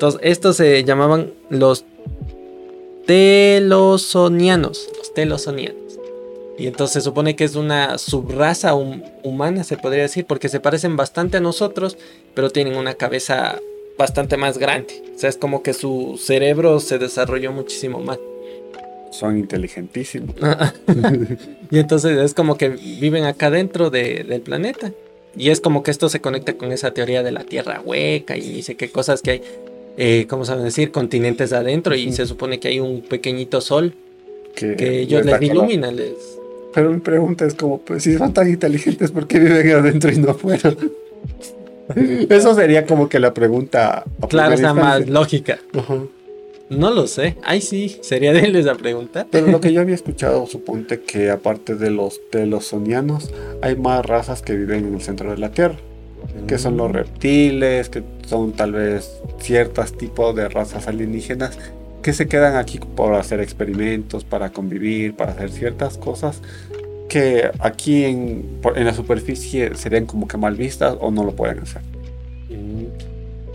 Entonces, 0.00 0.20
estos 0.24 0.56
se 0.56 0.82
llamaban 0.82 1.30
los 1.50 1.84
telosonianos, 3.04 4.88
los 4.96 5.12
telosonianos. 5.12 5.76
Y 6.58 6.66
entonces 6.68 6.94
se 6.94 7.00
supone 7.02 7.36
que 7.36 7.44
es 7.44 7.54
una 7.54 7.98
subraza 7.98 8.74
hum- 8.74 9.02
humana, 9.22 9.62
se 9.62 9.76
podría 9.76 10.04
decir, 10.04 10.24
porque 10.24 10.48
se 10.48 10.58
parecen 10.58 10.96
bastante 10.96 11.36
a 11.36 11.40
nosotros, 11.40 11.98
pero 12.32 12.48
tienen 12.48 12.76
una 12.76 12.94
cabeza 12.94 13.58
bastante 13.98 14.38
más 14.38 14.56
grande. 14.56 15.02
O 15.14 15.18
sea, 15.18 15.28
es 15.28 15.36
como 15.36 15.62
que 15.62 15.74
su 15.74 16.18
cerebro 16.18 16.80
se 16.80 16.96
desarrolló 16.98 17.52
muchísimo 17.52 18.00
más. 18.00 18.18
Son 19.10 19.36
inteligentísimos. 19.36 20.34
y 21.70 21.78
entonces 21.78 22.16
es 22.16 22.32
como 22.32 22.56
que 22.56 22.70
viven 22.70 23.24
acá 23.24 23.50
dentro 23.50 23.90
de- 23.90 24.24
del 24.24 24.40
planeta. 24.40 24.92
Y 25.36 25.50
es 25.50 25.60
como 25.60 25.82
que 25.82 25.90
esto 25.90 26.08
se 26.08 26.22
conecta 26.22 26.54
con 26.54 26.72
esa 26.72 26.92
teoría 26.92 27.22
de 27.22 27.32
la 27.32 27.44
Tierra 27.44 27.82
hueca 27.84 28.36
y 28.38 28.40
dice 28.40 28.76
que 28.76 28.90
cosas 28.90 29.20
que 29.22 29.30
hay, 29.30 29.42
eh, 30.02 30.26
¿cómo 30.28 30.44
saben 30.46 30.64
decir? 30.64 30.90
Continentes 30.90 31.52
adentro 31.52 31.94
y 31.94 32.10
se 32.12 32.24
supone 32.26 32.58
que 32.58 32.68
hay 32.68 32.80
un 32.80 33.02
pequeñito 33.02 33.60
sol 33.60 33.92
Que, 34.54 34.74
que 34.74 35.00
ellos 35.00 35.24
les 35.24 35.38
les 35.40 35.50
color. 35.50 35.64
iluminan. 35.66 35.94
Les... 35.96 36.14
Pero 36.74 36.90
mi 36.90 37.00
pregunta 37.00 37.44
es 37.46 37.54
como, 37.54 37.78
pues 37.82 38.02
si 38.04 38.16
son 38.16 38.32
tan 38.32 38.48
inteligentes, 38.48 39.10
¿por 39.10 39.26
qué 39.26 39.38
viven 39.38 39.70
adentro 39.72 40.10
y 40.10 40.16
no 40.18 40.30
afuera? 40.30 40.74
Eso 42.28 42.54
sería 42.54 42.86
como 42.86 43.08
que 43.08 43.18
la 43.20 43.34
pregunta. 43.34 44.04
Claro, 44.28 44.54
está 44.54 44.72
más 44.74 45.08
lógica. 45.08 45.58
No 46.68 46.92
lo 46.92 47.08
sé. 47.08 47.36
Ay, 47.42 47.60
sí, 47.60 47.98
sería 48.00 48.32
de 48.32 48.40
él 48.40 48.54
esa 48.54 48.76
pregunta. 48.76 49.26
Pero 49.30 49.48
lo 49.48 49.60
que 49.60 49.72
yo 49.72 49.80
había 49.80 49.96
escuchado, 49.96 50.46
suponte 50.46 51.00
que 51.00 51.30
aparte 51.30 51.74
de 51.74 51.90
los 51.90 52.20
telosonianos, 52.30 53.32
hay 53.60 53.74
más 53.74 54.06
razas 54.06 54.40
que 54.40 54.54
viven 54.56 54.86
en 54.86 54.94
el 54.94 55.00
centro 55.02 55.32
de 55.32 55.38
la 55.38 55.50
Tierra, 55.50 55.76
que 56.46 56.58
son 56.58 56.76
los 56.76 56.90
reptiles, 56.90 57.88
que 57.88 58.02
son 58.26 58.52
tal 58.52 58.72
vez 58.72 59.20
ciertos 59.38 59.96
tipos 59.96 60.34
de 60.34 60.48
razas 60.48 60.86
alienígenas 60.88 61.58
que 62.02 62.12
se 62.12 62.26
quedan 62.28 62.56
aquí 62.56 62.78
por 62.78 63.14
hacer 63.14 63.40
experimentos, 63.40 64.24
para 64.24 64.50
convivir, 64.50 65.14
para 65.14 65.32
hacer 65.32 65.50
ciertas 65.50 65.98
cosas 65.98 66.40
que 67.08 67.50
aquí 67.58 68.04
en, 68.04 68.60
en 68.74 68.84
la 68.84 68.94
superficie 68.94 69.74
serían 69.74 70.06
como 70.06 70.28
que 70.28 70.36
mal 70.36 70.54
vistas 70.54 70.96
o 71.00 71.10
no 71.10 71.24
lo 71.24 71.32
pueden 71.32 71.58
hacer. 71.58 71.82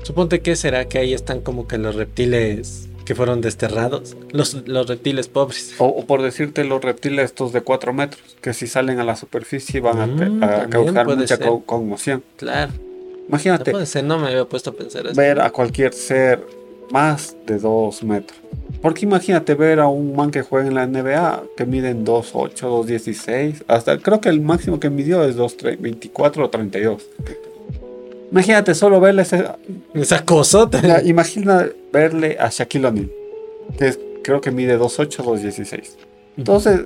Suponte 0.04 0.42
que 0.42 0.56
será 0.56 0.86
que 0.86 1.00
ahí 1.00 1.14
están 1.14 1.42
como 1.42 1.68
que 1.68 1.78
los 1.78 1.96
reptiles 1.96 2.90
que 3.06 3.16
fueron 3.16 3.40
desterrados. 3.42 4.18
Los, 4.32 4.68
los 4.68 4.88
reptiles 4.88 5.28
pobres. 5.28 5.76
O, 5.78 5.86
o 5.86 6.06
por 6.06 6.22
decirte 6.22 6.64
los 6.66 6.82
reptiles 6.84 7.26
estos 7.26 7.54
de 7.54 7.62
4 7.62 7.94
metros, 7.94 8.22
que 8.42 8.54
si 8.54 8.68
salen 8.68 9.00
a 9.00 9.04
la 9.04 9.16
superficie 9.16 9.80
van 9.80 10.00
a, 10.00 10.08
Mm, 10.08 10.44
a 10.44 10.68
causar 10.70 11.06
mucha 11.08 11.38
co- 11.38 11.62
conmoción. 11.66 12.24
Claro. 12.38 12.72
No 12.74 13.28
Imagínate 13.30 13.72
puede 13.72 13.86
ser, 13.86 14.04
no 14.04 14.18
me 14.20 14.28
había 14.28 14.46
puesto 14.46 14.72
a 14.72 14.74
pensar 14.74 15.06
eso. 15.08 15.16
ver 15.16 15.40
a 15.40 15.50
cualquier 15.52 15.94
ser 15.94 16.44
más 16.92 17.36
de 17.48 17.58
2 17.58 18.04
metros. 18.04 18.40
Porque 18.82 19.06
imagínate 19.06 19.56
ver 19.56 19.80
a 19.80 19.88
un 19.88 20.16
man 20.16 20.30
que 20.30 20.44
juega 20.44 20.68
en 20.68 20.76
la 20.76 20.86
NBA 20.86 21.44
que 21.58 21.66
miden 21.66 22.06
2'8, 22.06 22.54
2'16, 22.70 23.64
hasta 23.68 23.98
creo 23.98 24.22
que 24.22 24.30
el 24.30 24.42
máximo 24.42 24.80
que 24.80 24.90
midió 24.92 25.24
es 25.24 25.38
2'24 25.38 26.44
o 26.44 26.50
32. 26.50 27.04
Imagínate 28.32 28.76
solo 28.76 29.00
verle 29.00 29.22
ese, 29.22 29.46
Esa 29.94 30.24
cosota. 30.26 31.02
Imagina 31.04 31.68
verle 32.00 32.38
a 32.40 32.50
Shaquille 32.50 32.88
O'Neal, 32.88 33.10
que 33.78 33.88
es- 33.88 34.00
creo 34.24 34.40
que 34.42 34.52
mide 34.52 34.78
2'8, 34.78 35.24
2'16. 35.24 35.98
Entonces, 36.38 36.82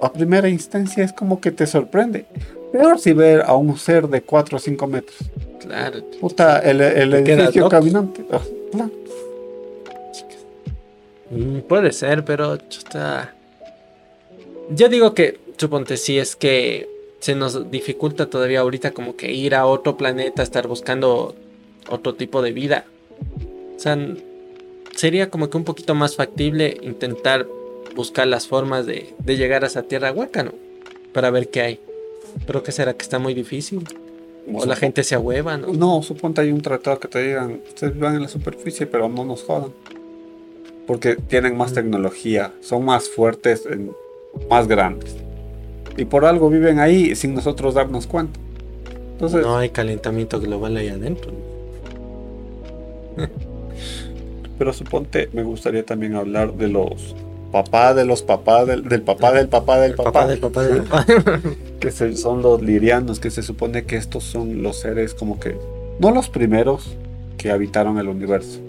a 0.00 0.12
primera 0.12 0.48
instancia 0.48 1.04
es 1.04 1.12
como 1.12 1.40
que 1.40 1.50
te 1.50 1.66
sorprende. 1.66 2.24
Peor 2.72 2.98
si 2.98 3.12
ver 3.12 3.42
a 3.42 3.54
un 3.54 3.76
ser 3.76 4.08
de 4.08 4.22
4 4.22 4.56
o 4.56 4.60
5 4.60 4.86
metros. 4.86 5.16
Claro. 5.60 6.02
Puta, 6.20 6.58
el, 6.60 6.80
el 6.80 7.12
edificio 7.14 7.68
caminante. 7.68 8.24
Ah, 8.30 8.40
claro. 8.72 8.90
Mm, 11.30 11.60
puede 11.60 11.92
ser, 11.92 12.24
pero 12.24 12.56
chuta. 12.56 13.34
Yo 14.70 14.88
digo 14.88 15.14
que 15.14 15.38
suponte 15.56 15.96
si 15.96 16.18
es 16.18 16.36
que 16.36 16.88
se 17.20 17.34
nos 17.34 17.70
dificulta 17.70 18.26
todavía 18.28 18.60
ahorita 18.60 18.90
como 18.92 19.16
que 19.16 19.32
ir 19.32 19.54
a 19.54 19.66
otro 19.66 19.96
planeta, 19.96 20.42
estar 20.42 20.66
buscando 20.66 21.34
otro 21.88 22.14
tipo 22.14 22.42
de 22.42 22.52
vida. 22.52 22.84
O 23.76 23.78
sea, 23.80 23.96
sería 25.02 25.30
como 25.30 25.50
que 25.50 25.56
un 25.56 25.64
poquito 25.64 25.96
más 25.96 26.14
factible 26.14 26.78
intentar 26.80 27.48
buscar 27.96 28.28
las 28.28 28.46
formas 28.46 28.86
de, 28.86 29.12
de 29.18 29.36
llegar 29.36 29.64
a 29.64 29.66
esa 29.66 29.82
tierra 29.82 30.12
hueca, 30.12 30.44
¿no? 30.44 30.52
Para 31.12 31.28
ver 31.30 31.48
qué 31.48 31.60
hay. 31.60 31.80
Pero 32.46 32.62
¿qué 32.62 32.70
será 32.70 32.94
que 32.94 33.02
está 33.02 33.18
muy 33.18 33.34
difícil? 33.34 33.82
O 34.54 34.64
la 34.64 34.76
gente 34.76 35.02
se 35.02 35.16
ahueva, 35.16 35.56
¿no? 35.56 35.72
No, 35.72 36.02
suponte 36.04 36.42
hay 36.42 36.52
un 36.52 36.62
tratado 36.62 37.00
que 37.00 37.08
te 37.08 37.20
digan, 37.20 37.62
ustedes 37.66 37.98
van 37.98 38.14
en 38.14 38.22
la 38.22 38.28
superficie, 38.28 38.86
pero 38.86 39.08
no 39.08 39.24
nos 39.24 39.42
jodan. 39.42 39.72
Porque 40.86 41.16
tienen 41.16 41.56
más 41.56 41.72
tecnología, 41.72 42.52
son 42.60 42.84
más 42.84 43.08
fuertes, 43.08 43.64
más 44.48 44.68
grandes. 44.68 45.16
Y 45.96 46.04
por 46.04 46.24
algo 46.24 46.48
viven 46.48 46.78
ahí 46.78 47.16
sin 47.16 47.34
nosotros 47.34 47.74
darnos 47.74 48.06
cuenta. 48.06 48.38
Entonces, 49.14 49.42
No 49.42 49.56
hay 49.56 49.70
calentamiento 49.70 50.40
global 50.40 50.76
ahí 50.76 50.90
adentro. 50.90 51.32
pero 54.58 54.72
suponte, 54.72 55.28
me 55.32 55.42
gustaría 55.42 55.84
también 55.84 56.14
hablar 56.14 56.54
de 56.54 56.68
los 56.68 57.14
papá 57.52 57.92
de 57.92 58.04
los 58.06 58.22
papás 58.22 58.66
del, 58.66 58.88
del 58.88 59.02
papá 59.02 59.32
del 59.32 59.48
papá 59.48 59.78
del 59.78 59.90
El 59.90 59.96
papá, 59.96 60.12
papá 60.12 60.26
del 60.26 60.38
papá 60.38 60.62
del 60.64 60.82
papá. 60.82 61.06
que 61.80 61.90
se- 61.90 62.16
son 62.16 62.40
los 62.42 62.62
lirianos, 62.62 63.20
que 63.20 63.30
se 63.30 63.42
supone 63.42 63.84
que 63.84 63.96
estos 63.96 64.24
son 64.24 64.62
los 64.62 64.78
seres 64.80 65.12
como 65.14 65.38
que, 65.38 65.56
no 65.98 66.10
los 66.12 66.28
primeros 66.30 66.96
que 67.36 67.50
habitaron 67.50 67.98
el 67.98 68.08
universo. 68.08 68.60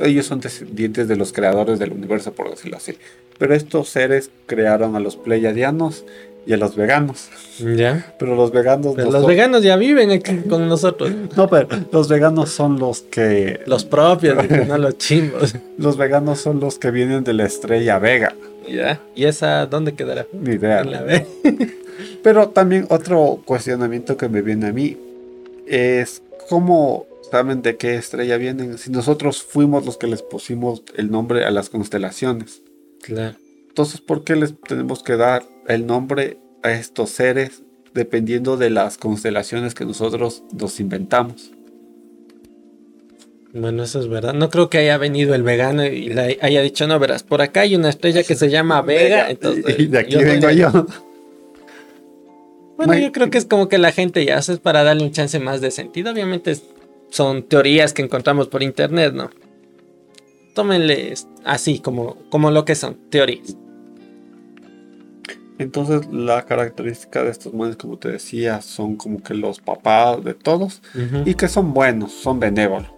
Ellos 0.00 0.26
son 0.26 0.40
descendientes 0.40 1.08
de 1.08 1.16
los 1.16 1.32
creadores 1.32 1.78
del 1.78 1.92
universo, 1.92 2.32
por 2.32 2.50
decirlo 2.50 2.76
así. 2.76 2.96
Pero 3.38 3.54
estos 3.54 3.88
seres 3.88 4.30
crearon 4.46 4.94
a 4.94 5.00
los 5.00 5.16
pleiadianos 5.16 6.04
y 6.48 6.54
a 6.54 6.56
los 6.56 6.74
veganos. 6.74 7.28
ya. 7.60 8.14
Pero 8.18 8.34
los 8.34 8.50
veganos 8.50 8.94
Pero 8.96 9.06
no 9.06 9.12
los 9.12 9.20
son- 9.22 9.28
veganos 9.28 9.62
ya 9.62 9.76
viven 9.76 10.10
aquí 10.10 10.36
con 10.48 10.66
nosotros. 10.68 11.12
No, 11.36 11.48
pero 11.48 11.68
los 11.92 12.08
veganos 12.08 12.50
son 12.50 12.78
los 12.78 13.02
que 13.02 13.60
Los 13.66 13.84
propios, 13.84 14.36
no 14.66 14.78
los 14.78 14.96
chimbos. 14.98 15.54
los 15.76 15.96
veganos 15.96 16.40
son 16.40 16.58
los 16.58 16.78
que 16.78 16.90
vienen 16.90 17.22
de 17.22 17.34
la 17.34 17.44
estrella 17.44 17.98
Vega. 17.98 18.34
Ya. 18.68 19.00
¿Y 19.14 19.24
esa 19.26 19.66
dónde 19.66 19.92
quedará? 19.94 20.26
Ni 20.32 20.54
idea. 20.54 20.80
En 20.80 20.90
la 20.90 21.02
B. 21.02 21.26
Pero 22.22 22.48
también 22.48 22.86
otro 22.90 23.40
cuestionamiento 23.44 24.16
que 24.16 24.28
me 24.28 24.40
viene 24.42 24.68
a 24.68 24.72
mí 24.72 24.96
es 25.66 26.22
cómo 26.48 27.06
saben 27.30 27.60
de 27.62 27.76
qué 27.76 27.96
estrella 27.96 28.36
vienen 28.38 28.78
si 28.78 28.90
nosotros 28.90 29.42
fuimos 29.42 29.84
los 29.84 29.98
que 29.98 30.06
les 30.06 30.22
pusimos 30.22 30.82
el 30.96 31.10
nombre 31.10 31.44
a 31.44 31.50
las 31.50 31.68
constelaciones. 31.68 32.62
Claro. 33.02 33.36
Entonces, 33.68 34.00
¿por 34.00 34.24
qué 34.24 34.34
les 34.34 34.54
tenemos 34.60 35.02
que 35.02 35.16
dar 35.16 35.44
el 35.68 35.86
nombre 35.86 36.38
a 36.62 36.72
estos 36.72 37.10
seres 37.10 37.62
dependiendo 37.94 38.56
de 38.56 38.70
las 38.70 38.98
constelaciones 38.98 39.74
que 39.74 39.84
nosotros 39.84 40.42
nos 40.52 40.80
inventamos? 40.80 41.52
Bueno, 43.52 43.82
eso 43.82 44.00
es 44.00 44.08
verdad. 44.08 44.34
No 44.34 44.50
creo 44.50 44.68
que 44.68 44.78
haya 44.78 44.98
venido 44.98 45.34
el 45.34 45.42
vegano 45.42 45.84
y 45.84 46.08
le 46.08 46.38
haya 46.40 46.62
dicho, 46.62 46.86
no, 46.86 46.98
verás, 46.98 47.22
por 47.22 47.40
acá 47.40 47.62
hay 47.62 47.76
una 47.76 47.88
estrella 47.88 48.22
que 48.22 48.34
se 48.34 48.50
llama 48.50 48.82
Vega. 48.82 49.30
Entonces, 49.30 49.78
y 49.78 49.86
de 49.86 49.98
aquí 49.98 50.12
yo 50.12 50.20
vengo 50.20 50.50
yo. 50.50 50.86
Bueno, 52.76 52.96
yo 52.96 53.10
creo 53.10 53.30
que 53.30 53.38
es 53.38 53.44
como 53.44 53.68
que 53.68 53.78
la 53.78 53.90
gente 53.90 54.24
ya 54.24 54.38
hace 54.38 54.56
para 54.58 54.84
darle 54.84 55.02
un 55.02 55.10
chance 55.10 55.38
más 55.40 55.60
de 55.60 55.70
sentido. 55.70 56.12
Obviamente 56.12 56.56
son 57.10 57.42
teorías 57.42 57.92
que 57.92 58.02
encontramos 58.02 58.48
por 58.48 58.62
internet, 58.62 59.14
¿no? 59.14 59.30
Tómenle 60.54 61.14
así, 61.44 61.80
como, 61.80 62.16
como 62.30 62.50
lo 62.50 62.64
que 62.64 62.74
son, 62.74 62.96
teorías. 63.10 63.56
Entonces, 65.58 66.06
la 66.12 66.42
característica 66.46 67.22
de 67.24 67.30
estos 67.30 67.52
manes, 67.52 67.76
como 67.76 67.98
te 67.98 68.10
decía, 68.10 68.60
son 68.62 68.96
como 68.96 69.22
que 69.22 69.34
los 69.34 69.60
papás 69.60 70.22
de 70.24 70.34
todos. 70.34 70.82
y 71.24 71.34
que 71.34 71.48
son 71.48 71.74
buenos, 71.74 72.12
son 72.12 72.38
benévolos. 72.40 72.90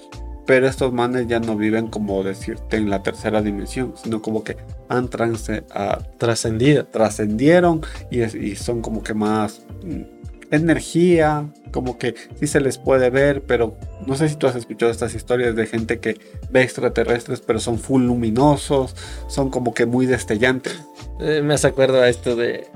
Pero 0.47 0.67
estos 0.67 0.93
manes 0.93 1.29
ya 1.29 1.39
no 1.39 1.57
viven 1.57 1.87
como 1.89 2.23
decirte 2.25 2.77
en 2.77 2.91
la 2.91 3.03
tercera 3.03 3.41
dimensión, 3.41 3.95
sino 4.03 4.21
como 4.21 4.43
que 4.43 4.57
han 4.89 5.09
transe- 5.09 5.65
a- 5.73 5.99
Trascendido. 6.19 6.85
trascendieron 6.87 7.83
y, 8.11 8.21
es- 8.21 8.35
y 8.35 8.57
son 8.57 8.83
como 8.83 9.03
que 9.03 9.15
más 9.15 9.63
mm, 9.85 10.03
energía, 10.51 11.47
como 11.71 11.99
que 11.99 12.15
sí 12.39 12.47
se 12.47 12.61
les 12.61 12.79
puede 12.79 13.11
ver, 13.11 13.43
pero 13.43 13.77
no 14.07 14.15
sé 14.17 14.29
si 14.29 14.37
tú 14.37 14.47
has 14.47 14.57
escuchado 14.57 14.91
estas 14.91 15.15
historias 15.15 15.55
de 15.55 15.67
gente 15.67 15.99
que 16.01 16.19
ve 16.51 16.63
extraterrestres, 16.63 17.41
pero 17.41 17.59
son 17.61 17.79
full 17.79 18.05
luminosos, 18.05 18.95
son 19.29 19.51
como 19.51 19.75
que 19.75 19.87
muy 19.87 20.07
destellantes. 20.07 20.81
Eh, 21.21 21.43
me 21.43 21.55
hace 21.55 21.69
acuerdo 21.69 22.01
a 22.01 22.09
esto 22.09 22.37
de, 22.37 22.67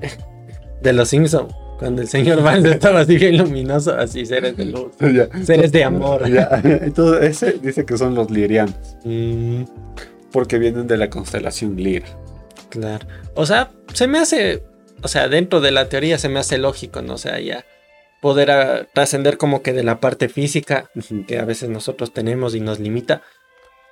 de 0.82 0.92
los 0.92 1.08
Simpsons. 1.08 1.52
Cuando 1.78 2.02
el 2.02 2.08
señor 2.08 2.40
Barnes 2.40 2.70
estaba 2.72 3.00
así 3.00 3.16
bien 3.16 3.36
luminoso, 3.36 3.94
así 3.98 4.24
seres 4.24 4.56
de 4.56 4.66
luz. 4.66 4.92
Seres 5.44 5.72
de 5.72 5.82
amor. 5.82 6.22
Entonces, 6.64 7.42
ese 7.42 7.58
dice 7.58 7.84
que 7.84 7.98
son 7.98 8.14
los 8.14 8.30
lirianos, 8.30 8.76
Mm, 9.04 9.64
porque 10.30 10.58
vienen 10.58 10.86
de 10.86 10.96
la 10.96 11.10
constelación 11.10 11.76
Lira. 11.76 12.06
claro. 12.70 13.06
O 13.34 13.44
sea, 13.44 13.72
se 13.92 14.06
me 14.06 14.18
hace, 14.20 14.62
o 15.04 15.08
sea, 15.08 15.28
dentro 15.28 15.60
de 15.60 15.70
la 15.70 15.90
teoría 15.90 16.16
se 16.16 16.30
me 16.30 16.40
hace 16.40 16.56
lógico, 16.56 17.02
¿no? 17.02 17.14
O 17.14 17.18
sea, 17.18 17.38
ya 17.38 17.66
poder 18.22 18.50
ah, 18.50 18.86
trascender 18.94 19.36
como 19.36 19.62
que 19.62 19.74
de 19.74 19.84
la 19.84 20.00
parte 20.00 20.30
física 20.30 20.90
que 21.28 21.38
a 21.38 21.44
veces 21.44 21.68
nosotros 21.68 22.14
tenemos 22.14 22.54
y 22.54 22.60
nos 22.60 22.80
limita, 22.80 23.22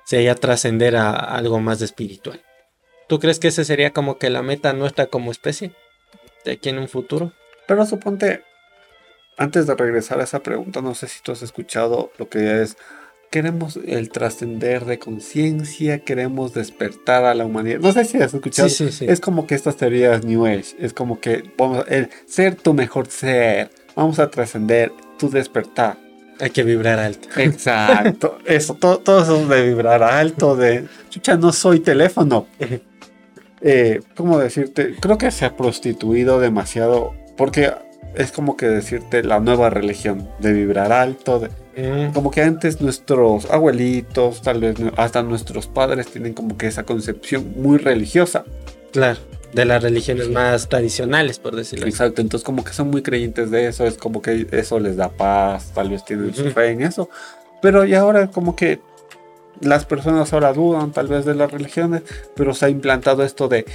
se 0.05 0.23
ya 0.23 0.33
trascender 0.33 0.95
a 0.95 1.11
algo 1.11 1.59
más 1.59 1.83
espiritual. 1.83 2.41
¿Tú 3.07 3.19
crees 3.19 3.37
que 3.37 3.49
ese 3.49 3.63
sería 3.63 3.91
como 3.91 4.17
que 4.17 4.31
la 4.31 4.41
meta 4.41 4.73
nuestra 4.73 5.05
como 5.05 5.29
especie? 5.29 5.73
De 6.45 6.53
aquí 6.53 6.69
en 6.69 6.79
un 6.79 6.89
futuro. 6.89 7.31
Pero 7.67 7.85
suponte, 7.85 8.43
antes 9.37 9.67
de 9.67 9.75
regresar 9.75 10.19
a 10.19 10.23
esa 10.23 10.41
pregunta, 10.41 10.81
no 10.81 10.95
sé 10.95 11.07
si 11.07 11.21
tú 11.21 11.31
has 11.31 11.43
escuchado 11.43 12.11
lo 12.17 12.27
que 12.27 12.63
es, 12.63 12.75
queremos 13.33 13.79
el 13.87 14.11
trascender 14.11 14.85
de 14.85 14.99
conciencia, 14.99 15.97
queremos 15.97 16.53
despertar 16.53 17.25
a 17.25 17.33
la 17.33 17.45
humanidad. 17.45 17.79
No 17.79 17.91
sé 17.91 18.05
si 18.05 18.21
has 18.21 18.31
escuchado. 18.31 18.69
Sí, 18.69 18.85
sí, 18.85 18.91
sí. 18.91 19.05
Es 19.09 19.19
como 19.19 19.47
que 19.47 19.55
estas 19.55 19.75
teorías 19.75 20.23
New 20.23 20.45
Age, 20.45 20.75
es 20.77 20.93
como 20.93 21.19
que 21.19 21.51
vamos, 21.57 21.83
el 21.87 22.11
ser 22.27 22.53
tu 22.53 22.75
mejor 22.75 23.07
ser, 23.07 23.71
vamos 23.95 24.19
a 24.19 24.29
trascender 24.29 24.93
tu 25.17 25.31
despertar. 25.31 25.97
Hay 26.39 26.51
que 26.51 26.61
vibrar 26.61 26.99
alto. 26.99 27.27
Exacto, 27.37 28.37
eso, 28.45 28.75
todo, 28.75 28.99
todo 28.99 29.23
eso 29.23 29.47
de 29.47 29.67
vibrar 29.67 30.03
alto, 30.03 30.55
de, 30.55 30.85
chucha, 31.09 31.35
no 31.35 31.51
soy 31.51 31.79
teléfono. 31.79 32.45
Eh, 33.65 34.01
¿Cómo 34.17 34.39
decirte? 34.39 34.93
Creo 34.99 35.17
que 35.17 35.31
se 35.31 35.45
ha 35.45 35.55
prostituido 35.55 36.41
demasiado, 36.41 37.13
porque 37.37 37.71
es 38.13 38.33
como 38.33 38.57
que 38.57 38.65
decirte 38.65 39.23
la 39.23 39.39
nueva 39.39 39.69
religión, 39.69 40.27
de 40.39 40.51
vibrar 40.51 40.91
alto, 40.91 41.39
de, 41.39 41.49
Mm, 41.75 42.13
como 42.13 42.29
que 42.31 42.41
antes 42.41 42.81
nuestros 42.81 43.49
abuelitos, 43.49 44.41
tal 44.41 44.59
vez 44.59 44.75
hasta 44.97 45.23
nuestros 45.23 45.67
padres 45.67 46.07
tienen 46.07 46.33
como 46.33 46.57
que 46.57 46.67
esa 46.67 46.83
concepción 46.83 47.53
muy 47.55 47.77
religiosa. 47.77 48.43
claro. 48.91 49.19
De 49.53 49.65
las 49.65 49.83
religiones 49.83 50.29
más 50.29 50.67
tradicionales, 50.67 51.37
por 51.37 51.55
decirlo 51.55 51.85
así. 51.85 51.91
Exacto, 51.91 52.21
entonces 52.21 52.43
como 52.43 52.63
que 52.63 52.73
son 52.73 52.89
muy 52.89 53.03
creyentes 53.03 53.51
de 53.51 53.67
eso, 53.67 53.85
es 53.85 53.97
como 53.97 54.19
que 54.19 54.47
eso 54.51 54.79
les 54.79 54.97
da 54.97 55.09
paz, 55.09 55.71
tal 55.75 55.89
vez 55.89 56.03
tienen 56.03 56.33
su 56.33 56.49
fe 56.49 56.69
en 56.69 56.81
eso, 56.81 57.07
pero 57.61 57.85
y 57.85 57.93
ahora 57.93 58.31
como 58.31 58.55
que 58.55 58.79
las 59.61 59.85
personas 59.85 60.33
ahora 60.33 60.53
dudan 60.53 60.91
tal 60.91 61.07
vez 61.07 61.25
de 61.25 61.35
las 61.35 61.51
religiones, 61.51 62.01
pero 62.35 62.55
se 62.55 62.65
ha 62.65 62.69
implantado 62.69 63.23
esto 63.23 63.47
de, 63.47 63.65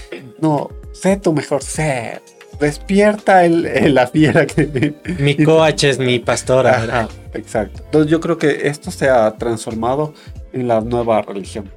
no, 0.40 0.68
sé 0.90 1.16
tu 1.16 1.32
mejor 1.32 1.62
ser, 1.62 2.22
despierta 2.60 3.44
el, 3.44 3.66
el- 3.66 3.94
la 3.94 4.06
fiera 4.06 4.46
que... 4.46 4.94
Mi 5.18 5.36
coach 5.44 5.84
es 5.84 5.98
mi 5.98 6.18
pastora. 6.18 7.08
exacto. 7.34 7.82
Entonces 7.84 8.10
yo 8.10 8.20
creo 8.20 8.38
que 8.38 8.68
esto 8.68 8.90
se 8.90 9.08
ha 9.08 9.30
transformado 9.36 10.14
en 10.52 10.68
la 10.68 10.80
nueva 10.80 11.22
religión. 11.22 11.70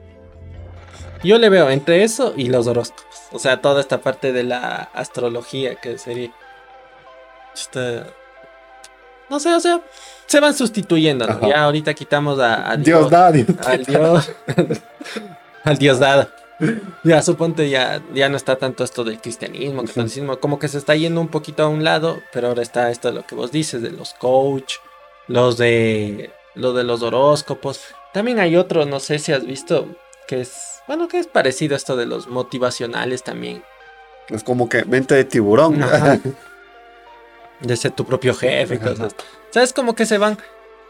Yo 1.24 1.38
le 1.38 1.50
veo 1.50 1.70
entre 1.70 2.04
eso 2.04 2.34
y 2.36 2.48
los 2.50 2.66
horóscopos. 2.68 3.06
O 3.32 3.40
sea, 3.40 3.62
toda 3.62 3.80
esta 3.82 4.02
parte 4.02 4.34
de 4.34 4.44
la 4.44 4.90
astrología 4.94 5.76
que 5.76 5.98
sería. 5.98 6.32
Esta- 7.54 8.08
No 9.30 9.40
sé, 9.40 9.54
o 9.54 9.60
sea, 9.60 9.82
se 10.26 10.40
van 10.40 10.54
sustituyendo. 10.56 11.28
¿no? 11.28 11.48
Ya 11.48 11.64
ahorita 11.64 11.94
quitamos 11.94 12.40
a, 12.40 12.72
a 12.72 12.78
Dios 12.78 13.10
da, 13.10 13.32
Dios 13.32 13.48
al 13.66 13.86
Dios. 13.86 14.32
al 15.64 15.78
Dios 15.78 16.00
dado. 16.00 16.28
Ya 17.03 17.22
suponte 17.22 17.70
ya, 17.70 18.01
ya 18.14 18.30
no 18.30 18.38
está 18.38 18.57
tanto 18.57 18.84
esto 18.84 19.03
del 19.03 19.20
cristianismo, 19.20 19.84
catolicismo, 19.84 20.39
como 20.39 20.59
que 20.59 20.68
se 20.68 20.78
está 20.78 20.95
yendo 20.95 21.20
un 21.20 21.30
poquito 21.30 21.64
a 21.64 21.68
un 21.68 21.84
lado, 21.84 22.20
pero 22.32 22.49
ahora 22.49 22.62
está 22.62 22.91
esto 22.91 23.09
de 23.09 23.16
lo 23.16 23.26
que 23.26 23.36
vos 23.36 23.51
dices, 23.51 23.82
de 23.82 23.91
los 23.91 24.14
coach, 24.14 24.76
los 25.28 25.57
de 25.57 26.32
lo 26.55 26.74
de 26.74 26.84
los 26.84 27.01
horóscopos. 27.01 27.82
También 28.14 28.39
hay 28.39 28.55
otro, 28.55 28.86
no 28.86 28.99
sé 28.99 29.20
si 29.20 29.32
has 29.32 29.45
visto, 29.45 29.88
que 30.28 30.41
es, 30.41 30.82
bueno, 30.88 31.07
que 31.07 31.20
es 31.20 31.28
parecido 31.28 31.76
a 31.76 31.78
esto 31.78 31.95
de 31.95 32.05
los 32.05 32.28
motivacionales 32.28 33.24
también. 33.24 33.64
Es 34.30 34.43
como 34.43 34.70
que 34.70 34.86
mente 34.86 35.16
de 35.16 35.26
tiburón. 35.26 35.82
Ajá. 35.84 36.20
De 37.62 37.78
ser 37.78 37.91
tu 37.91 38.05
propio 38.05 38.34
jefe 38.34 38.74
y 38.74 38.80
cosas. 38.80 39.16
¿Sabes? 39.51 39.72
Como 39.72 39.93
que 39.93 40.07
se 40.07 40.18
van, 40.18 40.39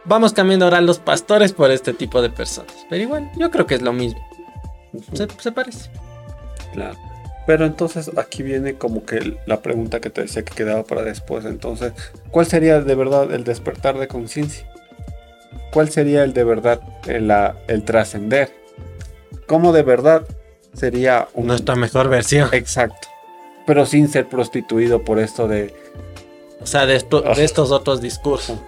vamos 0.05 0.31
cambiando 0.31 0.63
ahora 0.63 0.79
los 0.79 0.99
pastores 0.99 1.51
por 1.51 1.69
este 1.69 1.93
tipo 1.93 2.21
de 2.21 2.29
personas. 2.29 2.73
Pero 2.89 3.03
igual, 3.03 3.29
yo 3.35 3.51
creo 3.51 3.67
que 3.67 3.75
es 3.75 3.81
lo 3.81 3.91
mismo. 3.91 4.25
Se, 5.13 5.27
se 5.39 5.51
parece. 5.51 5.89
Claro. 6.73 6.97
Pero 7.47 7.65
entonces 7.65 8.11
aquí 8.17 8.43
viene 8.43 8.75
como 8.75 9.03
que 9.03 9.37
la 9.45 9.61
pregunta 9.61 9.99
que 9.99 10.09
te 10.09 10.21
decía 10.21 10.43
que 10.43 10.53
quedaba 10.53 10.83
para 10.83 11.01
después. 11.01 11.45
Entonces, 11.45 11.93
¿cuál 12.29 12.45
sería 12.45 12.81
de 12.81 12.95
verdad 12.95 13.33
el 13.33 13.43
despertar 13.43 13.97
de 13.97 14.07
conciencia? 14.07 14.67
¿Cuál 15.73 15.89
sería 15.89 16.23
el 16.23 16.33
de 16.33 16.43
verdad 16.43 16.81
el, 17.07 17.31
el 17.67 17.83
trascender? 17.83 18.51
¿Cómo 19.47 19.73
de 19.73 19.83
verdad 19.83 20.25
sería 20.73 21.27
nuestra 21.35 21.75
mejor 21.75 22.09
versión? 22.09 22.49
Exacto. 22.51 23.07
Pero 23.65 23.85
sin 23.85 24.07
ser 24.07 24.27
prostituido 24.29 25.03
por 25.03 25.19
esto 25.19 25.47
de... 25.47 25.73
O 26.61 26.65
sea, 26.67 26.85
de, 26.85 26.93
de 27.35 27.43
estos 27.43 27.71
otros 27.71 28.01
discursos. 28.01 28.59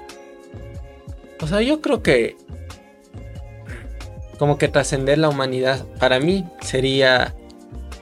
O 1.42 1.48
sea, 1.48 1.62
yo 1.62 1.80
creo 1.80 2.02
que 2.02 2.38
como 4.44 4.58
que 4.58 4.68
trascender 4.68 5.20
la 5.20 5.30
humanidad 5.30 5.86
para 6.02 6.20
mí 6.20 6.46
sería 6.60 7.34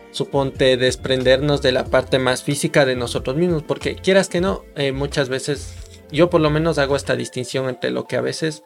suponte 0.09 0.75
desprendernos 0.75 1.61
de 1.61 1.71
la 1.71 1.85
parte 1.85 2.17
más 2.17 2.41
física 2.41 2.83
de 2.83 2.95
nosotros 2.95 3.35
mismos, 3.35 3.61
porque 3.61 3.93
quieras 3.93 4.27
que 4.27 4.41
no, 4.41 4.63
eh, 4.75 4.91
muchas 4.91 5.29
veces 5.29 5.75
yo 6.11 6.31
por 6.31 6.41
lo 6.41 6.49
menos 6.49 6.79
hago 6.79 6.95
esta 6.95 7.15
distinción 7.15 7.69
entre 7.69 7.91
lo 7.91 8.05
que 8.05 8.15
a 8.15 8.21
veces 8.21 8.63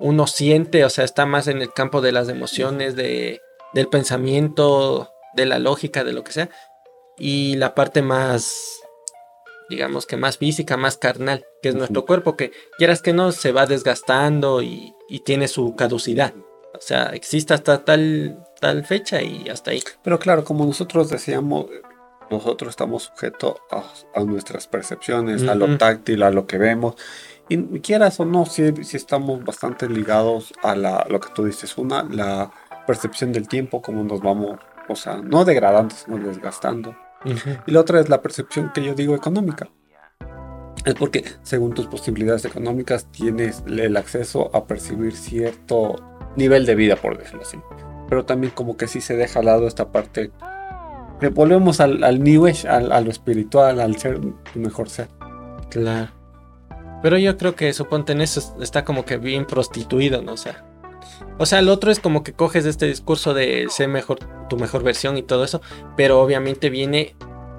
uno 0.00 0.26
siente, 0.26 0.84
o 0.84 0.90
sea, 0.90 1.04
está 1.04 1.26
más 1.26 1.46
en 1.46 1.62
el 1.62 1.72
campo 1.72 2.00
de 2.00 2.10
las 2.10 2.28
emociones, 2.28 2.96
de, 2.96 3.40
del 3.72 3.86
pensamiento, 3.86 5.12
de 5.36 5.46
la 5.46 5.60
lógica, 5.60 6.02
de 6.02 6.12
lo 6.12 6.24
que 6.24 6.32
sea, 6.32 6.50
y 7.18 7.54
la 7.54 7.76
parte 7.76 8.02
más, 8.02 8.80
digamos 9.70 10.06
que 10.06 10.16
más 10.16 10.38
física, 10.38 10.76
más 10.76 10.96
carnal, 10.96 11.44
que 11.62 11.68
es 11.68 11.76
nuestro 11.76 12.04
cuerpo, 12.04 12.36
que 12.36 12.50
quieras 12.78 13.00
que 13.00 13.12
no, 13.12 13.30
se 13.30 13.52
va 13.52 13.66
desgastando 13.66 14.60
y, 14.60 14.92
y 15.08 15.20
tiene 15.20 15.46
su 15.46 15.76
caducidad. 15.76 16.34
O 16.74 16.80
sea, 16.80 17.06
existe 17.06 17.54
hasta 17.54 17.84
tal 17.84 18.38
tal 18.60 18.84
fecha 18.84 19.22
y 19.22 19.48
hasta 19.48 19.70
ahí. 19.70 19.82
Pero 20.02 20.18
claro, 20.18 20.44
como 20.44 20.64
nosotros 20.64 21.08
decíamos, 21.08 21.66
nosotros 22.30 22.70
estamos 22.70 23.04
sujetos 23.04 23.56
a, 24.14 24.24
nuestras 24.24 24.66
percepciones, 24.66 25.46
a 25.46 25.54
lo 25.54 25.78
táctil, 25.78 26.22
a 26.22 26.30
lo 26.30 26.46
que 26.46 26.58
vemos. 26.58 26.96
Y 27.48 27.80
quieras 27.80 28.18
o 28.18 28.24
no, 28.24 28.44
si, 28.46 28.72
si 28.84 28.96
estamos 28.96 29.44
bastante 29.44 29.88
ligados 29.88 30.52
a 30.62 30.74
la, 30.74 31.06
lo 31.08 31.20
que 31.20 31.28
tú 31.34 31.44
dices. 31.44 31.78
Una, 31.78 32.02
la 32.02 32.50
percepción 32.86 33.32
del 33.32 33.46
tiempo, 33.46 33.80
como 33.80 34.02
nos 34.02 34.20
vamos, 34.20 34.58
o 34.88 34.96
sea, 34.96 35.16
no 35.16 35.44
degradando, 35.44 35.94
sino 35.94 36.18
desgastando. 36.18 36.96
Y 37.66 37.72
la 37.72 37.80
otra 37.80 38.00
es 38.00 38.08
la 38.08 38.22
percepción 38.22 38.70
que 38.72 38.82
yo 38.82 38.94
digo 38.94 39.14
económica. 39.14 39.68
Es 40.84 40.94
porque 40.94 41.24
según 41.42 41.74
tus 41.74 41.86
posibilidades 41.88 42.44
económicas 42.44 43.06
tienes 43.10 43.64
el 43.66 43.96
acceso 43.96 44.54
a 44.54 44.66
percibir 44.66 45.16
cierto 45.16 46.15
nivel 46.36 46.66
de 46.66 46.74
vida, 46.74 46.96
por 46.96 47.18
decirlo 47.18 47.42
así 47.42 47.58
pero 48.08 48.24
también 48.24 48.52
como 48.54 48.76
que 48.76 48.88
sí 48.88 49.00
se 49.00 49.16
deja 49.16 49.40
al 49.40 49.46
lado 49.46 49.66
esta 49.66 49.88
parte. 49.90 50.30
Volvemos 51.32 51.80
al, 51.80 52.04
al 52.04 52.22
New 52.22 52.46
Age, 52.46 52.68
al, 52.68 52.92
a 52.92 53.00
lo 53.00 53.10
espiritual, 53.10 53.80
al 53.80 53.96
ser 53.96 54.20
tu 54.20 54.58
mejor 54.58 54.88
ser. 54.88 55.08
Claro. 55.70 56.12
Pero 57.02 57.18
yo 57.18 57.36
creo 57.36 57.54
que 57.54 57.72
suponte 57.72 58.12
en 58.12 58.20
eso 58.20 58.56
está 58.60 58.84
como 58.84 59.04
que 59.04 59.16
bien 59.16 59.46
prostituido, 59.46 60.22
¿no? 60.22 60.32
O 60.32 60.36
sea, 60.36 60.64
o 61.38 61.46
sea, 61.46 61.58
el 61.60 61.68
otro 61.68 61.90
es 61.90 62.00
como 62.00 62.22
que 62.22 62.32
coges 62.32 62.64
este 62.64 62.86
discurso 62.86 63.34
de 63.34 63.66
ser 63.70 63.88
mejor, 63.88 64.18
tu 64.48 64.56
mejor 64.56 64.82
versión 64.82 65.16
y 65.16 65.22
todo 65.22 65.44
eso, 65.44 65.60
pero 65.96 66.20
obviamente 66.20 66.70
viene 66.70 67.14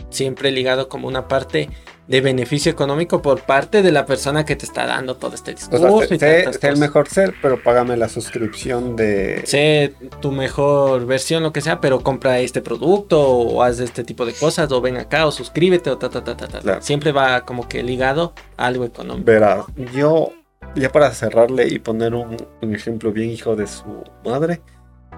siempre 0.09 0.51
ligado 0.51 0.89
como 0.89 1.07
una 1.07 1.27
parte 1.27 1.69
de 2.07 2.21
beneficio 2.21 2.71
económico 2.71 3.21
por 3.21 3.41
parte 3.41 3.81
de 3.81 3.91
la 3.91 4.05
persona 4.05 4.45
que 4.45 4.55
te 4.55 4.65
está 4.65 4.85
dando 4.85 5.15
todo 5.15 5.35
este 5.35 5.53
discurso. 5.53 5.93
O 5.93 6.05
sea, 6.05 6.53
sé, 6.53 6.67
el 6.67 6.77
mejor 6.77 7.09
ser, 7.09 7.35
pero 7.41 7.61
págame 7.61 7.97
la 7.97 8.07
suscripción 8.07 8.95
de... 8.95 9.41
Sé 9.45 9.93
tu 10.21 10.31
mejor 10.31 11.05
versión, 11.05 11.43
lo 11.43 11.51
que 11.51 11.61
sea, 11.61 11.81
pero 11.81 12.01
compra 12.01 12.39
este 12.39 12.61
producto 12.61 13.21
o 13.21 13.61
haz 13.61 13.79
este 13.79 14.03
tipo 14.03 14.25
de 14.25 14.33
cosas 14.33 14.71
o 14.71 14.79
ven 14.79 14.97
acá 14.97 15.25
o 15.25 15.31
suscríbete 15.31 15.89
o 15.89 15.97
ta, 15.97 16.09
ta, 16.09 16.23
ta, 16.23 16.37
ta, 16.37 16.47
ta. 16.47 16.81
Siempre 16.81 17.11
va 17.11 17.41
como 17.41 17.67
que 17.67 17.83
ligado 17.83 18.33
a 18.55 18.67
algo 18.67 18.85
económico. 18.85 19.25
Verás, 19.25 19.65
yo, 19.93 20.31
ya 20.75 20.89
para 20.89 21.11
cerrarle 21.11 21.67
y 21.67 21.79
poner 21.79 22.15
un, 22.15 22.37
un 22.61 22.75
ejemplo 22.75 23.11
bien 23.11 23.29
hijo 23.31 23.57
de 23.57 23.67
su 23.67 24.03
madre, 24.23 24.61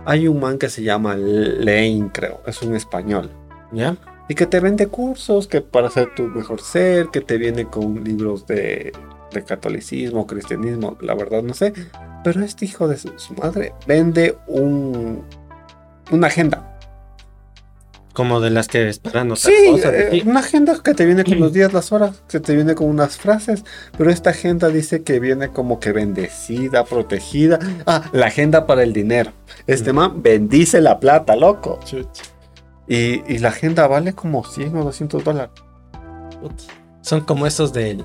hay 0.06 0.28
un 0.28 0.40
man 0.40 0.58
que 0.58 0.70
se 0.70 0.82
llama 0.82 1.16
Lane, 1.16 2.10
creo, 2.12 2.42
es 2.48 2.62
un 2.64 2.76
español. 2.76 3.30
¿Ya? 3.72 3.96
Y 4.30 4.36
que 4.36 4.46
te 4.46 4.60
vende 4.62 4.88
cursos 4.88 5.48
que 5.48 5.60
para 5.60 5.90
ser 5.90 6.14
tu 6.16 6.24
mejor 6.24 6.62
ser, 6.62 7.08
que 7.08 7.20
te 7.20 7.38
viene 7.38 7.66
con 7.66 8.04
libros 8.04 8.46
de, 8.46 8.94
de 9.34 9.44
catolicismo, 9.44 10.28
cristianismo, 10.28 10.98
la 11.02 11.16
verdad 11.16 11.42
no 11.42 11.54
sé. 11.54 11.74
Pero 12.24 12.44
este 12.44 12.66
hijo 12.66 12.88
de 12.88 12.98
su, 12.98 13.34
madre 13.34 13.74
vende 13.88 14.38
un, 14.48 15.24
una 16.12 16.28
agenda. 16.28 16.66
Como 18.14 18.42
de 18.42 18.50
las 18.50 18.68
que 18.68 18.90
esperan 18.90 19.34
sí, 19.38 19.52
eh, 19.52 20.24
una 20.26 20.42
agenda 20.42 20.78
que 20.84 20.94
te 20.94 21.06
viene 21.06 21.24
con 21.24 21.40
los 21.40 21.54
días, 21.54 21.72
las 21.74 21.92
horas, 21.92 22.22
que 22.28 22.40
te 22.40 22.54
viene 22.54 22.76
con 22.76 22.88
unas 22.88 23.18
frases, 23.18 23.64
pero 23.98 24.12
esta 24.12 24.32
agenda 24.32 24.68
dice 24.68 25.04
que 25.04 25.20
viene 25.20 25.50
como 25.50 25.80
que 25.80 25.92
bendecida, 25.92 26.84
protegida. 26.84 27.60
Ah, 27.86 28.10
la 28.12 28.28
agenda 28.28 28.68
para 28.68 28.84
el 28.84 28.94
dinero. 28.94 29.32
Este 29.68 29.94
man 29.94 30.22
bendice 30.22 30.82
la 30.82 31.00
plata, 31.00 31.36
loco. 31.36 31.80
Y, 32.90 33.38
la 33.38 33.50
agenda 33.50 33.88
vale 33.88 34.14
como 34.14 34.44
100 34.44 34.76
o 34.76 34.84
200 34.84 35.24
dólares. 35.24 35.52
Son 37.02 37.22
como 37.22 37.46
esos 37.46 37.72
del... 37.72 38.04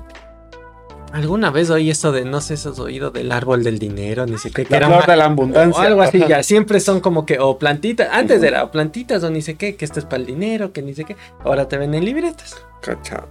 Alguna 1.11 1.49
vez 1.49 1.69
oí 1.69 1.89
eso 1.89 2.11
de, 2.11 2.25
no 2.25 2.39
sé 2.41 2.57
si 2.57 2.67
has 2.67 2.77
oído 2.77 3.09
del 3.09 3.31
árbol 3.31 3.63
del 3.63 3.79
dinero, 3.79 4.25
ni 4.25 4.37
siquiera. 4.37 4.67
Que 4.67 4.75
era 4.75 5.01
de 5.01 5.15
la 5.15 5.25
abundancia. 5.25 5.81
O 5.81 5.85
algo 5.85 6.01
así, 6.01 6.19
ya. 6.19 6.43
Siempre 6.43 6.79
son 6.79 6.99
como 6.99 7.25
que, 7.25 7.39
o 7.39 7.57
plantitas, 7.57 8.09
antes 8.11 8.43
era 8.43 8.63
o 8.63 8.71
plantitas 8.71 9.23
o 9.23 9.29
ni 9.31 9.41
sé 9.41 9.55
qué, 9.55 9.75
que 9.75 9.85
esto 9.85 9.99
es 9.99 10.05
para 10.05 10.17
el 10.17 10.25
dinero, 10.25 10.73
que 10.73 10.81
ni 10.81 10.93
sé 10.93 11.05
qué. 11.05 11.15
Ahora 11.43 11.67
te 11.67 11.77
venden 11.77 12.03
libretas. 12.03 12.61
Cacha. 12.81 13.25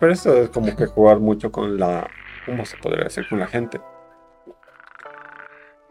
Pero 0.00 0.12
eso 0.12 0.36
es 0.36 0.50
como 0.50 0.74
que 0.74 0.86
jugar 0.86 1.20
mucho 1.20 1.52
con 1.52 1.78
la. 1.78 2.08
¿Cómo 2.46 2.66
se 2.66 2.76
podría 2.78 3.04
decir? 3.04 3.24
Con 3.28 3.38
la 3.38 3.46
gente. 3.46 3.80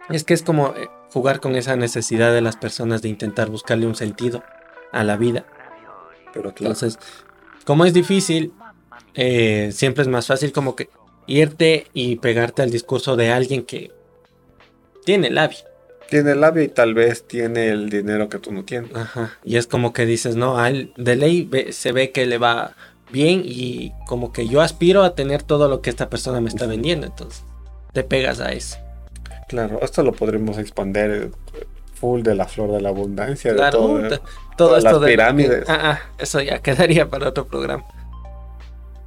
Es 0.10 0.24
que 0.26 0.34
es 0.34 0.44
como 0.44 0.74
eh, 0.76 0.90
jugar 1.14 1.40
con 1.40 1.56
esa 1.56 1.78
necesidad 1.78 2.34
de 2.34 2.42
las 2.42 2.58
personas 2.58 3.02
de 3.02 3.10
intentar 3.10 3.50
buscarle 3.50 3.88
un 3.88 3.96
sentido 3.96 4.44
a 4.92 5.04
la 5.04 5.18
vida. 5.18 5.46
Pero 6.34 6.50
Entonces, 6.50 7.00
como 7.66 7.86
es 7.86 7.94
difícil, 7.94 8.54
eh, 9.16 9.72
siempre 9.74 10.04
es 10.04 10.08
más 10.08 10.28
fácil 10.28 10.52
como 10.52 10.76
que 10.76 10.90
irte 11.28 11.88
y 11.94 12.18
pegarte 12.18 12.62
al 12.62 12.72
discurso 12.72 13.16
de 13.16 13.32
alguien 13.32 13.64
que 13.64 13.92
tiene 15.06 15.30
labio. 15.30 15.58
Tiene 16.10 16.36
labio 16.36 16.64
y 16.64 16.68
tal 16.68 16.94
vez 16.96 17.28
tiene 17.28 17.70
el 17.70 17.90
dinero 17.90 18.30
que 18.30 18.40
tú 18.40 18.52
no 18.52 18.66
tienes. 18.66 18.96
Ajá. 18.96 19.38
Y 19.44 19.58
es 19.58 19.68
como 19.68 19.94
que 19.94 20.06
dices, 20.06 20.36
no, 20.36 20.58
a 20.58 20.70
él 20.70 20.92
de 20.98 21.16
ley 21.16 21.50
se 21.72 21.92
ve 21.92 22.12
que 22.12 22.26
le 22.26 22.38
va 22.38 22.76
bien 23.12 23.42
y 23.46 23.92
como 24.08 24.32
que 24.32 24.48
yo 24.48 24.62
aspiro 24.62 25.04
a 25.04 25.16
tener 25.16 25.44
todo 25.44 25.68
lo 25.68 25.82
que 25.82 25.90
esta 25.90 26.10
persona 26.10 26.42
me 26.42 26.50
está 26.50 26.66
vendiendo. 26.66 27.06
Entonces, 27.06 27.44
te 27.94 28.04
pegas 28.04 28.40
a 28.40 28.52
eso. 28.52 28.78
Claro, 29.48 29.80
esto 29.82 30.04
lo 30.04 30.14
podremos 30.14 30.58
expandir 30.58 31.32
full 32.00 32.22
de 32.22 32.36
la 32.36 32.46
flor 32.46 32.72
de 32.72 32.82
la 32.82 32.90
abundancia, 32.90 33.54
de 33.54 33.72
todo, 33.72 34.02
todo 34.58 34.78
esto 34.78 35.00
las 35.00 35.10
pirámides. 35.10 35.66
ah, 35.68 35.80
ah, 35.82 36.00
eso 36.18 36.42
ya 36.42 36.60
quedaría 36.60 37.10
para 37.10 37.30
otro 37.30 37.46
programa. 37.46 37.86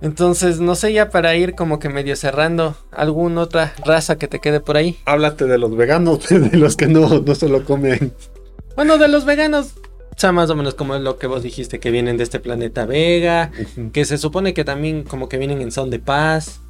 Entonces, 0.02 0.58
no 0.58 0.74
sé, 0.74 0.92
ya 0.92 1.10
para 1.10 1.36
ir 1.36 1.54
como 1.54 1.78
que 1.78 1.88
medio 1.88 2.16
cerrando, 2.16 2.74
¿alguna 2.90 3.42
otra 3.42 3.72
raza 3.84 4.16
que 4.18 4.26
te 4.26 4.40
quede 4.40 4.58
por 4.58 4.76
ahí? 4.76 4.98
Háblate 5.04 5.46
de 5.46 5.58
los 5.58 5.76
veganos, 5.76 6.28
de 6.28 6.56
los 6.56 6.76
que 6.76 6.88
no, 6.88 7.20
no 7.20 7.34
se 7.36 7.48
lo 7.48 7.64
comen. 7.64 8.12
Bueno, 8.74 8.98
de 8.98 9.06
los 9.06 9.24
veganos, 9.24 9.74
o 10.14 10.18
sea, 10.18 10.32
más 10.32 10.50
o 10.50 10.56
menos 10.56 10.74
como 10.74 10.96
es 10.96 11.02
lo 11.02 11.18
que 11.18 11.28
vos 11.28 11.44
dijiste, 11.44 11.78
que 11.78 11.92
vienen 11.92 12.16
de 12.16 12.24
este 12.24 12.40
planeta 12.40 12.84
Vega, 12.84 13.52
que 13.92 14.04
se 14.04 14.18
supone 14.18 14.54
que 14.54 14.64
también 14.64 15.04
como 15.04 15.28
que 15.28 15.38
vienen 15.38 15.60
en 15.60 15.70
son 15.70 15.88
de 15.90 16.00
paz. 16.00 16.60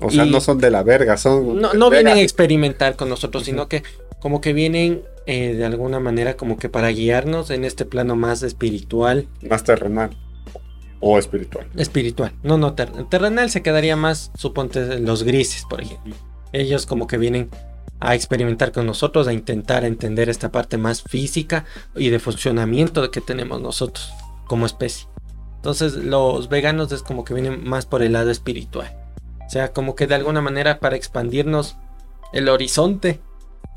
O 0.00 0.10
sea, 0.10 0.24
no 0.24 0.40
son 0.40 0.58
de 0.58 0.70
la 0.70 0.82
verga, 0.82 1.16
son... 1.16 1.60
No, 1.60 1.74
no 1.74 1.90
vienen 1.90 2.16
a 2.16 2.20
experimentar 2.20 2.96
con 2.96 3.08
nosotros, 3.08 3.44
sino 3.44 3.68
que 3.68 3.82
como 4.18 4.40
que 4.40 4.52
vienen 4.52 5.02
eh, 5.26 5.54
de 5.54 5.64
alguna 5.64 6.00
manera 6.00 6.36
como 6.36 6.56
que 6.56 6.68
para 6.68 6.88
guiarnos 6.88 7.50
en 7.50 7.64
este 7.64 7.84
plano 7.84 8.16
más 8.16 8.42
espiritual. 8.42 9.28
Más 9.48 9.64
terrenal. 9.64 10.10
O 11.00 11.18
espiritual. 11.18 11.68
Espiritual. 11.76 12.32
No, 12.42 12.58
no, 12.58 12.74
terrenal 12.74 13.50
se 13.50 13.62
quedaría 13.62 13.96
más, 13.96 14.30
suponte, 14.36 15.00
los 15.00 15.24
grises, 15.24 15.64
por 15.68 15.80
ejemplo. 15.80 16.14
Ellos 16.52 16.86
como 16.86 17.06
que 17.06 17.18
vienen 17.18 17.50
a 17.98 18.14
experimentar 18.14 18.72
con 18.72 18.86
nosotros, 18.86 19.28
a 19.28 19.32
intentar 19.32 19.84
entender 19.84 20.28
esta 20.28 20.50
parte 20.50 20.76
más 20.76 21.02
física 21.02 21.64
y 21.94 22.10
de 22.10 22.18
funcionamiento 22.18 23.10
que 23.10 23.20
tenemos 23.20 23.60
nosotros 23.60 24.12
como 24.46 24.66
especie. 24.66 25.06
Entonces 25.56 25.94
los 25.94 26.48
veganos 26.48 26.90
es 26.90 27.02
como 27.02 27.24
que 27.24 27.34
vienen 27.34 27.62
más 27.62 27.86
por 27.86 28.02
el 28.02 28.14
lado 28.14 28.30
espiritual. 28.30 28.96
O 29.46 29.50
sea, 29.50 29.72
como 29.72 29.94
que 29.94 30.08
de 30.08 30.16
alguna 30.16 30.40
manera 30.40 30.80
para 30.80 30.96
expandirnos 30.96 31.76
el 32.32 32.48
horizonte 32.48 33.20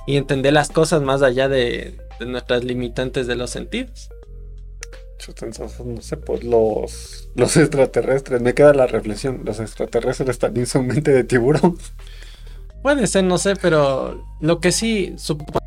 y 0.06 0.18
entender 0.18 0.54
las 0.54 0.70
cosas 0.70 1.02
más 1.02 1.22
allá 1.22 1.48
de, 1.48 1.98
nuestras 2.20 2.64
limitantes 2.64 3.28
de 3.28 3.36
los 3.36 3.50
sentidos. 3.50 4.10
no 5.84 6.02
sé, 6.02 6.18
pues 6.18 6.44
los, 6.44 7.30
los 7.36 7.58
extraterrestres, 7.58 8.42
me 8.42 8.54
queda 8.54 8.74
la 8.74 8.88
reflexión, 8.88 9.42
los 9.44 9.60
extraterrestres 9.60 10.40
también 10.40 10.66
son 10.66 10.88
mente 10.88 11.12
de 11.12 11.24
tiburón. 11.24 11.78
Puede 12.82 13.08
ser, 13.08 13.24
no 13.24 13.38
sé, 13.38 13.56
pero 13.56 14.24
lo 14.42 14.60
que 14.60 14.72
sí 14.72 15.16
supone 15.18 15.66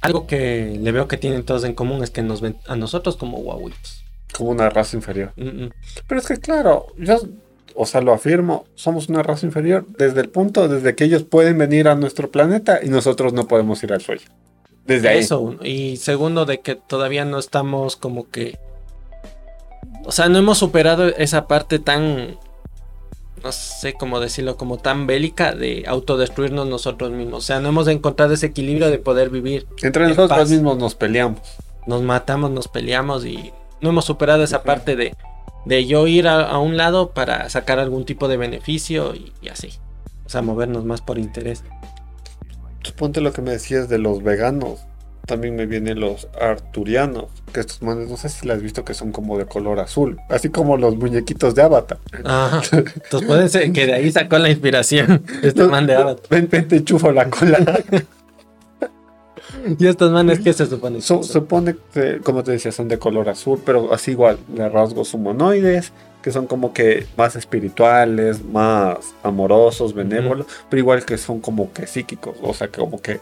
algo 0.00 0.26
que 0.26 0.78
le 0.80 0.92
veo 0.92 1.08
que 1.08 1.16
tienen 1.16 1.44
todos 1.44 1.64
en 1.64 1.74
común 1.74 2.02
es 2.02 2.10
que 2.10 2.22
nos 2.22 2.40
ven 2.40 2.56
a 2.66 2.76
nosotros 2.76 3.16
como 3.16 3.38
guaguitos. 3.38 4.04
Como 4.32 4.50
una 4.50 4.70
raza 4.70 4.96
inferior. 4.96 5.32
Mm, 5.36 5.64
mm. 5.64 5.70
Pero 6.06 6.20
es 6.20 6.26
que 6.26 6.36
claro, 6.38 6.86
yo, 6.96 7.20
o 7.74 7.86
sea, 7.86 8.00
lo 8.00 8.12
afirmo, 8.12 8.64
somos 8.74 9.08
una 9.08 9.22
raza 9.22 9.46
inferior 9.46 9.86
desde 9.96 10.20
el 10.20 10.28
punto, 10.28 10.68
desde 10.68 10.94
que 10.94 11.04
ellos 11.04 11.22
pueden 11.22 11.58
venir 11.58 11.88
a 11.88 11.94
nuestro 11.94 12.30
planeta 12.30 12.80
y 12.82 12.88
nosotros 12.88 13.32
no 13.32 13.46
podemos 13.46 13.82
ir 13.82 13.92
al 13.92 14.00
suyo. 14.00 14.28
Desde 14.86 15.08
ahí. 15.08 15.18
Eso, 15.18 15.56
y 15.62 15.96
segundo, 15.96 16.46
de 16.46 16.60
que 16.60 16.74
todavía 16.74 17.24
no 17.24 17.38
estamos 17.38 17.96
como 17.96 18.28
que. 18.30 18.58
O 20.04 20.12
sea, 20.12 20.28
no 20.28 20.38
hemos 20.38 20.58
superado 20.58 21.06
esa 21.08 21.46
parte 21.46 21.78
tan. 21.78 22.38
No 23.42 23.52
sé 23.52 23.94
cómo 23.94 24.20
decirlo, 24.20 24.56
como 24.56 24.78
tan 24.78 25.06
bélica 25.06 25.54
de 25.54 25.84
autodestruirnos 25.86 26.66
nosotros 26.66 27.10
mismos. 27.10 27.44
O 27.44 27.46
sea, 27.46 27.60
no 27.60 27.68
hemos 27.68 27.88
encontrado 27.88 28.34
ese 28.34 28.46
equilibrio 28.46 28.90
de 28.90 28.98
poder 28.98 29.30
vivir. 29.30 29.66
Entre 29.82 30.04
en 30.04 30.10
nosotros 30.10 30.38
paz. 30.38 30.50
mismos 30.50 30.76
nos 30.76 30.94
peleamos. 30.94 31.40
Nos 31.86 32.02
matamos, 32.02 32.50
nos 32.50 32.68
peleamos 32.68 33.24
y 33.24 33.52
no 33.80 33.90
hemos 33.90 34.04
superado 34.04 34.44
esa 34.44 34.62
parte 34.62 34.94
de, 34.96 35.14
de 35.66 35.86
yo 35.86 36.06
ir 36.06 36.28
a, 36.28 36.42
a 36.42 36.58
un 36.58 36.76
lado 36.76 37.10
para 37.10 37.48
sacar 37.50 37.78
algún 37.78 38.04
tipo 38.04 38.28
de 38.28 38.36
beneficio 38.36 39.14
y, 39.14 39.32
y 39.42 39.48
así. 39.48 39.70
O 40.24 40.28
sea, 40.28 40.42
movernos 40.42 40.84
más 40.84 41.00
por 41.00 41.18
interés. 41.18 41.64
Suponte 42.82 43.20
lo 43.20 43.32
que 43.32 43.42
me 43.42 43.50
decías 43.50 43.88
de 43.88 43.98
los 43.98 44.22
veganos. 44.22 44.80
También 45.26 45.54
me 45.54 45.66
vienen 45.66 46.00
los 46.00 46.28
arturianos. 46.40 47.26
Que 47.52 47.60
estos 47.60 47.82
manes, 47.82 48.08
no 48.08 48.16
sé 48.16 48.28
si 48.28 48.46
las 48.46 48.56
has 48.56 48.62
visto 48.62 48.84
que 48.84 48.94
son 48.94 49.12
como 49.12 49.38
de 49.38 49.46
color 49.46 49.80
azul. 49.80 50.18
Así 50.28 50.48
como 50.48 50.76
los 50.76 50.96
muñequitos 50.96 51.54
de 51.54 51.62
Avatar. 51.62 51.98
Ajá. 52.24 52.62
Entonces 52.72 53.28
puede 53.28 53.48
ser 53.48 53.72
que 53.72 53.86
de 53.86 53.94
ahí 53.94 54.10
sacó 54.10 54.38
la 54.38 54.50
inspiración 54.50 55.24
este 55.42 55.64
man 55.64 55.86
de 55.86 55.94
Avatar. 55.94 56.28
Ven, 56.30 56.48
ven, 56.50 56.68
te 56.68 56.82
chufo 56.84 57.12
la 57.12 57.28
cola. 57.28 57.58
¿Y 59.78 59.86
estos 59.86 60.10
manes 60.12 60.40
qué 60.40 60.52
se 60.52 60.66
supone? 60.66 61.00
Su- 61.00 61.22
supone 61.22 61.76
que, 61.92 62.18
como 62.20 62.42
te 62.44 62.52
decía, 62.52 62.72
son 62.72 62.88
de 62.88 62.98
color 62.98 63.28
azul, 63.28 63.60
pero 63.64 63.92
así 63.92 64.12
igual, 64.12 64.38
de 64.48 64.68
rasgos 64.68 65.12
humanoides, 65.14 65.92
que 66.22 66.30
son 66.32 66.46
como 66.46 66.72
que 66.72 67.06
más 67.16 67.36
espirituales, 67.36 68.44
más 68.44 68.98
amorosos, 69.22 69.94
benévolos, 69.94 70.46
pero 70.68 70.80
igual 70.80 71.04
que 71.04 71.16
son 71.18 71.40
como 71.40 71.72
que 71.72 71.86
psíquicos, 71.86 72.36
o 72.42 72.52
sea, 72.54 72.68
que 72.68 72.80
como 72.80 73.00
que 73.00 73.20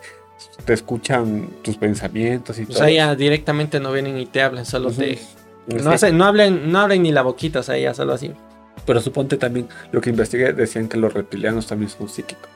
te 0.64 0.72
escuchan 0.72 1.48
tus 1.62 1.76
pensamientos 1.76 2.58
y 2.58 2.62
O 2.62 2.66
todo. 2.66 2.78
sea, 2.78 2.90
ya 2.90 3.14
directamente 3.14 3.80
no 3.80 3.92
vienen 3.92 4.18
y 4.18 4.26
te 4.26 4.42
hablan, 4.42 4.64
solo 4.66 4.90
te... 4.90 5.16
Sí. 5.16 5.22
No, 5.84 5.90
hacen, 5.90 6.16
no, 6.16 6.24
hablen, 6.24 6.72
no 6.72 6.78
abren 6.80 7.02
ni 7.02 7.12
la 7.12 7.20
boquita, 7.22 7.60
o 7.60 7.62
sea, 7.62 7.76
ya 7.76 7.92
solo 7.92 8.14
así. 8.14 8.32
Pero 8.86 9.00
suponte 9.02 9.36
también, 9.36 9.68
lo 9.92 10.00
que 10.00 10.08
investigué, 10.10 10.52
decían 10.54 10.88
que 10.88 10.96
los 10.96 11.12
reptilianos 11.12 11.66
también 11.66 11.90
son 11.90 12.08
psíquicos. 12.08 12.48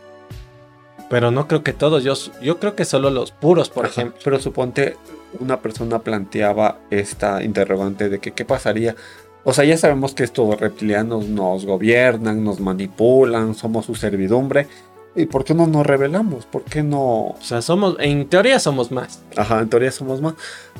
Pero 1.12 1.30
no 1.30 1.46
creo 1.46 1.62
que 1.62 1.74
todos, 1.74 2.04
yo, 2.04 2.14
yo 2.40 2.58
creo 2.58 2.74
que 2.74 2.86
solo 2.86 3.10
los 3.10 3.32
puros, 3.32 3.68
por 3.68 3.84
Ajá, 3.84 3.92
ejemplo. 3.92 4.18
Pero 4.24 4.40
suponte 4.40 4.96
una 5.40 5.60
persona 5.60 5.98
planteaba 5.98 6.78
esta 6.88 7.42
interrogante 7.42 8.08
de 8.08 8.18
que 8.18 8.32
qué 8.32 8.46
pasaría. 8.46 8.96
O 9.44 9.52
sea, 9.52 9.66
ya 9.66 9.76
sabemos 9.76 10.14
que 10.14 10.24
estos 10.24 10.58
reptilianos 10.58 11.26
nos 11.28 11.66
gobiernan, 11.66 12.42
nos 12.42 12.60
manipulan, 12.60 13.54
somos 13.54 13.84
su 13.84 13.94
servidumbre. 13.94 14.68
¿Y 15.14 15.26
por 15.26 15.44
qué 15.44 15.52
no 15.52 15.66
nos 15.66 15.86
rebelamos? 15.86 16.46
¿Por 16.46 16.62
qué 16.62 16.82
no? 16.82 17.02
O 17.02 17.38
sea, 17.42 17.60
somos, 17.60 17.96
en 17.98 18.26
teoría 18.30 18.58
somos 18.58 18.90
más. 18.90 19.20
Ajá, 19.36 19.60
en 19.60 19.68
teoría 19.68 19.92
somos 19.92 20.22
más. 20.22 20.32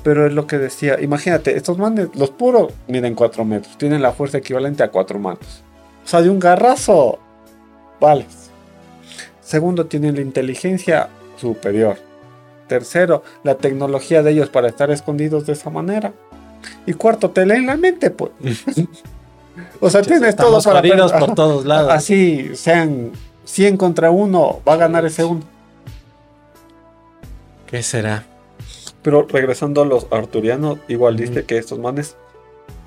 Pero 0.02 0.26
es 0.26 0.32
lo 0.32 0.46
que 0.46 0.56
decía. 0.56 0.98
Imagínate, 0.98 1.58
estos 1.58 1.76
manes, 1.76 2.08
los 2.14 2.30
puros, 2.30 2.72
miden 2.88 3.14
4 3.14 3.44
metros. 3.44 3.76
Tienen 3.76 4.00
la 4.00 4.12
fuerza 4.12 4.38
equivalente 4.38 4.82
a 4.82 4.90
4 4.90 5.18
manos. 5.18 5.62
O 6.02 6.08
sea, 6.08 6.22
de 6.22 6.30
un 6.30 6.38
garrazo. 6.38 7.18
Vale. 8.00 8.24
Segundo, 9.52 9.84
tienen 9.84 10.14
la 10.14 10.22
inteligencia 10.22 11.10
superior. 11.38 11.98
Tercero, 12.68 13.22
la 13.44 13.56
tecnología 13.56 14.22
de 14.22 14.30
ellos 14.30 14.48
para 14.48 14.66
estar 14.66 14.90
escondidos 14.90 15.44
de 15.44 15.52
esa 15.52 15.68
manera. 15.68 16.14
Y 16.86 16.94
cuarto, 16.94 17.28
te 17.28 17.44
leen 17.44 17.66
la 17.66 17.76
mente, 17.76 18.08
pues. 18.08 18.30
o 19.80 19.90
sea, 19.90 20.00
tienes 20.00 20.36
todo 20.36 20.56
Estamos 20.56 20.64
para 20.64 20.80
jodidos 20.80 21.12
per- 21.12 21.20
por 21.20 21.34
todos 21.34 21.66
lados. 21.66 21.92
Así 21.92 22.52
sean 22.56 23.10
100 23.44 23.76
contra 23.76 24.10
uno, 24.10 24.62
va 24.66 24.72
a 24.72 24.76
ganar 24.76 25.04
ese 25.04 25.22
uno. 25.22 25.42
¿Qué 27.66 27.82
será? 27.82 28.24
Pero 29.02 29.26
regresando 29.28 29.82
a 29.82 29.84
los 29.84 30.06
arturianos, 30.10 30.78
igual 30.88 31.18
dice 31.18 31.44
que 31.44 31.58
estos 31.58 31.78
manes 31.78 32.16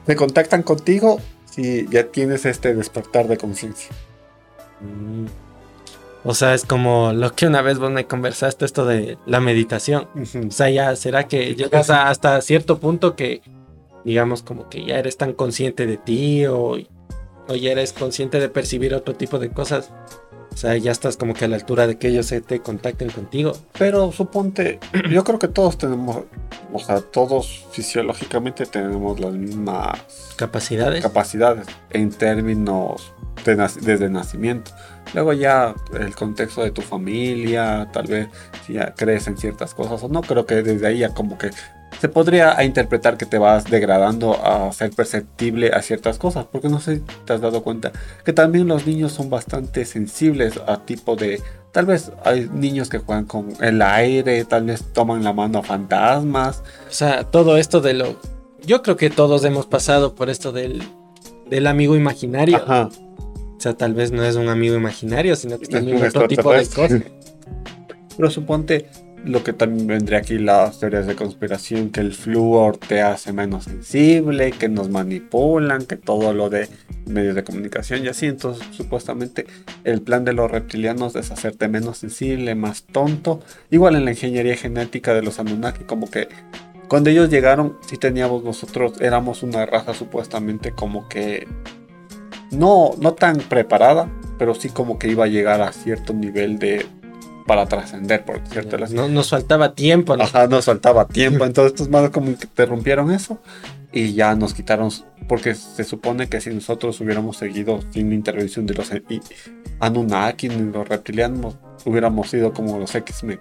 se 0.07 0.15
contactan 0.15 0.63
contigo 0.63 1.19
si 1.45 1.87
ya 1.89 2.07
tienes 2.07 2.43
este 2.47 2.73
despertar 2.73 3.27
de 3.27 3.37
conciencia. 3.37 3.91
Mm. 4.81 5.44
O 6.27 6.33
sea, 6.33 6.53
es 6.55 6.65
como 6.65 7.13
lo 7.13 7.33
que 7.35 7.45
una 7.45 7.61
vez 7.61 7.77
vos 7.77 7.91
me 7.91 8.07
conversaste, 8.07 8.65
esto 8.65 8.85
de 8.85 9.17
la 9.27 9.39
meditación. 9.39 10.07
O 10.47 10.51
sea, 10.51 10.69
ya 10.71 10.95
será 10.95 11.27
que 11.27 11.53
llegas 11.55 11.89
a- 11.91 12.09
hasta 12.09 12.41
cierto 12.41 12.79
punto 12.79 13.15
que, 13.15 13.41
digamos, 14.03 14.41
como 14.41 14.67
que 14.67 14.83
ya 14.85 14.97
eres 14.97 15.17
tan 15.17 15.33
consciente 15.33 15.85
de 15.85 15.97
ti 15.97 16.45
o, 16.47 16.77
o 17.47 17.55
ya 17.55 17.71
eres 17.71 17.93
consciente 17.93 18.39
de 18.39 18.49
percibir 18.49 18.95
otro 18.95 19.13
tipo 19.15 19.37
de 19.37 19.51
cosas. 19.51 19.91
O 20.51 20.57
sea, 20.57 20.75
ya 20.77 20.91
estás 20.91 21.17
como 21.17 21.33
que 21.33 21.45
a 21.45 21.47
la 21.49 21.57
altura 21.57 21.85
de 21.85 21.97
que 21.97 22.07
ellos 22.07 22.25
se 22.27 22.39
te 22.41 22.59
contacten 22.61 23.09
contigo. 23.09 23.51
Pero 23.77 24.11
suponte, 24.11 24.79
yo 25.11 25.23
creo 25.25 25.37
que 25.37 25.49
todos 25.49 25.77
tenemos, 25.77 26.23
o 26.73 26.79
sea, 26.79 27.01
todos 27.01 27.65
fisiológicamente 27.71 28.65
tenemos 28.65 29.19
las 29.19 29.33
mismas 29.33 29.99
Capacidades. 30.37 31.03
capacidades 31.03 31.67
en 31.91 32.09
términos 32.09 33.11
de 33.43 33.55
desde 33.81 34.09
nacimiento. 34.09 34.71
Luego 35.13 35.33
ya 35.33 35.75
el 35.99 36.15
contexto 36.15 36.63
de 36.63 36.71
tu 36.71 36.81
familia, 36.81 37.87
tal 37.93 38.07
vez 38.07 38.27
si 38.65 38.73
ya 38.73 38.93
crees 38.93 39.27
en 39.27 39.37
ciertas 39.37 39.73
cosas 39.73 40.03
o 40.03 40.09
no, 40.09 40.21
creo 40.21 40.45
que 40.45 40.61
desde 40.61 40.87
ahí 40.87 40.99
ya 40.99 41.09
como 41.09 41.37
que 41.37 41.51
se 41.99 42.09
podría 42.09 42.61
interpretar 42.63 43.17
que 43.17 43.25
te 43.25 43.37
vas 43.37 43.65
degradando 43.65 44.33
a 44.43 44.71
ser 44.73 44.91
perceptible 44.91 45.71
a 45.73 45.81
ciertas 45.81 46.17
cosas, 46.17 46.45
porque 46.51 46.69
no 46.69 46.79
sé 46.79 46.97
si 46.97 47.01
te 47.25 47.33
has 47.33 47.41
dado 47.41 47.63
cuenta 47.63 47.91
que 48.23 48.33
también 48.33 48.67
los 48.67 48.85
niños 48.85 49.11
son 49.11 49.29
bastante 49.29 49.85
sensibles 49.85 50.59
a 50.67 50.85
tipo 50.85 51.15
de... 51.15 51.41
Tal 51.71 51.85
vez 51.85 52.11
hay 52.23 52.49
niños 52.53 52.89
que 52.89 52.99
juegan 52.99 53.25
con 53.25 53.53
el 53.59 53.81
aire, 53.81 54.45
tal 54.45 54.65
vez 54.65 54.83
toman 54.93 55.23
la 55.23 55.33
mano 55.33 55.59
a 55.59 55.63
fantasmas. 55.63 56.63
O 56.89 56.93
sea, 56.93 57.23
todo 57.25 57.57
esto 57.57 57.81
de 57.81 57.93
lo... 57.93 58.19
Yo 58.65 58.81
creo 58.81 58.95
que 58.97 59.09
todos 59.09 59.43
hemos 59.43 59.65
pasado 59.65 60.15
por 60.15 60.29
esto 60.29 60.51
del, 60.51 60.83
del 61.49 61.67
amigo 61.67 61.95
imaginario. 61.95 62.57
Ajá. 62.57 62.89
O 63.57 63.59
sea, 63.59 63.73
tal 63.73 63.93
vez 63.93 64.11
no 64.11 64.23
es 64.23 64.35
un 64.35 64.49
amigo 64.49 64.75
imaginario, 64.75 65.35
sino 65.35 65.57
que 65.57 65.63
Es 65.63 65.69
también 65.69 65.97
un 65.97 66.03
otro 66.03 66.27
tipo 66.27 66.51
de 66.51 66.65
cosas. 66.67 67.01
Pero 68.17 68.29
suponte 68.29 68.87
lo 69.25 69.43
que 69.43 69.53
también 69.53 69.87
vendría 69.87 70.19
aquí 70.19 70.37
las 70.37 70.79
teorías 70.79 71.07
de 71.07 71.15
conspiración, 71.15 71.89
que 71.89 71.99
el 71.99 72.13
flúor 72.13 72.77
te 72.77 73.01
hace 73.01 73.33
menos 73.33 73.63
sensible, 73.63 74.51
que 74.51 74.69
nos 74.69 74.89
manipulan, 74.89 75.85
que 75.85 75.95
todo 75.95 76.31
lo 76.31 76.49
de 76.49 76.69
medios 77.07 77.33
de 77.33 77.43
comunicación 77.43 78.05
y 78.05 78.07
así. 78.07 78.27
Entonces, 78.27 78.63
supuestamente 78.71 79.47
el 79.83 80.01
plan 80.01 80.25
de 80.25 80.33
los 80.33 80.49
reptilianos 80.49 81.15
es 81.15 81.31
hacerte 81.31 81.67
menos 81.67 81.97
sensible, 81.97 82.53
más 82.53 82.83
tonto. 82.83 83.41
Igual 83.71 83.95
en 83.95 84.05
la 84.05 84.11
ingeniería 84.11 84.55
genética 84.55 85.13
de 85.13 85.23
los 85.23 85.39
Anunnaki, 85.39 85.85
como 85.85 86.09
que 86.09 86.27
cuando 86.87 87.09
ellos 87.09 87.31
llegaron, 87.31 87.77
sí 87.87 87.97
teníamos 87.97 88.43
nosotros, 88.43 89.01
éramos 89.01 89.41
una 89.41 89.65
raza 89.65 89.95
supuestamente 89.95 90.71
como 90.71 91.09
que 91.09 91.47
no, 92.55 92.91
no 92.99 93.13
tan 93.13 93.37
preparada, 93.37 94.09
pero 94.37 94.55
sí 94.55 94.69
como 94.69 94.97
que 94.99 95.07
iba 95.09 95.25
a 95.25 95.27
llegar 95.27 95.61
a 95.61 95.71
cierto 95.71 96.13
nivel 96.13 96.57
de 96.59 96.85
para 97.45 97.67
trascender, 97.67 98.25
por 98.25 98.39
cierto. 98.47 98.75
No, 98.89 99.07
nos 99.07 99.29
faltaba 99.29 99.75
tiempo. 99.75 100.17
¿no? 100.17 100.23
Ajá, 100.23 100.47
nos 100.47 100.65
faltaba 100.65 101.05
tiempo. 101.07 101.45
Entonces 101.45 101.73
estos 101.73 101.89
manos 101.89 102.09
como 102.09 102.29
interrumpieron 102.29 103.11
eso 103.11 103.37
y 103.91 104.13
ya 104.13 104.33
nos 104.35 104.53
quitaron. 104.55 104.89
Porque 105.27 105.53
se 105.55 105.83
supone 105.83 106.27
que 106.27 106.41
si 106.41 106.49
nosotros 106.51 106.99
hubiéramos 107.01 107.37
seguido 107.37 107.79
sin 107.91 108.09
la 108.09 108.15
intervención 108.15 108.65
de 108.65 108.73
los 108.73 108.91
Anunnaki 109.79 110.49
ni 110.49 110.71
los 110.71 110.87
reptilianos, 110.87 111.55
hubiéramos 111.85 112.29
sido 112.29 112.53
como 112.53 112.77
los 112.79 112.93
X-Men. 112.95 113.39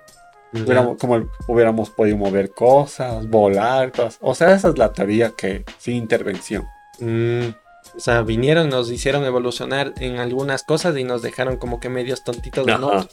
Hubiéramos, 0.53 0.99
como 0.99 1.17
el- 1.17 1.27
hubiéramos 1.49 1.91
podido 1.91 2.17
mover 2.17 2.51
cosas, 2.51 3.29
volar, 3.29 3.91
cosas. 3.91 4.19
O 4.21 4.35
sea, 4.35 4.55
esa 4.55 4.69
es 4.69 4.79
la 4.79 4.93
teoría 4.93 5.33
que 5.37 5.65
sin 5.79 5.97
intervención. 5.97 6.65
Mm, 7.01 7.49
o 7.97 8.01
sea, 8.01 8.23
vinieron, 8.23 8.69
nos 8.69 8.91
hicieron 8.91 9.25
evolucionar 9.25 9.95
en 10.01 10.17
algunas 10.17 10.63
cosas 10.63 10.97
y 10.97 11.05
nos 11.05 11.23
dejaron 11.23 11.57
como 11.57 11.81
que 11.81 11.89
medios 11.89 12.25
tontitos 12.25 12.67
de 12.67 12.73
nosotros. 12.73 13.09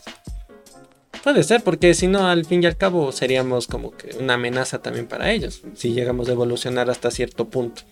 Puede 1.23 1.43
ser, 1.43 1.61
porque 1.63 1.93
si 1.93 2.07
no, 2.07 2.27
al 2.27 2.45
fin 2.45 2.63
y 2.63 2.65
al 2.65 2.77
cabo 2.77 3.11
seríamos 3.11 3.67
como 3.67 3.91
que 3.91 4.15
una 4.19 4.33
amenaza 4.33 4.81
también 4.81 5.05
para 5.05 5.31
ellos, 5.31 5.61
si 5.75 5.93
llegamos 5.93 6.29
a 6.29 6.31
evolucionar 6.31 6.89
hasta 6.89 7.11
cierto 7.11 7.47
punto. 7.47 7.83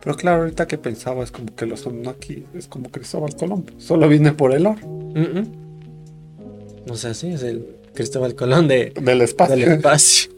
Pero 0.00 0.14
claro, 0.14 0.42
ahorita 0.42 0.68
que 0.68 0.78
pensaba 0.78 1.24
es 1.24 1.32
como 1.32 1.54
que 1.56 1.66
los 1.66 1.84
Anunnaki 1.86 2.44
es 2.54 2.68
como 2.68 2.90
Cristóbal 2.90 3.34
Colón. 3.34 3.66
Solo 3.78 4.08
vine 4.08 4.32
por 4.32 4.52
el 4.52 4.66
oro 4.66 4.96
Mm, 5.16 5.38
mm. 5.38 6.90
O 6.90 6.96
sea, 6.96 7.14
sí, 7.14 7.28
es 7.28 7.42
el 7.42 7.66
Cristóbal 7.94 8.34
Colón 8.34 8.68
de, 8.68 8.92
del 9.00 9.22
espacio. 9.22 9.56
del 9.56 9.72
espacio. 9.72 10.30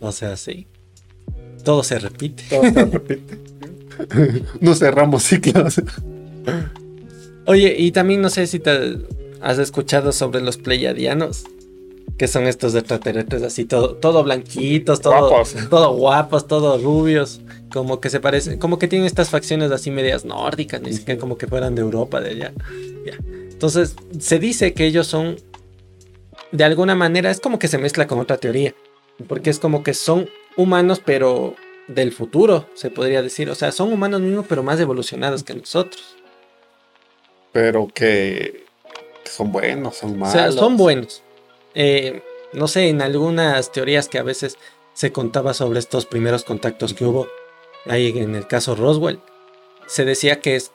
O 0.00 0.12
sea, 0.12 0.36
sí. 0.36 0.66
Todo 1.64 1.82
se 1.82 1.98
repite. 1.98 2.44
Todo 2.50 2.62
se 2.62 2.84
repite. 2.84 3.38
no 4.60 4.74
cerramos 4.74 5.22
ciclos. 5.24 5.80
Oye, 7.46 7.74
y 7.78 7.92
también 7.92 8.20
no 8.20 8.30
sé 8.30 8.46
si 8.46 8.60
te 8.60 8.98
has 9.40 9.58
escuchado 9.58 10.12
sobre 10.12 10.40
los 10.40 10.56
pleiadianos. 10.56 11.44
que 12.16 12.28
son 12.28 12.46
estos 12.46 12.74
extraterrestres 12.74 13.42
así, 13.42 13.64
todo, 13.64 13.94
todo 13.94 14.22
blanquitos, 14.22 15.00
todo 15.00 15.30
Guapos. 15.30 15.54
todo 15.70 15.94
guapos, 15.94 16.46
todo 16.46 16.76
rubios, 16.76 17.40
como 17.72 17.98
que 17.98 18.10
se 18.10 18.20
parecen, 18.20 18.58
como 18.58 18.78
que 18.78 18.88
tienen 18.88 19.06
estas 19.06 19.30
facciones 19.30 19.70
así 19.70 19.90
medias 19.90 20.26
nórdicas, 20.26 20.82
ni 20.82 20.92
siquiera 20.92 21.18
como 21.18 21.38
que 21.38 21.46
fueran 21.46 21.74
de 21.74 21.80
Europa, 21.80 22.20
de 22.20 22.30
allá. 22.30 22.52
Ya. 23.06 23.14
Entonces, 23.50 23.96
se 24.18 24.38
dice 24.38 24.74
que 24.74 24.84
ellos 24.84 25.06
son, 25.06 25.36
de 26.52 26.64
alguna 26.64 26.94
manera, 26.94 27.30
es 27.30 27.40
como 27.40 27.58
que 27.58 27.68
se 27.68 27.78
mezcla 27.78 28.06
con 28.06 28.18
otra 28.18 28.36
teoría, 28.36 28.74
porque 29.26 29.48
es 29.48 29.58
como 29.58 29.82
que 29.82 29.94
son 29.94 30.28
humanos, 30.58 31.00
pero 31.02 31.54
del 31.94 32.12
futuro, 32.12 32.68
se 32.74 32.90
podría 32.90 33.22
decir. 33.22 33.50
O 33.50 33.54
sea, 33.54 33.72
son 33.72 33.92
humanos 33.92 34.20
mismos, 34.20 34.46
pero 34.48 34.62
más 34.62 34.80
evolucionados 34.80 35.42
que 35.42 35.54
nosotros. 35.54 36.16
Pero 37.52 37.88
que, 37.92 38.64
son 39.24 39.52
buenos, 39.52 39.96
son 39.96 40.12
O 40.12 40.16
malos. 40.16 40.32
sea, 40.32 40.52
son 40.52 40.76
buenos. 40.76 41.22
Eh, 41.74 42.22
no 42.52 42.68
sé, 42.68 42.88
en 42.88 43.02
algunas 43.02 43.72
teorías 43.72 44.08
que 44.08 44.18
a 44.18 44.22
veces 44.22 44.56
se 44.94 45.12
contaba 45.12 45.54
sobre 45.54 45.78
estos 45.78 46.06
primeros 46.06 46.44
contactos 46.44 46.94
que 46.94 47.04
hubo, 47.04 47.28
ahí 47.86 48.16
en 48.18 48.34
el 48.34 48.46
caso 48.46 48.74
Roswell, 48.74 49.20
se 49.86 50.04
decía 50.04 50.40
que 50.40 50.56
es, 50.56 50.72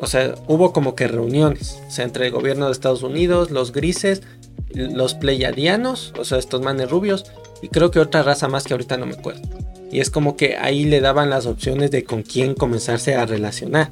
o 0.00 0.06
sea, 0.06 0.34
hubo 0.46 0.72
como 0.72 0.94
que 0.94 1.08
reuniones, 1.08 1.80
o 1.86 1.90
sea, 1.90 2.04
entre 2.04 2.26
el 2.26 2.32
gobierno 2.32 2.66
de 2.66 2.72
Estados 2.72 3.02
Unidos, 3.02 3.50
los 3.50 3.72
grises, 3.72 4.22
los 4.70 5.14
pleiadianos, 5.14 6.12
o 6.18 6.24
sea, 6.24 6.38
estos 6.38 6.60
manes 6.60 6.90
rubios, 6.90 7.24
y 7.62 7.68
creo 7.68 7.90
que 7.90 7.98
otra 7.98 8.22
raza 8.22 8.48
más 8.48 8.64
que 8.64 8.74
ahorita 8.74 8.96
no 8.96 9.06
me 9.06 9.14
acuerdo. 9.14 9.42
Y 9.90 10.00
es 10.00 10.10
como 10.10 10.36
que 10.36 10.56
ahí 10.56 10.84
le 10.84 11.00
daban 11.00 11.30
las 11.30 11.46
opciones 11.46 11.90
de 11.90 12.04
con 12.04 12.22
quién 12.22 12.54
comenzarse 12.54 13.14
a 13.14 13.24
relacionar. 13.26 13.90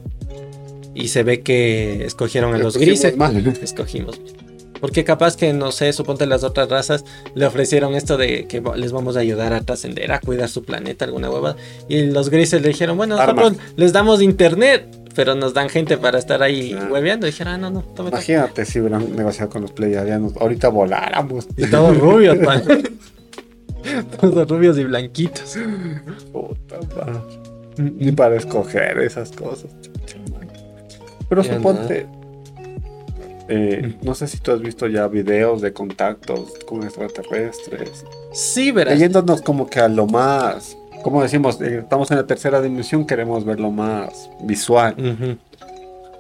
Y 0.94 1.08
se 1.08 1.22
ve 1.22 1.40
que 1.42 2.04
escogieron 2.04 2.54
a 2.54 2.58
los 2.58 2.76
grises. 2.76 3.16
mal. 3.16 3.36
Escogimos. 3.62 4.20
Porque 4.80 5.04
capaz 5.04 5.36
que, 5.36 5.52
no 5.54 5.72
sé, 5.72 5.92
suponte 5.94 6.26
las 6.26 6.44
otras 6.44 6.68
razas 6.68 7.04
le 7.34 7.46
ofrecieron 7.46 7.94
esto 7.94 8.18
de 8.18 8.46
que 8.46 8.62
les 8.76 8.92
vamos 8.92 9.16
a 9.16 9.20
ayudar 9.20 9.54
a 9.54 9.62
trascender, 9.62 10.12
a 10.12 10.20
cuidar 10.20 10.50
su 10.50 10.64
planeta, 10.64 11.06
alguna 11.06 11.30
hueva. 11.30 11.56
Y 11.88 12.02
los 12.02 12.28
grises 12.28 12.60
le 12.60 12.68
dijeron, 12.68 12.96
bueno, 12.98 13.16
nosotros 13.16 13.52
Armas. 13.52 13.72
les 13.76 13.92
damos 13.94 14.20
internet, 14.20 14.86
pero 15.14 15.34
nos 15.34 15.54
dan 15.54 15.70
gente 15.70 15.96
para 15.96 16.18
estar 16.18 16.42
ahí 16.42 16.76
Ah. 16.78 16.88
hueveando. 16.92 17.26
Dijeron, 17.26 17.54
ah, 17.54 17.58
no, 17.58 17.70
no, 17.70 17.80
tome". 17.82 18.10
Imagínate 18.10 18.66
si 18.66 18.78
hubieran 18.80 19.16
negociado 19.16 19.48
con 19.48 19.62
los 19.62 19.72
pleiadianos. 19.72 20.34
Ahorita 20.36 20.68
voláramos. 20.68 21.46
Y 21.56 21.66
todos 21.68 21.96
rubios, 21.96 22.38
man. 22.40 22.62
todos 24.20 24.48
rubios 24.48 24.78
y 24.78 24.84
blanquitos. 24.84 25.56
Puta 26.32 26.78
madre. 26.96 27.20
Ni 27.78 28.12
para 28.12 28.36
escoger 28.36 28.98
esas 28.98 29.30
cosas. 29.32 29.70
Pero 31.28 31.42
suponte. 31.44 32.06
eh, 33.48 33.96
no 34.02 34.14
sé 34.14 34.28
si 34.28 34.38
tú 34.38 34.52
has 34.52 34.60
visto 34.60 34.86
ya 34.86 35.06
videos 35.08 35.60
de 35.60 35.72
contactos 35.72 36.54
con 36.66 36.82
extraterrestres. 36.84 38.04
Sí, 38.32 38.70
verás. 38.72 38.94
Leyéndonos 38.94 39.42
como 39.42 39.68
que 39.68 39.80
a 39.80 39.88
lo 39.88 40.06
más. 40.06 40.76
Como 41.02 41.22
decimos, 41.22 41.60
eh, 41.60 41.78
estamos 41.80 42.10
en 42.10 42.16
la 42.16 42.26
tercera 42.26 42.60
dimensión, 42.62 43.06
queremos 43.06 43.44
ver 43.44 43.60
lo 43.60 43.70
más 43.70 44.30
visual. 44.42 45.38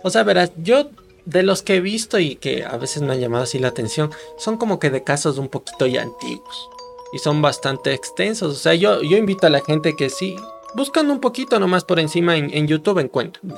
O 0.02 0.10
sea, 0.10 0.22
verás, 0.22 0.52
yo 0.56 0.90
de 1.24 1.42
los 1.42 1.62
que 1.62 1.76
he 1.76 1.80
visto 1.80 2.18
y 2.20 2.36
que 2.36 2.64
a 2.64 2.76
veces 2.76 3.02
me 3.02 3.12
han 3.12 3.20
llamado 3.20 3.44
así 3.44 3.58
la 3.58 3.68
atención, 3.68 4.10
son 4.38 4.56
como 4.58 4.78
que 4.78 4.90
de 4.90 5.02
casos 5.02 5.38
un 5.38 5.48
poquito 5.48 5.86
ya 5.86 6.02
antiguos. 6.02 6.68
Y 7.12 7.18
son 7.18 7.40
bastante 7.42 7.92
extensos. 7.92 8.54
O 8.54 8.58
sea, 8.58 8.74
yo, 8.74 9.02
yo 9.02 9.16
invito 9.16 9.46
a 9.46 9.50
la 9.50 9.60
gente 9.60 9.94
que 9.96 10.10
sí, 10.10 10.36
buscan 10.74 11.10
un 11.10 11.20
poquito 11.20 11.58
nomás 11.58 11.84
por 11.84 12.00
encima 12.00 12.36
en, 12.36 12.52
en 12.52 12.66
YouTube 12.66 12.98
encuentran. 12.98 13.54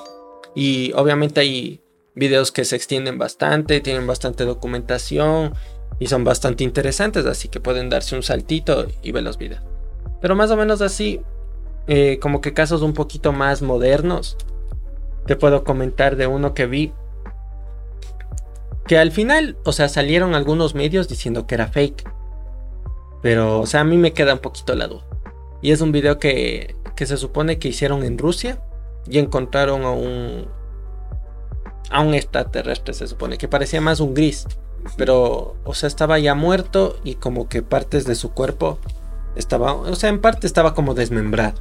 Y 0.55 0.93
obviamente 0.93 1.41
hay 1.41 1.81
videos 2.15 2.53
que 2.53 2.65
se 2.65 2.77
extienden 2.77 3.19
bastante, 3.19 3.81
tienen 3.81 4.07
bastante 4.07 4.45
documentación 4.45 5.55
y 5.99 6.07
son 6.07 6.25
bastante 6.25 6.65
interesantes, 6.65 7.27
así 7.27 7.49
que 7.49 7.61
pueden 7.61 7.89
darse 7.89 8.17
un 8.17 8.23
saltito 8.23 8.87
y 9.03 9.13
ver 9.13 9.23
los 9.23 9.39
videos. 9.39 9.63
Pero 10.21 10.35
más 10.35 10.51
o 10.51 10.57
menos 10.57 10.81
así, 10.81 11.21
eh, 11.87 12.19
como 12.21 12.41
que 12.41 12.55
casos 12.55 12.83
un 12.83 12.93
poquito 12.93 13.33
más 13.33 13.63
modernos, 13.63 14.37
te 15.27 15.37
puedo 15.37 15.65
comentar 15.65 16.17
de 16.17 16.27
uno 16.27 16.55
que 16.55 16.67
vi. 16.67 16.93
Que 18.87 18.99
al 18.99 19.13
final, 19.13 19.57
o 19.65 19.73
sea, 19.73 19.89
salieron 19.89 20.35
algunos 20.35 20.75
medios 20.75 21.09
diciendo 21.09 21.47
que 21.47 21.55
era 21.55 21.69
fake. 21.69 22.09
Pero, 23.23 23.61
o 23.61 23.67
sea, 23.67 23.81
a 23.81 23.85
mí 23.85 23.97
me 23.97 24.13
queda 24.13 24.35
un 24.35 24.39
poquito 24.41 24.75
la 24.75 24.87
duda. 24.87 25.05
Y 25.63 25.73
es 25.73 25.81
un 25.81 25.91
video 25.93 26.19
que, 26.19 26.77
que 26.95 27.07
se 27.07 27.17
supone 27.17 27.59
que 27.59 27.69
hicieron 27.69 28.05
en 28.05 28.17
Rusia 28.19 28.61
y 29.09 29.19
encontraron 29.19 29.83
a 29.85 29.91
un 29.91 30.47
a 31.91 32.01
un 32.03 32.13
extraterrestre, 32.15 32.93
se 32.93 33.07
supone, 33.07 33.39
que 33.39 33.49
parecía 33.49 33.81
más 33.81 34.01
un 34.01 34.13
gris. 34.15 34.47
Pero, 34.97 35.57
o 35.65 35.75
sea, 35.75 35.87
estaba 35.87 36.19
ya 36.19 36.35
muerto 36.35 36.99
y 37.03 37.15
como 37.15 37.49
que 37.49 37.63
partes 37.63 38.05
de 38.05 38.15
su 38.15 38.31
cuerpo 38.33 38.79
estaba, 39.37 39.73
o 39.75 39.95
sea, 39.95 40.11
en 40.11 40.21
parte 40.21 40.47
estaba 40.47 40.75
como 40.75 40.95
desmembrado. 40.95 41.61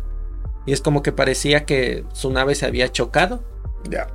Y 0.66 0.74
es 0.74 0.82
como 0.82 1.02
que 1.02 1.12
parecía 1.14 1.66
que 1.66 2.04
su 2.14 2.30
nave 2.32 2.56
se 2.56 2.66
había 2.66 2.92
chocado 2.92 3.40
Ya. 3.90 4.08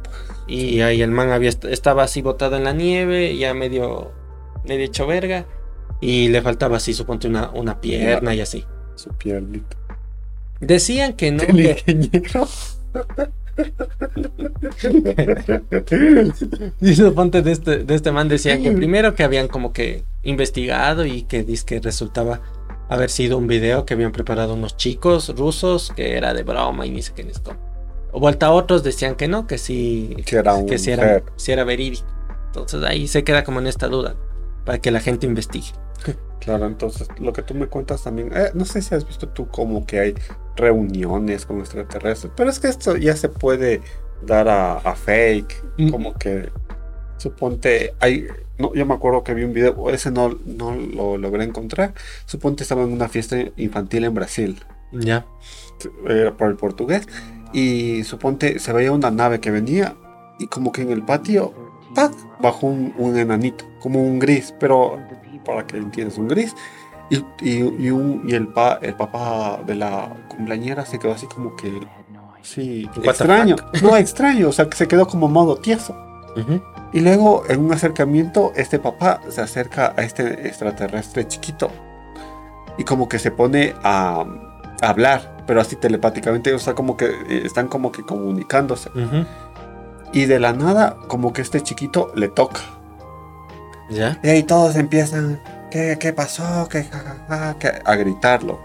y 0.47 0.82
ahí 0.82 1.01
el 1.01 1.11
man 1.11 1.30
había, 1.30 1.49
est- 1.49 1.64
estaba 1.64 2.03
así 2.03 2.20
botado 2.20 2.57
en 2.57 2.64
la 2.64 2.72
nieve, 2.74 3.36
ya 3.38 3.55
medio, 3.55 4.12
medio 4.66 4.84
hecho 4.84 5.07
verga. 5.07 5.47
Y 6.03 6.28
le 6.28 6.42
faltaba 6.42 6.76
así, 6.78 6.92
suponte, 6.92 7.28
una, 7.28 7.50
una 7.50 7.80
pierna 7.80 8.34
y 8.34 8.40
así. 8.40 8.66
Su 8.96 9.11
piernita. 9.11 9.76
Decían 10.61 11.14
que 11.14 11.30
no, 11.30 11.44
El 11.44 11.61
ingeniero. 11.61 12.48
y 16.80 16.94
suponte 16.94 17.42
de 17.42 17.53
este, 17.53 17.84
de 17.84 17.94
este 17.94 18.11
man 18.11 18.26
decían 18.28 18.62
que 18.62 18.72
primero 18.72 19.14
que 19.14 19.22
habían 19.22 19.46
como 19.46 19.72
que 19.72 20.05
investigado 20.22 21.05
y 21.05 21.22
que 21.22 21.44
dice 21.44 21.64
que 21.66 21.78
resultaba 21.80 22.40
haber 22.88 23.11
sido 23.11 23.38
un 23.38 23.46
video 23.46 23.86
que 23.86 23.94
habían 23.94 24.11
preparado 24.12 24.55
unos 24.55 24.76
chicos 24.76 25.28
rusos 25.36 25.92
que 25.94 26.16
era 26.16 26.34
de 26.34 26.42
broma 26.42 26.84
y 26.84 26.90
ni 26.90 27.03
sé 27.03 27.12
qué 27.14 27.22
es. 27.22 27.40
O 28.11 28.20
vuelta 28.20 28.46
a 28.46 28.50
otros 28.50 28.82
decían 28.82 29.14
que 29.14 29.28
no, 29.28 29.46
que 29.46 29.59
sí, 29.59 30.16
Que 30.26 30.36
era 30.36 30.55
un 30.55 30.66
que 30.66 30.78
sí 30.78 30.90
era, 30.90 31.22
sí 31.36 31.53
era 31.53 31.62
verídico. 31.64 32.07
Entonces 32.46 32.82
ahí 32.82 33.07
se 33.07 33.22
queda 33.22 33.44
como 33.44 33.61
en 33.61 33.68
esta 33.68 33.86
duda 33.88 34.16
para 34.64 34.78
que 34.78 34.90
la 34.90 35.00
gente 35.00 35.26
investigue. 35.26 35.72
Claro, 36.40 36.66
entonces 36.66 37.09
lo 37.20 37.32
que 37.32 37.42
tú 37.42 37.55
me 37.55 37.66
cuentas 37.68 38.03
también, 38.03 38.30
eh, 38.34 38.50
no 38.55 38.64
sé 38.64 38.82
si 38.82 38.94
has 38.94 39.07
visto 39.07 39.28
tú 39.28 39.46
como 39.48 39.86
que 39.86 40.00
hay 40.00 40.14
reuniones 40.57 41.46
con 41.46 41.61
extraterrestres, 41.61 42.32
pero 42.36 42.50
es 42.50 42.59
que 42.59 42.68
esto 42.68 42.96
ya 42.96 43.14
se 43.16 43.28
puede 43.28 43.80
dar 44.26 44.48
a, 44.48 44.78
a 44.78 44.94
fake, 44.96 45.64
Mm. 45.78 45.90
como 45.90 46.14
que 46.14 46.50
suponte, 47.16 47.94
hay, 48.00 48.26
no, 48.59 48.74
yo 48.74 48.84
me 48.86 48.94
acuerdo 48.94 49.22
que 49.22 49.34
vi 49.34 49.44
un 49.44 49.53
video, 49.53 49.88
ese 49.90 50.11
no, 50.11 50.36
no 50.44 50.74
lo 50.74 51.16
logré 51.16 51.44
encontrar, 51.44 51.94
suponte 52.26 52.64
estaba 52.64 52.82
en 52.82 52.92
una 52.92 53.09
fiesta 53.09 53.36
infantil 53.57 54.05
en 54.05 54.14
Brasil, 54.14 54.61
Ya. 54.92 55.24
era 56.09 56.36
por 56.36 56.48
el 56.48 56.57
portugués, 56.57 57.07
y 57.53 58.03
suponte 58.05 58.59
se 58.59 58.72
veía 58.72 58.92
una 58.92 59.11
nave 59.11 59.38
que 59.40 59.50
venía 59.50 59.94
y 60.38 60.46
como 60.48 60.72
que 60.72 60.82
en 60.82 60.90
el 60.90 61.05
patio, 61.05 61.53
¡pac! 61.94 62.12
bajó 62.40 62.66
un, 62.66 62.92
un 62.98 63.16
enanito, 63.16 63.64
como 63.80 64.03
un 64.03 64.18
gris, 64.18 64.53
pero 64.59 64.98
para 65.45 65.66
que 65.66 65.76
entiendas, 65.76 66.18
un 66.18 66.28
gris. 66.28 66.55
Y, 67.11 67.16
y, 67.40 67.86
y 67.86 67.90
un, 67.90 68.22
y 68.26 68.34
el, 68.34 68.49
pa, 68.49 68.78
el 68.80 68.95
papá 68.95 69.61
de 69.66 69.74
la 69.74 70.14
cumpleañera 70.28 70.86
se 70.86 70.99
quedó 70.99 71.12
así 71.12 71.26
como 71.26 71.55
que, 71.57 71.80
sí, 72.40 72.88
extraño. 73.03 73.57
No, 73.82 73.97
extraño, 73.97 74.49
o 74.49 74.53
sea, 74.53 74.70
que 74.70 74.76
se 74.76 74.88
quedó 74.88 75.07
como 75.07 75.28
modo 75.28 75.57
tieso. 75.57 75.95
Ujú. 76.36 76.62
Y 76.95 77.01
luego, 77.01 77.45
en 77.49 77.61
un 77.61 77.72
acercamiento, 77.72 78.53
este 78.57 78.78
papá 78.78 79.20
se 79.28 79.43
acerca 79.43 79.93
a 79.97 80.03
este 80.03 80.47
extraterrestre 80.47 81.28
chiquito. 81.28 81.70
Y 82.78 82.84
como 82.84 83.09
que 83.09 83.18
se 83.18 83.30
pone 83.30 83.74
a, 83.82 84.24
a 84.80 84.88
hablar, 84.88 85.45
pero 85.47 85.61
así 85.61 85.76
telepáticamente, 85.76 86.55
o 86.55 86.59
sea, 86.59 86.74
como 86.74 86.97
que 86.97 87.07
eh, 87.07 87.43
están 87.45 87.68
como 87.68 87.93
que 87.93 88.03
comunicándose. 88.03 88.88
Ujú. 88.90 89.26
Y 90.14 90.24
de 90.24 90.40
la 90.40 90.55
nada, 90.55 90.97
como 91.09 91.34
que 91.34 91.43
este 91.43 91.61
chiquito 91.61 92.11
le 92.14 92.28
toca. 92.28 92.61
Ya. 93.93 94.18
Y 94.22 94.28
ahí 94.28 94.43
todos 94.43 94.76
empiezan, 94.76 95.40
¿qué, 95.70 95.97
qué 96.01 96.12
pasó? 96.12 96.68
¿Qué, 96.70 96.84
ja, 96.84 96.99
ja, 96.99 97.16
ja?", 97.28 97.59
que- 97.59 97.72
a 97.84 97.95
gritarlo. 97.97 98.59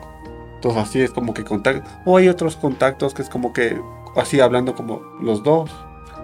Entonces 0.55 0.81
así 0.83 1.01
es 1.01 1.11
como 1.11 1.33
que 1.33 1.43
contacto. 1.43 1.87
O 2.05 2.17
hay 2.17 2.27
otros 2.29 2.55
contactos 2.55 3.13
que 3.13 3.21
es 3.21 3.29
como 3.29 3.53
que 3.53 3.79
así 4.15 4.39
hablando 4.39 4.73
como 4.75 5.01
los 5.21 5.43
dos, 5.43 5.69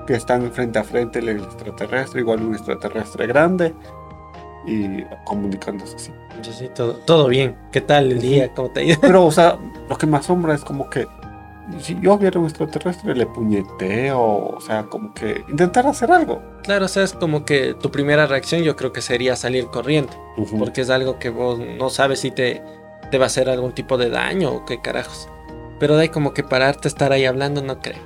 que 0.07 0.15
están 0.15 0.51
frente 0.51 0.79
a 0.79 0.83
frente 0.83 1.19
el 1.19 1.29
extraterrestre, 1.29 2.21
igual 2.21 2.41
un 2.43 2.53
extraterrestre 2.55 3.27
grande, 3.27 3.73
y 4.65 5.03
comunicándose 5.25 5.95
así. 5.95 6.11
Yo 6.41 6.51
sí, 6.51 6.69
todo, 6.73 6.93
todo 6.93 7.27
bien. 7.27 7.55
¿Qué 7.71 7.79
tal 7.81 8.11
el 8.11 8.19
día? 8.19 8.51
¿Cómo 8.53 8.69
te 8.71 8.79
ha 8.79 8.83
ido? 8.83 8.97
Pero, 9.01 9.25
o 9.25 9.31
sea, 9.31 9.57
lo 9.89 9.97
que 9.97 10.07
me 10.07 10.17
asombra 10.17 10.55
es 10.55 10.63
como 10.63 10.89
que 10.89 11.07
si 11.79 11.99
yo 12.01 12.17
viera 12.17 12.39
un 12.39 12.45
extraterrestre 12.45 13.15
le 13.15 13.25
puñeteo, 13.25 14.19
o 14.21 14.59
sea, 14.61 14.83
como 14.83 15.13
que 15.13 15.43
intentar 15.49 15.87
hacer 15.87 16.11
algo. 16.11 16.41
Claro, 16.63 16.85
o 16.85 16.87
sea, 16.87 17.03
es 17.03 17.13
como 17.13 17.45
que 17.45 17.73
tu 17.73 17.89
primera 17.91 18.25
reacción 18.27 18.61
yo 18.63 18.75
creo 18.75 18.91
que 18.93 19.01
sería 19.01 19.35
salir 19.35 19.67
corriendo. 19.67 20.11
Porque 20.57 20.81
es 20.81 20.89
algo 20.89 21.19
que 21.19 21.29
vos 21.29 21.59
no 21.59 21.89
sabes 21.89 22.19
si 22.19 22.31
te, 22.31 22.61
te 23.11 23.17
va 23.17 23.25
a 23.25 23.27
hacer 23.27 23.49
algún 23.49 23.73
tipo 23.73 23.97
de 23.97 24.09
daño 24.09 24.51
o 24.51 24.65
qué 24.65 24.81
carajos. 24.81 25.29
Pero 25.79 25.95
de 25.95 26.03
ahí 26.03 26.09
como 26.09 26.33
que 26.33 26.43
pararte, 26.43 26.87
estar 26.87 27.11
ahí 27.11 27.25
hablando, 27.25 27.61
no 27.61 27.79
creo. 27.79 28.01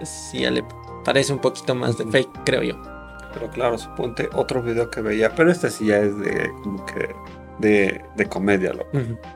Es- 0.00 0.30
ya 0.32 0.50
le 0.50 0.64
parece 1.04 1.32
un 1.32 1.38
poquito 1.40 1.74
más 1.74 1.96
de 1.98 2.04
fake, 2.06 2.44
creo 2.44 2.62
yo. 2.62 2.74
Pero 3.34 3.48
claro, 3.50 3.76
suponte 3.78 4.28
otro 4.34 4.62
video 4.62 4.90
que 4.90 5.00
veía, 5.02 5.34
pero 5.34 5.50
este 5.50 5.70
sí 5.70 5.86
ya 5.86 5.98
es 5.98 6.16
de 6.18 6.50
como 6.62 6.84
que 6.86 7.14
de, 7.58 8.00
de 8.16 8.26
comedia, 8.26 8.72
loco. 8.72 8.88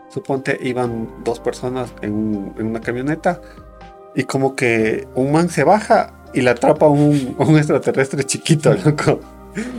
Suponte 0.08 0.58
iban 0.62 1.08
dos 1.24 1.40
personas 1.40 1.92
en, 2.02 2.12
un- 2.12 2.54
en 2.58 2.66
una 2.66 2.80
camioneta 2.80 3.40
y 4.14 4.24
como 4.24 4.54
que 4.56 5.06
un 5.14 5.32
man 5.32 5.48
se 5.48 5.64
baja 5.64 6.12
y 6.34 6.40
le 6.42 6.50
atrapa 6.50 6.86
un, 6.88 7.34
un 7.38 7.56
extraterrestre 7.56 8.24
chiquito, 8.24 8.72
loco. 8.84 9.20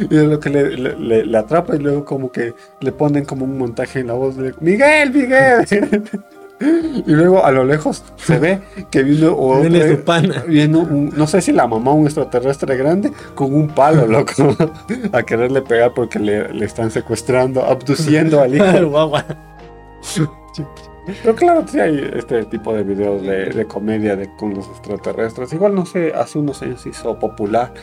Y 0.09 0.15
es 0.17 0.23
lo 0.23 0.39
que 0.39 0.49
le, 0.49 0.77
le- 0.77 0.97
le- 0.99 1.25
le 1.25 1.37
atrapa 1.37 1.75
y 1.75 1.79
luego 1.79 2.05
como 2.05 2.31
que 2.31 2.53
le 2.79 2.91
ponen 2.91 3.25
como 3.25 3.45
un 3.45 3.57
montaje 3.57 3.99
en 4.01 4.07
la 4.07 4.13
voz 4.13 4.37
de 4.37 4.53
Miguel, 4.59 5.11
Miguel. 5.11 5.65
Y 7.05 7.11
luego 7.11 7.43
a 7.45 7.51
lo 7.51 7.63
lejos 7.65 8.03
se 8.17 8.39
ve 8.39 8.59
que 8.91 9.03
otro- 9.03 9.61
Viene 9.61 9.91
su 9.97 10.03
pana. 10.03 10.43
viene 10.47 10.77
un- 10.77 11.13
no 11.15 11.27
sé 11.27 11.41
si 11.41 11.51
la 11.51 11.67
mamá 11.67 11.91
un 11.91 12.05
extraterrestre 12.05 12.75
grande 12.77 13.11
con 13.35 13.53
un 13.53 13.67
palo, 13.69 14.05
loco, 14.07 14.55
a 15.11 15.23
quererle 15.23 15.61
pegar 15.61 15.93
porque 15.93 16.19
le, 16.19 16.53
le 16.53 16.65
están 16.65 16.91
secuestrando, 16.91 17.63
abduciendo 17.65 18.41
al 18.41 18.55
hijo. 18.55 18.65
Pero 21.21 21.35
claro, 21.35 21.65
sí 21.67 21.79
hay 21.79 22.11
este 22.15 22.45
tipo 22.45 22.73
de 22.73 22.83
videos 22.83 23.21
de, 23.23 23.45
de 23.47 23.65
comedia 23.65 24.15
de, 24.15 24.29
con 24.37 24.53
los 24.53 24.67
extraterrestres. 24.69 25.51
Igual, 25.51 25.75
no 25.75 25.85
sé, 25.85 26.13
hace 26.15 26.39
unos 26.39 26.61
años 26.61 26.81
se 26.81 26.89
hizo 26.89 27.19
popular 27.19 27.73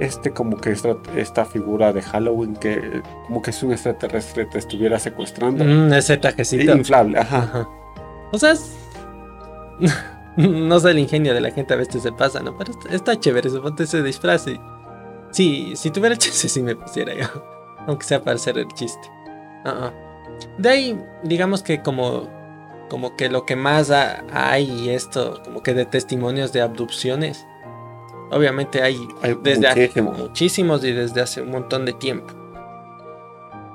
este 0.00 0.30
como 0.30 0.58
que 0.58 0.70
esta, 0.70 0.96
esta 1.16 1.44
figura 1.44 1.92
de 1.92 2.02
Halloween 2.02 2.54
que 2.54 3.02
como 3.26 3.42
que 3.42 3.50
si 3.52 3.66
un 3.66 3.72
extraterrestre 3.72 4.44
te 4.46 4.58
estuviera 4.58 4.98
secuestrando. 4.98 5.64
Mm, 5.64 5.92
ese 5.94 6.18
trajecito. 6.18 6.76
Inflable, 6.76 7.18
ajá. 7.18 7.38
Ajá. 7.38 7.68
O 8.32 8.38
sea, 8.38 8.52
es- 8.52 8.76
no 10.36 10.80
sé 10.80 10.90
el 10.90 10.98
ingenio 10.98 11.34
de 11.34 11.40
la 11.40 11.50
gente 11.50 11.74
a 11.74 11.76
veces 11.76 12.02
se 12.02 12.12
pasa, 12.12 12.40
¿no? 12.40 12.56
Pero 12.56 12.72
está, 12.90 13.18
chévere, 13.18 13.50
suponte 13.50 13.84
ese 13.84 14.02
disfraz. 14.02 14.46
y- 14.48 14.60
Sí, 15.30 15.74
si 15.76 15.90
tuviera 15.90 16.16
chance 16.18 16.48
sí 16.48 16.62
me 16.62 16.74
pusiera 16.76 17.14
yo. 17.14 17.26
Aunque 17.86 18.04
sea 18.06 18.22
para 18.22 18.36
hacer 18.36 18.58
el 18.58 18.68
chiste. 18.68 19.08
Ah, 19.64 19.90
ah. 19.90 19.92
De 20.58 20.68
ahí, 20.68 21.04
digamos 21.24 21.62
que 21.62 21.82
como, 21.82 22.28
como 22.88 23.16
que 23.16 23.28
lo 23.28 23.44
que 23.46 23.56
más 23.56 23.90
ha- 23.90 24.24
hay 24.32 24.90
esto, 24.90 25.40
como 25.44 25.62
que 25.62 25.74
de 25.74 25.84
testimonios 25.86 26.52
de 26.52 26.60
abducciones. 26.62 27.46
Obviamente 28.30 28.82
hay 28.82 28.98
Hay 29.22 29.38
desde 29.42 29.66
hace 29.68 29.80
muchísimo. 30.02 30.12
muchísimos 30.12 30.84
y 30.84 30.92
desde 30.92 31.22
hace 31.22 31.40
un 31.42 31.50
montón 31.50 31.84
de 31.86 31.94
tiempo. 31.94 32.34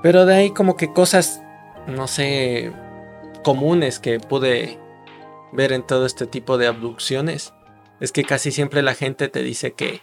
Pero 0.03 0.25
de 0.25 0.35
ahí 0.35 0.51
como 0.51 0.75
que 0.75 0.91
cosas, 0.93 1.41
no 1.87 2.07
sé, 2.07 2.71
comunes 3.43 3.99
que 3.99 4.19
pude 4.19 4.79
ver 5.51 5.71
en 5.71 5.85
todo 5.85 6.05
este 6.05 6.25
tipo 6.25 6.57
de 6.57 6.67
abducciones 6.67 7.53
es 7.99 8.11
que 8.11 8.23
casi 8.23 8.51
siempre 8.51 8.81
la 8.81 8.95
gente 8.95 9.27
te 9.29 9.43
dice 9.43 9.73
que, 9.73 10.01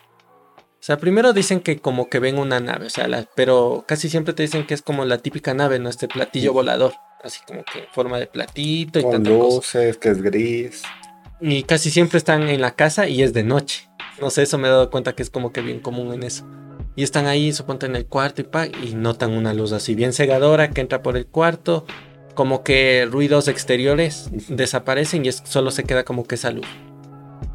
o 0.56 0.82
sea, 0.82 0.96
primero 0.98 1.32
dicen 1.32 1.60
que 1.60 1.78
como 1.80 2.08
que 2.08 2.20
ven 2.20 2.38
una 2.38 2.60
nave, 2.60 2.86
o 2.86 2.90
sea, 2.90 3.08
la- 3.08 3.26
pero 3.34 3.84
casi 3.86 4.08
siempre 4.08 4.32
te 4.32 4.42
dicen 4.44 4.66
que 4.66 4.74
es 4.74 4.82
como 4.82 5.04
la 5.04 5.18
típica 5.18 5.52
nave, 5.54 5.78
¿no? 5.78 5.88
Este 5.90 6.08
platillo 6.08 6.52
volador, 6.52 6.94
así 7.22 7.40
como 7.46 7.64
que 7.64 7.80
en 7.80 7.86
forma 7.92 8.18
de 8.18 8.26
platito 8.28 8.98
y 8.98 9.02
Con 9.02 9.10
tanta 9.12 9.30
cosa. 9.30 9.56
luces, 9.56 9.96
que 9.98 10.08
es 10.08 10.22
gris. 10.22 10.82
Y 11.40 11.64
casi 11.64 11.90
siempre 11.90 12.18
están 12.18 12.48
en 12.48 12.60
la 12.60 12.74
casa 12.76 13.08
y 13.08 13.22
es 13.22 13.32
de 13.32 13.42
noche. 13.42 13.88
No 14.20 14.30
sé, 14.30 14.42
eso 14.42 14.58
me 14.58 14.68
he 14.68 14.70
dado 14.70 14.90
cuenta 14.90 15.14
que 15.14 15.22
es 15.22 15.30
como 15.30 15.52
que 15.52 15.62
bien 15.62 15.80
común 15.80 16.12
en 16.12 16.22
eso. 16.22 16.46
Y 16.96 17.02
están 17.02 17.26
ahí, 17.26 17.52
suponte 17.52 17.86
en 17.86 17.96
el 17.96 18.06
cuarto 18.06 18.40
y 18.42 18.44
pa, 18.44 18.66
y 18.66 18.94
notan 18.94 19.30
una 19.32 19.54
luz 19.54 19.72
así 19.72 19.94
bien 19.94 20.12
cegadora 20.12 20.70
que 20.70 20.80
entra 20.82 21.02
por 21.02 21.16
el 21.16 21.26
cuarto. 21.26 21.86
Como 22.34 22.62
que 22.62 23.06
ruidos 23.10 23.48
exteriores 23.48 24.30
desaparecen 24.48 25.24
y 25.24 25.28
es- 25.28 25.42
solo 25.44 25.70
se 25.70 25.84
queda 25.84 26.04
como 26.04 26.24
que 26.24 26.36
esa 26.36 26.50
luz. 26.50 26.66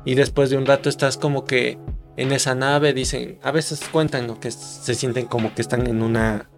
Y 0.05 0.15
después 0.15 0.49
de 0.49 0.57
un 0.57 0.65
rato 0.65 0.89
estás 0.89 1.17
como 1.17 1.45
que 1.45 1.79
en 2.17 2.31
esa 2.31 2.55
nave, 2.55 2.93
dicen, 2.93 3.39
a 3.43 3.51
veces 3.51 3.81
cuentan 3.91 4.27
¿no? 4.27 4.39
que 4.39 4.51
se 4.51 4.93
sienten 4.95 5.25
como 5.25 5.53
que 5.55 5.61
están 5.61 5.87
en 5.87 6.01
una, 6.01 6.49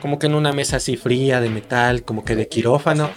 como 0.00 0.18
que 0.18 0.26
en 0.26 0.34
una 0.34 0.52
mesa 0.52 0.76
así 0.78 0.96
fría 0.96 1.40
de 1.40 1.48
metal, 1.50 2.04
como 2.04 2.24
que 2.24 2.34
de 2.36 2.48
quirófano 2.48 3.10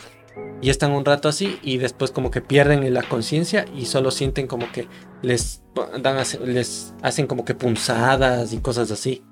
y 0.62 0.70
están 0.70 0.91
un 0.91 1.06
rato 1.06 1.30
así 1.30 1.58
y 1.64 1.78
después 1.78 2.12
como 2.12 2.32
que 2.32 2.41
pierden 2.41 2.93
la 2.93 3.04
conciencia 3.04 3.66
y 3.76 3.86
solo 3.86 4.12
sienten 4.12 4.45
como 4.47 4.72
que 4.72 4.88
les 5.22 5.64
dan 6.02 6.18
les 6.45 6.93
hacen 7.02 7.28
como 7.28 7.45
que 7.45 7.56
punzadas 7.56 8.52
y 8.54 8.58
cosas 8.60 8.91
así. 8.91 9.24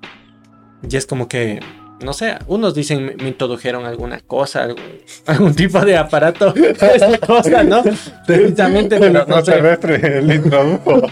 Y 0.88 0.96
es 0.96 1.06
como 1.06 1.28
que 1.28 1.60
no 2.00 2.12
sé, 2.12 2.36
unos 2.46 2.74
dicen 2.74 3.04
me, 3.04 3.14
me 3.16 3.28
introdujeron 3.28 3.84
alguna 3.84 4.20
cosa, 4.20 4.64
algún, 4.64 4.82
algún 5.26 5.54
tipo 5.54 5.80
de 5.80 5.96
aparato, 5.96 6.54
esa 6.56 7.18
cosa, 7.18 7.64
¿no? 7.64 7.82
Precisamente, 8.26 8.98
pero 8.98 9.26
no 9.26 9.44
sé, 9.44 10.22
le 10.22 10.34
introdujo. 10.34 11.02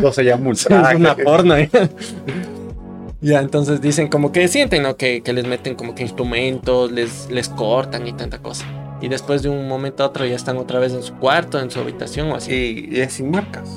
no 0.00 0.12
se 0.12 0.24
llama 0.24 0.48
un 0.48 0.52
es 0.52 0.66
una 0.66 1.16
porno. 1.16 1.56
¿eh? 1.56 1.70
Ya, 3.20 3.40
entonces 3.40 3.80
dicen 3.80 4.08
como 4.08 4.32
que 4.32 4.48
sienten, 4.48 4.82
¿no? 4.82 4.96
Que, 4.96 5.22
que 5.22 5.32
les 5.32 5.46
meten 5.46 5.76
como 5.76 5.94
que 5.94 6.02
instrumentos, 6.02 6.90
les, 6.90 7.30
les 7.30 7.48
cortan 7.48 8.06
y 8.06 8.12
tanta 8.12 8.38
cosa. 8.38 8.66
Y 9.00 9.08
después 9.08 9.42
de 9.42 9.48
un 9.48 9.68
momento 9.68 10.02
a 10.02 10.06
otro 10.06 10.26
ya 10.26 10.36
están 10.36 10.56
otra 10.56 10.78
vez 10.78 10.92
en 10.92 11.02
su 11.02 11.14
cuarto, 11.14 11.60
en 11.60 11.70
su 11.70 11.80
habitación 11.80 12.30
o 12.32 12.36
así. 12.36 12.88
Y, 12.90 12.96
y 12.96 13.00
es 13.00 13.12
sin 13.14 13.30
marcas. 13.30 13.68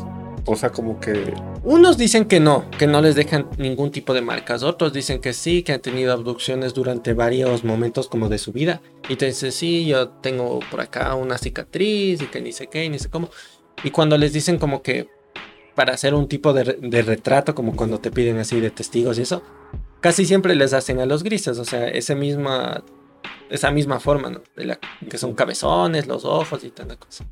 O 0.48 0.56
sea, 0.56 0.72
como 0.72 1.00
que 1.00 1.34
Unos 1.64 1.98
dicen 1.98 2.26
que 2.26 2.40
no, 2.40 2.70
que 2.78 2.86
no 2.86 3.02
les 3.02 3.16
dejan 3.16 3.50
ningún 3.58 3.92
tipo 3.92 4.14
de 4.14 4.22
marcas. 4.22 4.62
Otros 4.62 4.94
dicen 4.94 5.20
que 5.20 5.34
sí, 5.34 5.64
que 5.64 5.74
han 5.74 5.82
tenido 5.82 6.14
abducciones 6.14 6.74
durante 6.74 7.14
varios 7.14 7.64
momentos 7.64 8.08
como 8.08 8.30
de 8.30 8.38
su 8.38 8.52
vida. 8.52 8.82
Y 9.10 9.16
te 9.16 9.26
dicen, 9.26 9.52
sí, 9.52 9.86
yo 9.86 10.10
tengo 10.10 10.60
por 10.70 10.82
acá 10.82 11.16
una 11.16 11.38
cicatriz 11.38 12.22
y 12.22 12.28
que 12.28 12.42
ni 12.42 12.52
sé 12.52 12.68
qué, 12.68 12.88
ni 12.90 13.00
sé 13.00 13.10
cómo. 13.10 13.30
Y 13.84 13.90
cuando 13.90 14.18
les 14.18 14.34
dicen 14.34 14.60
como 14.60 14.84
que 14.84 15.10
para 15.74 15.94
hacer 15.94 16.14
un 16.14 16.28
tipo 16.28 16.54
de, 16.54 16.78
de 16.80 17.02
retrato, 17.02 17.56
como 17.56 17.76
cuando 17.76 18.00
te 18.00 18.12
piden 18.12 18.38
así 18.38 18.60
de 18.60 18.70
testigos 18.70 19.18
y 19.18 19.24
eso, 19.24 19.42
casi 20.00 20.26
siempre 20.26 20.56
les 20.56 20.74
hacen 20.74 21.00
a 21.00 21.08
los 21.08 21.24
grises. 21.24 21.58
O 21.58 21.66
sea, 21.66 21.88
ese 21.88 22.14
misma, 22.14 22.84
esa 23.50 23.72
misma 23.72 24.00
forma, 24.00 24.30
¿no? 24.30 24.42
De 24.56 24.66
la, 24.66 24.80
que 25.10 25.18
son 25.18 25.34
cabezones, 25.34 26.06
los 26.06 26.24
ojos 26.24 26.64
y 26.64 26.70
tanta 26.70 26.98
cosa. 26.98 27.26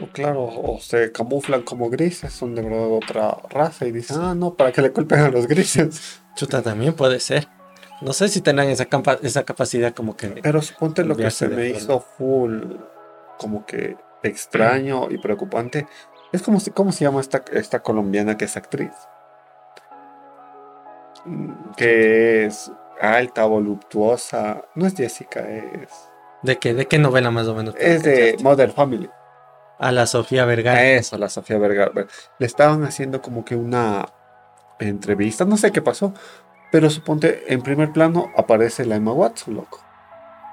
O 0.00 0.06
claro, 0.06 0.44
o 0.44 0.78
se 0.80 1.12
camuflan 1.12 1.62
como 1.62 1.90
grises, 1.90 2.32
son 2.32 2.54
de 2.54 2.62
verdad 2.62 2.88
otra 2.90 3.36
raza 3.50 3.86
y 3.86 3.92
dicen, 3.92 4.16
ah, 4.20 4.34
no, 4.34 4.54
para 4.54 4.72
que 4.72 4.80
le 4.82 4.92
culpen 4.92 5.20
a 5.20 5.28
los 5.28 5.46
grises. 5.46 6.20
Chuta, 6.34 6.62
también 6.62 6.94
puede 6.94 7.20
ser. 7.20 7.48
No 8.00 8.12
sé 8.12 8.28
si 8.28 8.40
tendrán 8.40 8.68
esa, 8.68 8.86
capa- 8.86 9.18
esa 9.22 9.44
capacidad 9.44 9.94
como 9.94 10.16
que... 10.16 10.28
Pero 10.28 10.60
suponte 10.62 11.04
lo 11.04 11.14
que 11.16 11.30
se 11.30 11.46
me 11.48 11.54
forma. 11.54 11.78
hizo 11.78 12.00
full, 12.00 12.62
como 13.38 13.64
que 13.66 13.96
extraño 14.24 15.08
y 15.10 15.18
preocupante. 15.18 15.86
Es 16.32 16.42
como 16.42 16.58
si, 16.58 16.70
¿cómo 16.70 16.90
se 16.90 17.04
llama 17.04 17.20
esta, 17.20 17.44
esta 17.52 17.80
colombiana 17.82 18.36
que 18.36 18.46
es 18.46 18.56
actriz? 18.56 18.92
Mm, 21.24 21.52
Que 21.76 22.46
es 22.46 22.72
alta, 23.00 23.44
voluptuosa. 23.44 24.64
No 24.74 24.86
es 24.86 24.94
Jessica, 24.94 25.40
es. 25.48 25.90
¿De 26.42 26.58
qué, 26.58 26.74
¿De 26.74 26.86
qué 26.86 26.98
novela 26.98 27.30
más 27.30 27.46
o 27.46 27.54
menos? 27.54 27.74
Es 27.78 28.02
de 28.02 28.36
Mother 28.42 28.72
Family. 28.72 29.08
A 29.82 29.90
la 29.90 30.06
Sofía 30.06 30.44
Vergara. 30.44 30.84
Eso, 30.84 31.18
la 31.18 31.28
Sofía 31.28 31.58
Vergara. 31.58 31.90
Le 32.38 32.46
estaban 32.46 32.84
haciendo 32.84 33.20
como 33.20 33.44
que 33.44 33.56
una 33.56 34.06
entrevista, 34.78 35.44
no 35.44 35.56
sé 35.56 35.72
qué 35.72 35.82
pasó, 35.82 36.14
pero 36.70 36.88
suponte 36.88 37.52
en 37.52 37.62
primer 37.62 37.92
plano 37.92 38.30
aparece 38.36 38.86
la 38.86 38.94
Emma 38.94 39.12
Watson, 39.12 39.56
loco. 39.56 39.84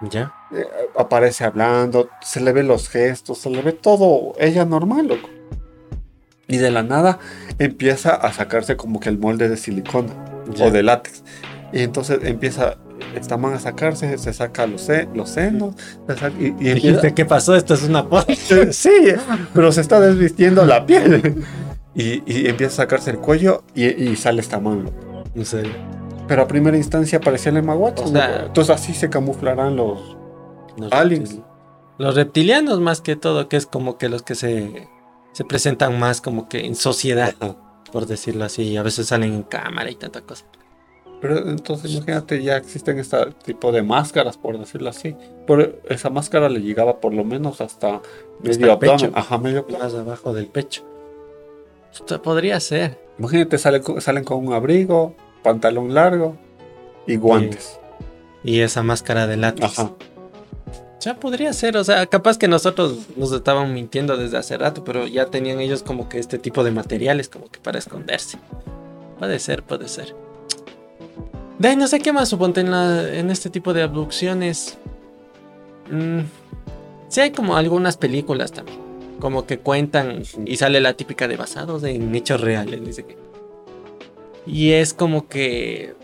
¿Ya? 0.02 0.34
Eh, 0.52 0.66
aparece 0.98 1.44
hablando, 1.44 2.10
se 2.22 2.42
le 2.42 2.52
ve 2.54 2.64
los 2.64 2.90
gestos, 2.90 3.38
se 3.38 3.52
le 3.52 3.62
ve 3.62 3.72
todo, 3.72 4.34
ella 4.40 4.66
normal, 4.66 5.08
loco. 5.08 5.30
Y 6.48 6.58
de 6.58 6.72
la 6.72 6.82
nada 6.82 7.20
empieza 7.60 8.16
a 8.16 8.34
sacarse 8.34 8.78
como 8.78 9.00
que 9.00 9.10
el 9.10 9.20
molde 9.20 9.48
de 9.48 9.58
silicona 9.58 10.12
ya. 10.48 10.66
o 10.66 10.72
de 10.72 10.82
látex. 10.82 11.24
Y 11.72 11.84
entonces 11.84 12.20
empieza, 12.24 12.78
esta 13.16 13.38
man 13.38 13.54
a 13.54 13.60
sacarse, 13.60 14.18
se 14.18 14.34
saca 14.34 14.68
los, 14.68 14.82
se- 14.82 15.08
los 15.14 15.30
senos, 15.30 15.76
se 16.08 16.16
saca- 16.16 16.36
y, 16.40 16.46
y 16.46 16.48
empieza, 16.48 16.74
Dijiste, 16.76 17.14
¿qué 17.14 17.26
pasó? 17.26 17.56
Esto 17.56 17.74
es 17.74 17.84
una 17.84 18.08
porno. 18.08 18.34
Sí, 18.72 18.90
pero 19.54 19.72
se 19.72 19.82
está 19.82 20.00
desvistiendo 20.00 20.66
la 20.66 20.86
piel. 20.86 21.44
Y, 21.96 22.24
y 22.26 22.48
empieza 22.48 22.74
a 22.74 22.86
sacarse 22.86 23.12
el 23.12 23.18
cuello 23.20 23.64
y, 23.76 23.86
y 23.86 24.16
sale 24.16 24.42
esta 24.42 24.60
mano. 24.60 24.92
En 25.36 25.46
serio. 25.46 25.72
Pero 26.28 26.44
a 26.44 26.48
primera 26.48 26.78
instancia 26.78 27.20
parecía 27.20 27.52
el 27.52 27.58
Emma 27.58 27.76
Watson. 27.76 28.08
O 28.08 28.12
sea- 28.12 28.40
¿no? 28.42 28.46
Entonces 28.48 28.76
así 28.76 28.94
se 28.94 29.10
camuflarán 29.10 29.76
los... 29.76 30.16
Los 30.78 30.92
Aliens. 30.94 31.32
reptil- 31.36 31.44
Los 31.98 32.16
reptilianos 32.16 32.80
más 32.80 33.02
que 33.02 33.16
todo, 33.16 33.50
que 33.50 33.58
es 33.58 33.66
como 33.66 33.98
que 33.98 34.08
los 34.08 34.22
que 34.22 34.36
se, 34.36 34.88
se 35.34 35.44
presentan 35.44 36.00
más 36.00 36.22
como 36.22 36.48
que 36.48 36.66
en 36.66 36.76
sociedad, 36.76 37.34
por 37.92 38.06
decirlo 38.06 38.46
así. 38.46 38.78
A 38.78 38.84
veces 38.84 39.08
salen 39.08 39.34
en 39.34 39.44
cámara 39.44 39.90
y 39.90 39.96
tanta 39.96 40.22
cosa. 40.22 40.46
Pero 41.22 41.50
entonces 41.50 41.92
imagínate, 41.94 42.42
ya 42.42 42.56
existen 42.58 42.98
este 42.98 43.18
tipo 43.44 43.72
de 43.74 43.82
máscaras, 43.84 44.38
por 44.38 44.58
decirlo 44.58 44.90
así. 44.90 45.16
Pero 45.46 45.74
esa 45.90 46.10
máscara 46.10 46.48
le 46.48 46.62
llegaba 46.62 47.00
por 47.02 47.14
lo 47.14 47.24
menos 47.26 47.60
hasta 47.62 48.02
medio 48.42 48.72
abdomen. 48.74 48.98
pecho. 48.98 49.12
Ajá, 49.14 49.38
medio. 49.38 49.66
Más 49.78 49.94
abajo 49.94 50.34
del 50.34 50.48
pecho. 50.48 50.84
Esto 51.92 52.22
podría 52.22 52.60
ser. 52.60 52.98
Imagínate, 53.18 53.58
salen, 53.58 53.82
con- 53.84 54.00
salen 54.00 54.24
con 54.24 54.46
un 54.48 54.54
abrigo, 54.54 55.14
pantalón 55.44 55.94
largo 55.94 56.38
y 57.06 57.18
guantes. 57.18 57.80
Y 58.44 58.62
esa 58.62 58.82
máscara 58.84 59.28
de 59.28 59.36
látex. 59.36 59.78
Ajá. 59.80 59.92
Ya 61.02 61.16
podría 61.16 61.52
ser, 61.54 61.76
o 61.78 61.84
sea, 61.84 62.06
capaz 62.08 62.38
que 62.38 62.48
nosotros 62.48 63.08
nos 63.18 63.32
estaban 63.32 63.74
mintiendo 63.74 64.16
desde 64.18 64.38
hace 64.38 64.58
rato, 64.58 64.84
pero 64.84 65.08
ya 65.08 65.26
tenían 65.28 65.60
ellos 65.62 65.82
como 65.84 66.08
que 66.10 66.20
este 66.20 66.38
tipo 66.38 66.64
de 66.64 66.72
materiales 66.72 67.28
como 67.30 67.50
que 67.50 67.60
para 67.60 67.80
esconderse. 67.80 68.38
Puede 69.18 69.40
ser, 69.40 69.64
puede 69.64 69.88
ser. 69.88 70.14
De 71.60 71.76
no 71.76 71.88
sé 71.88 72.00
qué 72.00 72.14
más 72.14 72.30
suponte 72.30 72.62
en, 72.62 72.74
en 72.74 73.30
este 73.30 73.50
tipo 73.50 73.74
de 73.74 73.84
abducciones. 73.84 74.78
Mm, 75.92 76.22
sí 77.10 77.20
hay 77.20 77.32
como 77.32 77.58
algunas 77.58 77.98
películas 77.98 78.54
también. 78.54 78.80
Como 79.20 79.46
que 79.46 79.60
cuentan 79.60 80.24
y 80.46 80.56
sale 80.56 80.80
la 80.80 80.94
típica 80.94 81.28
de 81.28 81.36
basados 81.36 81.84
en 81.84 82.16
hechos 82.16 82.40
reales. 82.40 82.84
Dice 82.86 83.04
que. 83.04 83.18
Y 84.48 84.72
es 84.72 84.94
como 84.94 85.28
que. 85.28 85.96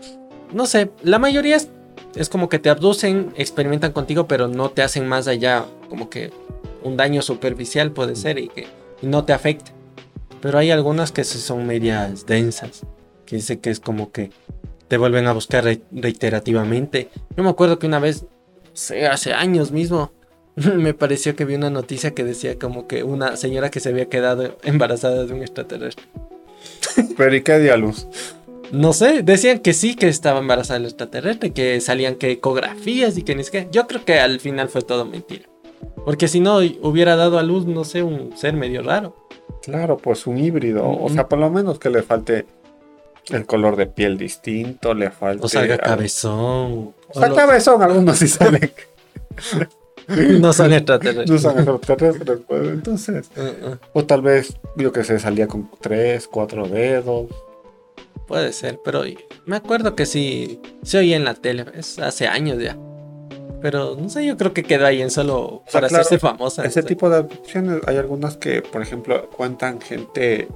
No 0.52 0.66
sé, 0.66 0.90
la 1.02 1.18
mayoría 1.18 1.56
es, 1.56 2.28
como 2.28 2.50
que 2.50 2.58
te 2.58 2.68
abducen, 2.68 3.32
experimentan 3.36 3.92
contigo, 3.92 4.28
pero 4.28 4.48
no 4.48 4.68
te 4.68 4.82
hacen 4.82 5.08
más 5.08 5.26
allá. 5.26 5.64
Como 5.88 6.10
que 6.10 6.32
un 6.84 6.98
daño 6.98 7.22
superficial 7.22 7.92
puede 7.92 8.14
ser 8.14 8.38
y 8.38 8.48
que 8.48 8.66
no 9.00 9.24
te 9.24 9.32
afecta. 9.32 9.72
Pero 10.42 10.58
hay 10.58 10.70
algunas 10.70 11.12
que 11.12 11.24
son 11.24 11.66
medias 11.66 12.26
densas. 12.26 12.82
Que 13.24 13.36
dice 13.36 13.58
que 13.58 13.70
es 13.70 13.80
como 13.80 14.12
que 14.12 14.30
te 14.88 14.96
vuelven 14.98 15.26
a 15.26 15.32
buscar 15.32 15.64
re- 15.64 15.80
reiterativamente. 15.92 17.08
Yo 17.36 17.42
me 17.42 17.50
acuerdo 17.50 17.78
que 17.78 17.86
una 17.86 17.98
vez, 17.98 18.26
hace 19.10 19.32
años 19.32 19.70
mismo, 19.72 20.12
me 20.56 20.94
pareció 20.94 21.36
que 21.36 21.44
vi 21.44 21.54
una 21.54 21.70
noticia 21.70 22.12
que 22.14 22.24
decía 22.24 22.58
como 22.58 22.86
que 22.86 23.02
una 23.04 23.36
señora 23.36 23.70
que 23.70 23.80
se 23.80 23.88
había 23.90 24.08
quedado 24.08 24.56
embarazada 24.62 25.24
de 25.24 25.32
un 25.32 25.40
extraterrestre. 25.42 26.04
Pero 27.16 27.34
¿y 27.34 27.42
qué 27.42 27.58
dio 27.58 27.74
a 27.74 27.76
luz? 27.76 28.06
No 28.72 28.92
sé, 28.92 29.22
decían 29.22 29.60
que 29.60 29.72
sí 29.72 29.94
que 29.94 30.08
estaba 30.08 30.40
embarazada 30.40 30.78
del 30.80 30.88
extraterrestre, 30.88 31.52
que 31.52 31.80
salían 31.80 32.16
que 32.16 32.32
ecografías 32.32 33.16
y 33.16 33.22
que 33.22 33.36
ni 33.36 33.44
siquiera. 33.44 33.68
Yo 33.70 33.86
creo 33.86 34.04
que 34.04 34.18
al 34.18 34.40
final 34.40 34.68
fue 34.68 34.82
todo 34.82 35.04
mentira. 35.04 35.44
Porque 36.04 36.26
si 36.26 36.40
no, 36.40 36.56
hubiera 36.82 37.14
dado 37.16 37.38
a 37.38 37.42
luz, 37.44 37.66
no 37.66 37.84
sé, 37.84 38.02
un 38.02 38.36
ser 38.36 38.54
medio 38.54 38.82
raro. 38.82 39.14
Claro, 39.62 39.96
pues 39.98 40.26
un 40.26 40.38
híbrido. 40.38 40.88
O 40.88 41.08
sea, 41.10 41.28
por 41.28 41.38
lo 41.38 41.50
menos 41.50 41.78
que 41.78 41.90
le 41.90 42.02
falte 42.02 42.46
el 43.30 43.46
color 43.46 43.76
de 43.76 43.86
piel 43.86 44.18
distinto, 44.18 44.94
le 44.94 45.10
falte... 45.10 45.44
O 45.44 45.48
salga 45.48 45.78
cabezón. 45.78 46.94
O 47.08 47.20
sea, 47.20 47.34
cabezón, 47.34 47.82
algunos 47.82 48.18
sí 48.18 48.28
salen. 48.28 48.72
no 50.40 50.52
son 50.52 50.72
extraterrestres. 50.72 51.30
no 51.30 51.38
son 51.38 51.58
extraterrestres, 51.58 52.38
pues, 52.46 52.68
entonces... 52.68 53.30
Uh, 53.36 53.70
uh, 53.70 53.76
O 53.92 54.04
tal 54.04 54.22
vez, 54.22 54.56
yo 54.76 54.92
que 54.92 55.04
sé, 55.04 55.18
salía 55.18 55.48
con 55.48 55.68
tres, 55.80 56.28
cuatro 56.28 56.68
dedos. 56.68 57.26
puede 58.28 58.52
ser, 58.52 58.78
pero 58.84 59.02
me 59.44 59.56
acuerdo 59.56 59.96
que 59.96 60.06
sí 60.06 60.60
se 60.82 60.98
oía 60.98 61.16
en 61.16 61.24
la 61.24 61.34
tele, 61.34 61.66
es 61.74 61.98
hace 61.98 62.28
años 62.28 62.58
ya. 62.62 62.76
Pero 63.60 63.96
no 63.96 64.08
sé, 64.08 64.24
yo 64.24 64.36
creo 64.36 64.52
que 64.52 64.62
quedó 64.62 64.86
ahí 64.86 65.02
en 65.02 65.10
solo 65.10 65.62
sea, 65.66 65.80
para 65.80 65.88
claro, 65.88 66.02
hacerse 66.02 66.20
famosa. 66.20 66.64
Ese 66.64 66.82
no 66.82 66.86
tipo 66.86 67.08
de 67.08 67.16
abducciones, 67.16 67.80
hay 67.86 67.96
algunas 67.96 68.36
que, 68.36 68.62
por 68.62 68.82
ejemplo, 68.82 69.28
cuentan 69.30 69.80
gente 69.80 70.46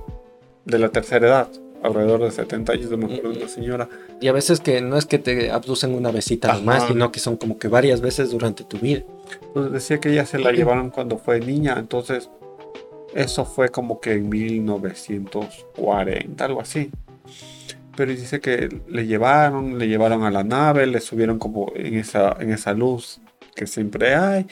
de 0.65 0.79
la 0.79 0.91
tercera 0.91 1.27
edad, 1.27 1.49
alrededor 1.83 2.23
de 2.23 2.31
70 2.31 2.73
años, 2.73 2.91
me 2.91 3.07
acuerdo 3.07 3.31
de 3.31 3.39
una 3.39 3.49
señora. 3.49 3.89
Y 4.21 4.29
a 4.29 4.33
veces 4.33 4.61
que 4.61 4.81
no 4.81 4.97
es 4.97 5.07
que 5.07 5.19
te 5.19 5.51
abducen 5.51 5.95
una 5.95 6.11
besita 6.11 6.53
nomás, 6.53 6.87
sino 6.87 7.11
que 7.11 7.21
son 7.21 7.37
como 7.37 7.59
que 7.59 7.69
varias 7.69 8.01
veces 8.01 8.31
durante 8.31 8.65
tu 8.65 8.79
vida. 8.79 9.03
Pues 9.55 9.73
decía 9.73 9.99
que 9.99 10.11
ella 10.11 10.27
se 10.27 10.39
la 10.39 10.53
llevaron 10.53 10.91
cuando 10.91 11.19
fue 11.19 11.41
niña, 11.41 11.77
entonces 11.79 12.31
eso 13.15 13.45
fue 13.45 13.71
como 13.71 14.01
que 14.01 14.15
en 14.15 14.29
1940, 14.29 16.45
algo 16.45 16.61
así. 16.61 16.91
Pero 17.97 18.13
dice 18.13 18.41
que 18.41 18.69
le 18.89 19.07
llevaron, 19.07 19.79
le 19.79 19.89
llevaron 19.89 20.25
a 20.25 20.31
la 20.31 20.45
nave, 20.45 20.87
le 20.87 21.01
subieron 21.01 21.39
como 21.39 21.73
en 21.75 21.95
esa, 21.95 22.37
en 22.41 22.53
esa 22.53 22.73
luz 22.73 23.21
que 23.55 23.67
siempre 23.67 24.15
hay. 24.15 24.47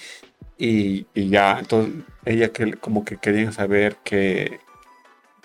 Y, 0.59 1.07
y 1.14 1.29
ya, 1.29 1.59
entonces 1.61 1.95
ella 2.24 2.49
que 2.49 2.74
como 2.74 3.05
que 3.05 3.16
querían 3.16 3.53
saber 3.53 3.97
que... 4.05 4.61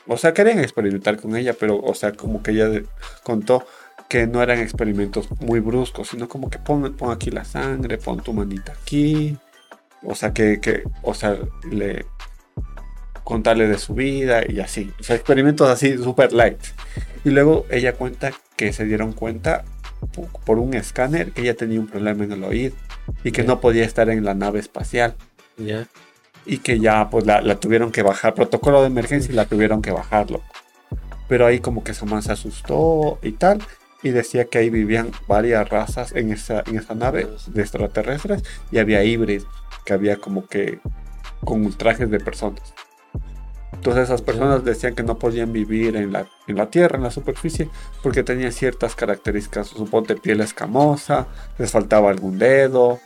O 0.08 0.18
sea, 0.18 0.34
querían 0.34 0.60
experimentar 0.60 1.18
con 1.18 1.36
ella, 1.36 1.54
pero, 1.60 1.80
o 1.80 1.94
sea, 1.94 2.12
como 2.14 2.44
que 2.44 2.52
ella 2.52 2.68
de- 2.70 2.86
contó 3.24 3.66
que 4.10 4.28
no 4.28 4.44
eran 4.44 4.60
experimentos 4.60 5.28
muy 5.42 5.60
bruscos, 5.60 6.10
sino 6.10 6.28
como 6.28 6.50
que 6.50 6.60
pon, 6.60 6.94
pon 6.96 7.12
aquí 7.12 7.32
la 7.32 7.46
sangre, 7.46 7.98
pon 7.98 8.22
tu 8.22 8.34
manita 8.34 8.74
aquí. 8.74 9.38
O 10.04 10.14
sea, 10.16 10.34
que, 10.34 10.60
que 10.60 10.84
o 11.02 11.14
sea, 11.14 11.38
le 11.72 12.06
contarle 13.24 13.68
de 13.68 13.78
su 13.78 13.94
vida 13.94 14.42
y 14.48 14.60
así. 14.60 14.92
O 15.00 15.04
sea, 15.04 15.16
experimentos 15.16 15.70
así 15.70 15.98
super 15.98 16.34
light. 16.34 16.60
Y 17.24 17.30
luego 17.30 17.66
ella 17.72 17.94
cuenta 17.94 18.32
que 18.58 18.74
se 18.74 18.84
dieron 18.86 19.14
cuenta 19.14 19.64
po- 20.14 20.28
por 20.46 20.60
un 20.60 20.74
escáner 20.74 21.32
que 21.32 21.42
ella 21.42 21.56
tenía 21.56 21.80
un 21.80 21.88
problema 21.88 22.26
en 22.26 22.34
el 22.34 22.44
oído 22.44 22.76
y 23.24 23.32
que 23.32 23.44
no 23.44 23.62
podía 23.62 23.86
estar 23.86 24.10
en 24.10 24.26
la 24.26 24.34
nave 24.34 24.60
espacial 24.60 25.16
Ya. 25.58 25.88
Y 26.46 26.58
que 26.60 26.80
ya 26.80 27.10
pues 27.10 27.26
la, 27.26 27.42
la 27.42 27.60
tuvieron 27.60 27.92
que 27.92 28.04
bajar, 28.04 28.34
protocolo 28.34 28.82
de 28.82 28.88
emergencia 28.88 29.32
y 29.32 29.36
la 29.36 29.46
tuvieron 29.46 29.82
que 29.82 29.92
bajarlo. 29.92 30.42
Pero 31.28 31.46
ahí 31.46 31.60
como 31.60 31.84
que 31.84 31.94
Saman 31.94 32.22
se 32.22 32.32
asustó 32.32 33.20
y 33.22 33.32
tal 33.34 33.60
y 34.04 34.10
decía 34.12 34.46
que 34.46 34.58
ahí 34.58 34.70
vivían 34.70 35.12
varias 35.28 35.68
razas 35.70 36.12
en 36.14 36.32
esa, 36.32 36.64
en 36.68 36.78
esa 36.78 36.94
nave 36.94 37.28
de 37.48 37.62
extraterrestres 37.62 38.44
y 38.72 38.78
había 38.78 39.04
híbridos, 39.04 39.48
que 39.86 39.94
había 39.94 40.18
como 40.18 40.46
que 40.46 40.80
con 41.44 41.72
trajes 41.74 42.12
de 42.12 42.20
personas. 42.20 42.74
Entonces 43.72 44.04
esas 44.04 44.22
personas 44.22 44.64
decían 44.64 44.94
que 44.94 45.04
no 45.04 45.18
podían 45.18 45.52
vivir 45.52 45.96
en 45.96 46.14
la, 46.14 46.28
en 46.48 46.58
la 46.58 46.70
tierra, 46.70 46.98
en 46.98 47.04
la 47.04 47.12
superficie, 47.12 47.70
porque 48.02 48.24
tenían 48.24 48.52
ciertas 48.52 48.96
características, 48.96 49.68
suponte 49.68 50.16
piel 50.16 50.42
escamosa, 50.42 51.28
les 51.58 51.72
faltaba 51.72 52.10
algún 52.10 52.38
dedo, 52.38 53.00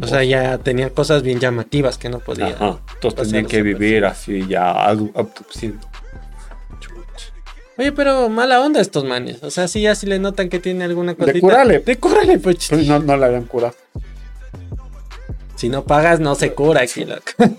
O 0.00 0.06
sea, 0.06 0.24
ya 0.24 0.58
tenían 0.58 0.90
cosas 0.90 1.22
bien 1.22 1.40
llamativas 1.40 1.98
que 1.98 2.08
no 2.08 2.20
podían. 2.20 2.52
Ajá. 2.52 2.78
Entonces 2.94 3.32
la 3.32 3.42
que 3.44 3.62
vivir 3.62 4.04
así 4.04 4.46
ya 4.46 4.70
abduciendo. 4.84 5.80
Oye, 7.78 7.92
pero 7.92 8.28
mala 8.28 8.60
onda 8.60 8.80
estos 8.80 9.04
manes. 9.04 9.42
O 9.42 9.50
sea, 9.52 9.68
sí, 9.68 9.82
ya 9.82 9.94
sí 9.94 10.06
le 10.06 10.18
notan 10.18 10.48
que 10.48 10.58
tiene 10.58 10.84
alguna 10.84 11.14
cosita. 11.14 11.38
curarle. 11.38 11.78
De 11.78 11.96
curarle, 11.96 12.38
pues. 12.40 12.66
Pues 12.68 12.86
no, 12.88 12.98
no 12.98 13.16
la 13.16 13.26
habían 13.26 13.44
curado. 13.44 13.74
Si 15.54 15.68
no 15.68 15.84
pagas, 15.84 16.18
no 16.18 16.34
se 16.34 16.52
cura 16.54 16.82
aquí, 16.82 17.04
loco. 17.04 17.22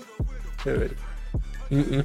Mm, 1.72 1.98
mm. 1.98 2.04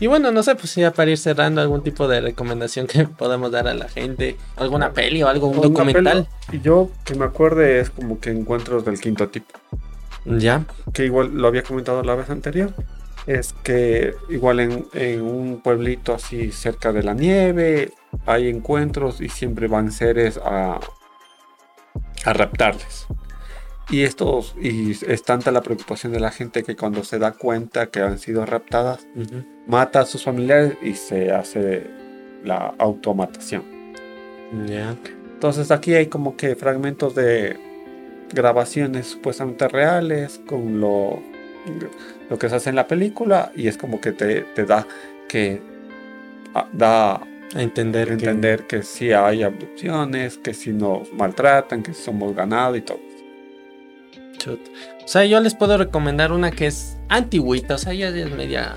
Y 0.00 0.06
bueno, 0.06 0.32
no 0.32 0.42
sé, 0.42 0.54
pues 0.56 0.74
ya 0.74 0.92
para 0.92 1.10
ir 1.10 1.18
cerrando 1.18 1.60
algún 1.60 1.82
tipo 1.82 2.08
de 2.08 2.20
recomendación 2.22 2.86
que 2.86 3.04
podamos 3.18 3.50
dar 3.52 3.68
a 3.68 3.74
la 3.74 3.88
gente. 3.88 4.36
Alguna 4.56 4.92
peli 4.92 5.22
o 5.22 5.28
algo, 5.28 5.48
un 5.48 5.60
documental. 5.60 6.26
peli- 6.48 6.58
Y 6.58 6.60
yo 6.62 6.90
que 7.04 7.14
me 7.14 7.26
acuerde 7.26 7.80
es 7.80 7.90
como 7.90 8.18
que 8.18 8.30
encuentros 8.30 8.84
del 8.84 8.98
quinto 9.00 9.28
tipo. 9.28 9.58
Ya. 10.24 10.64
Que 10.92 11.04
igual 11.04 11.30
lo 11.34 11.48
había 11.48 11.62
comentado 11.62 12.02
la 12.02 12.14
vez 12.14 12.30
anterior. 12.30 12.72
Es 13.26 13.52
que 13.62 14.14
igual 14.30 14.60
en, 14.60 14.86
en 14.94 15.20
un 15.20 15.60
pueblito 15.60 16.14
así 16.14 16.50
cerca 16.52 16.92
de 16.92 17.02
la 17.02 17.12
nieve 17.12 17.92
hay 18.26 18.48
encuentros 18.48 19.20
y 19.20 19.28
siempre 19.28 19.68
van 19.68 19.92
seres 19.92 20.38
a, 20.42 20.80
a 22.24 22.32
raptarles. 22.32 23.06
Y 23.90 24.02
estos, 24.04 24.54
y 24.60 24.92
es 24.92 25.22
tanta 25.24 25.50
la 25.50 25.62
preocupación 25.62 26.12
de 26.12 26.20
la 26.20 26.30
gente 26.30 26.62
que 26.62 26.76
cuando 26.76 27.02
se 27.02 27.18
da 27.18 27.32
cuenta 27.32 27.86
que 27.86 28.00
han 28.00 28.18
sido 28.18 28.46
raptadas, 28.46 29.06
mata 29.66 30.00
a 30.00 30.06
sus 30.06 30.22
familiares 30.22 30.74
y 30.80 30.94
se 30.94 31.32
hace 31.32 31.86
la 32.44 32.72
automatación. 32.78 33.64
Ya. 34.66 34.94
Entonces 35.34 35.70
aquí 35.72 35.94
hay 35.94 36.06
como 36.06 36.36
que 36.36 36.54
fragmentos 36.54 37.14
de 37.14 37.58
grabaciones 38.32 39.08
supuestamente 39.08 39.66
reales 39.66 40.40
con 40.46 40.80
lo, 40.80 41.20
lo 42.28 42.38
que 42.38 42.48
se 42.48 42.56
hace 42.56 42.70
en 42.70 42.76
la 42.76 42.86
película 42.86 43.50
y 43.56 43.66
es 43.66 43.76
como 43.76 44.00
que 44.00 44.12
te, 44.12 44.42
te 44.42 44.64
da 44.64 44.86
que 45.28 45.60
ah, 46.54 46.68
da 46.72 47.14
A 47.14 47.22
entender. 47.62 48.06
que- 48.08 48.12
entender 48.12 48.66
que 48.68 48.82
sí 48.84 49.12
hay 49.12 49.42
abducciones, 49.42 50.38
que 50.38 50.54
sí 50.54 50.72
nos 50.72 51.12
maltratan, 51.12 51.82
que 51.82 51.92
somos 51.94 52.36
ganado 52.36 52.76
y 52.76 52.82
todo. 52.82 53.00
O 54.48 55.08
sea, 55.08 55.24
yo 55.24 55.40
les 55.40 55.54
puedo 55.54 55.76
recomendar 55.76 56.32
una 56.32 56.50
que 56.50 56.66
es 56.66 56.96
antigüita, 57.08 57.74
o 57.74 57.78
sea, 57.78 57.92
ya 57.94 58.08
es 58.08 58.30
media, 58.32 58.76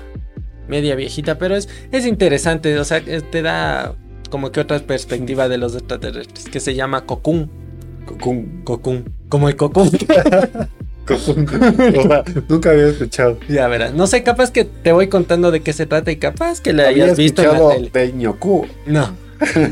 media 0.68 0.94
viejita, 0.94 1.38
pero 1.38 1.56
es, 1.56 1.68
es 1.92 2.06
interesante, 2.06 2.78
o 2.78 2.84
sea, 2.84 3.00
te 3.02 3.42
da 3.42 3.94
como 4.30 4.50
que 4.50 4.60
otra 4.60 4.78
perspectiva 4.80 5.48
de 5.48 5.58
los 5.58 5.74
extraterrestres, 5.74 6.46
que 6.46 6.60
se 6.60 6.74
llama 6.74 7.06
Cocoon. 7.06 7.50
Cocoon. 8.06 8.62
Cocoon. 8.64 9.04
Como 9.28 9.48
el 9.48 9.56
Cocoon. 9.56 9.90
Cocoon. 11.06 11.46
O 11.98 12.02
sea, 12.02 12.24
nunca 12.48 12.70
había 12.70 12.88
escuchado. 12.88 13.38
ya 13.48 13.68
verás. 13.68 13.94
No 13.94 14.06
sé, 14.06 14.22
capaz 14.22 14.50
que 14.50 14.64
te 14.64 14.92
voy 14.92 15.08
contando 15.08 15.50
de 15.50 15.60
qué 15.60 15.72
se 15.72 15.86
trata 15.86 16.10
y 16.10 16.16
capaz 16.16 16.60
que 16.60 16.72
le 16.72 16.86
Había 16.86 17.04
hayas 17.04 17.16
visto 17.18 17.42
en 17.42 17.48
la 17.52 17.74
tele. 17.74 17.90
de 17.92 18.12
Ñoku. 18.12 18.66
No. 18.86 19.14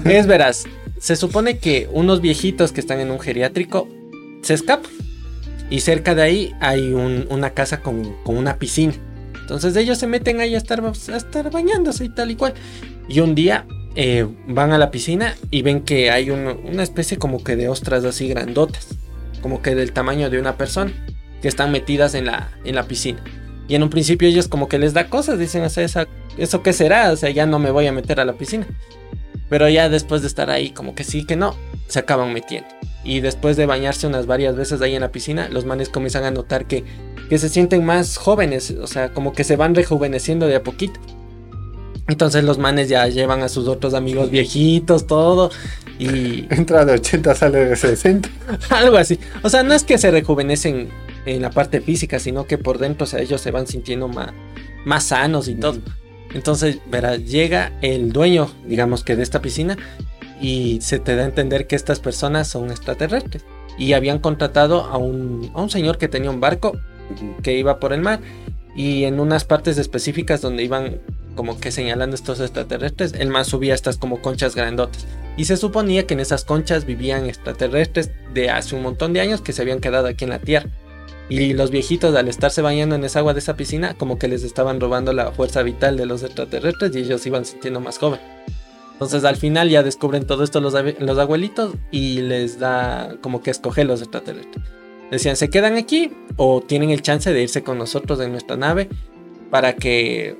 es 0.05 0.26
verás. 0.26 0.64
Se 0.99 1.16
supone 1.16 1.59
que 1.59 1.88
unos 1.93 2.20
viejitos 2.20 2.70
que 2.72 2.80
están 2.80 3.01
en 3.01 3.11
un 3.11 3.18
geriátrico 3.18 3.88
se 4.43 4.55
escapan. 4.55 4.90
Y 5.73 5.81
cerca 5.81 6.14
de 6.14 6.20
ahí 6.23 6.55
hay 6.61 6.93
un- 6.93 7.27
una 7.31 7.51
casa 7.51 7.81
con, 7.81 8.14
una 8.27 8.59
piscina. 8.59 8.93
Entonces 9.41 9.75
ellos 9.77 9.97
se 9.97 10.07
meten 10.07 10.39
ahí 10.41 10.55
a 10.55 10.59
estar, 10.59 10.83
bañándose 11.51 12.05
y 12.05 12.09
tal 12.11 12.31
y 12.31 12.37
cual. 12.37 12.53
Y 13.09 13.20
un 13.20 13.35
día 13.35 13.66
eh, 13.95 14.27
van 14.47 14.73
a 14.73 14.79
la 14.79 14.91
piscina 14.91 15.35
y 15.51 15.62
ven 15.62 15.81
que 15.81 16.11
hay 16.11 16.29
un- 16.31 16.61
una 16.70 16.83
especie 16.83 17.16
como 17.16 17.43
que 17.43 17.57
de 17.57 17.68
ostras 17.68 18.05
así 18.05 18.29
grandotas. 18.29 18.89
Como 19.41 19.62
que 19.62 19.75
del 19.75 19.93
tamaño 19.93 20.29
de 20.29 20.39
una 20.39 20.57
persona. 20.59 20.93
Que 21.41 21.49
están 21.49 21.73
metidas 21.73 22.14
en 22.14 22.27
la, 22.27 22.53
en 22.64 22.75
la 22.75 22.85
piscina. 22.85 23.25
Y 23.66 23.75
en 23.75 23.83
un 23.83 23.89
principio 23.91 24.29
ellos 24.29 24.49
como 24.49 24.68
que 24.68 24.79
les 24.79 24.93
da 24.93 25.09
cosas. 25.09 25.39
Dicen, 25.39 25.62
o 25.64 25.70
sea, 25.70 25.85
esa- 25.85 26.07
¿eso 26.37 26.62
qué 26.62 26.73
será? 26.75 27.11
O 27.12 27.16
sea, 27.16 27.31
ya 27.31 27.47
no 27.47 27.59
me 27.59 27.70
voy 27.70 27.87
a 27.87 27.93
meter 27.93 28.20
a 28.20 28.25
la 28.27 28.35
piscina. 28.35 28.66
Pero 29.53 29.68
ya 29.68 29.90
después 29.90 30.22
de 30.22 30.28
estar 30.28 30.48
ahí, 30.48 30.70
como 30.70 30.94
que 30.94 31.05
sí, 31.05 31.26
que 31.26 31.36
no. 31.36 31.55
se 31.86 31.98
acaban 31.98 32.32
metiendo. 32.32 32.70
Y 33.05 33.20
después 33.20 33.59
de 33.59 33.66
bañarse 33.66 34.07
unas 34.07 34.24
varias 34.24 34.57
veces 34.57 34.80
ahí 34.80 34.94
en 34.94 35.03
la 35.03 35.12
piscina, 35.12 35.50
los 35.50 35.66
manes 35.66 35.90
comienzan 35.90 36.24
a 36.24 36.30
notar 36.30 36.64
que, 36.64 36.84
que 37.28 37.36
se 37.36 37.50
sienten 37.50 37.84
más 37.84 38.16
jóvenes, 38.16 38.70
o 38.70 38.86
sea, 38.86 39.12
como 39.12 39.34
que 39.34 39.44
se 39.44 39.57
van 39.57 39.74
rejuveneciendo 39.74 40.46
de 40.46 40.55
a 40.55 40.62
poquito. 40.62 40.98
Entonces 42.09 42.44
los 42.44 42.57
manes 42.57 42.88
ya 42.88 43.07
llevan 43.09 43.42
a 43.42 43.50
sus 43.50 43.68
otros 43.68 43.92
amigos 43.92 44.30
viejitos, 44.30 45.07
todo. 45.07 45.50
Y. 45.98 46.46
Entra 46.50 46.86
de 46.86 46.94
80, 46.94 47.34
sale 47.34 47.66
de 47.66 47.76
60. 47.76 48.30
Algo 48.70 48.96
así. 48.96 49.18
O 49.42 49.50
sea, 49.50 49.62
no 49.62 49.74
es 49.74 49.84
que 49.84 49.98
se 49.98 50.11
rejuvenecen 50.11 50.88
en 51.26 51.42
la 51.42 51.50
parte 51.50 51.82
física, 51.82 52.18
sino 52.18 52.46
que 52.46 52.57
por 52.57 52.78
dentro, 52.78 53.05
o 53.05 53.07
sea, 53.07 53.20
ellos 53.20 53.42
se 53.42 53.50
van 53.50 53.66
sintiendo 53.66 54.09
más, 54.09 54.30
más 54.86 55.05
sanos 55.05 55.46
y 55.46 55.57
todo. 55.57 55.78
Entonces, 56.35 56.78
verás, 56.91 57.24
llega 57.24 57.72
el 57.83 58.12
dueño, 58.12 58.51
digamos 58.66 59.05
que 59.05 59.16
de 59.16 59.22
esta 59.22 59.43
piscina, 59.43 59.76
y 60.41 60.80
se 60.80 60.99
te 60.99 61.14
da 61.14 61.22
a 61.22 61.26
entender 61.26 61.66
que 61.66 61.76
estas 61.76 62.01
personas 62.01 62.49
son 62.49 62.70
extraterrestres. 62.70 63.45
Y 63.78 63.95
habían 63.95 64.18
contratado 64.18 64.83
a 64.83 64.99
un, 64.99 65.53
señor 65.70 65.99
que 65.99 66.09
tenía 66.09 66.30
un 66.30 66.41
barco 66.41 66.72
que 67.43 67.57
iba 67.57 67.78
por 67.80 67.93
el 67.93 68.01
mar 68.01 68.20
y 68.74 69.05
en 69.05 69.20
unas 69.20 69.45
partes 69.45 69.78
específicas 69.78 70.41
donde 70.41 70.62
iban 70.62 71.01
como 71.35 71.59
que 71.59 71.70
señalando 71.72 72.14
estos 72.14 72.41
extraterrestres, 72.41 73.14
el 73.14 73.28
man 73.28 73.45
subía 73.45 73.74
estas 73.74 73.97
como 73.97 74.20
conchas 74.20 74.55
grandotas. 74.55 75.07
Y 75.37 75.47
se 75.47 75.57
suponía 75.57 76.07
que 76.07 76.14
en 76.14 76.20
esas 76.20 76.45
conchas 76.45 76.85
vivían 76.85 77.26
extraterrestres 77.26 78.11
de 78.35 78.51
hace 78.51 78.74
un 78.74 78.83
montón 78.83 79.14
de 79.14 79.20
años 79.20 79.41
que 79.41 79.53
se 79.53 79.62
habían 79.62 79.80
quedado 79.80 80.09
aquí 80.09 80.24
en 80.24 80.30
la 80.30 80.41
Tierra. 80.41 80.68
Y 81.28 81.55
los 81.55 81.70
viejitos 81.70 82.14
al 82.14 82.28
estarse 82.28 82.61
bañando 82.62 82.94
en 82.94 83.05
esa 83.05 83.20
agua 83.20 83.32
de 83.32 83.40
esa 83.40 83.57
piscina, 83.57 83.94
como 83.94 84.18
que 84.18 84.28
les 84.28 84.42
estaban 84.42 84.80
robando 84.80 85.12
la 85.12 85.32
fuerza 85.32 85.62
vital 85.62 85.96
de 85.96 86.07
los 86.07 86.22
extraterrestres 86.22 86.94
y 86.94 87.00
ellos 87.00 87.24
iban 87.26 87.44
sintiendo 87.44 87.80
más 87.80 87.98
joven. 87.98 88.20
Entonces 88.92 89.24
al 89.24 89.36
final 89.36 89.68
ya 89.68 89.82
descubren 89.82 90.26
todo 90.26 90.44
esto 90.44 90.61
los, 90.61 90.74
los 90.98 91.18
abuelitos 91.18 91.74
y 91.90 92.20
les 92.20 92.59
da 92.59 93.16
como 93.20 93.42
que 93.42 93.50
escoger 93.50 93.86
los 93.86 94.00
extraterrestres. 94.00 94.64
Decían, 95.11 95.36
¿se 95.36 95.50
quedan 95.50 95.76
aquí 95.76 96.12
o 96.36 96.61
tienen 96.61 96.90
el 96.90 97.03
chance 97.03 97.32
de 97.32 97.42
irse 97.42 97.62
con 97.62 97.78
nosotros 97.78 98.20
en 98.20 98.32
nuestra 98.32 98.57
nave 98.57 98.88
para 99.50 99.74
que... 99.74 100.36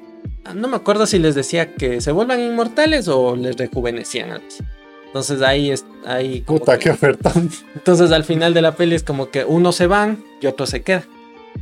No 0.55 0.69
me 0.69 0.77
acuerdo 0.77 1.07
si 1.07 1.19
les 1.19 1.35
decía 1.35 1.75
que 1.75 2.01
se 2.01 2.13
vuelvan 2.13 2.41
inmortales 2.41 3.09
o 3.09 3.37
les 3.37 3.57
rejuvenecían 3.57 4.31
antes. 4.31 4.63
Entonces 5.13 5.43
ahí 5.43 5.71
es 5.71 5.85
ahí 6.07 6.41
Puta, 6.41 6.79
qué 6.79 6.89
ofertón. 6.89 7.51
Entonces 7.75 8.13
al 8.13 8.25
final 8.25 8.55
de 8.55 8.63
la 8.63 8.75
peli 8.75 8.95
es 8.95 9.03
como 9.03 9.29
que 9.29 9.45
uno 9.45 9.71
se 9.73 9.87
van 9.87 10.25
y 10.41 10.47
otro 10.47 10.65
se 10.65 10.83
queda. 10.83 11.05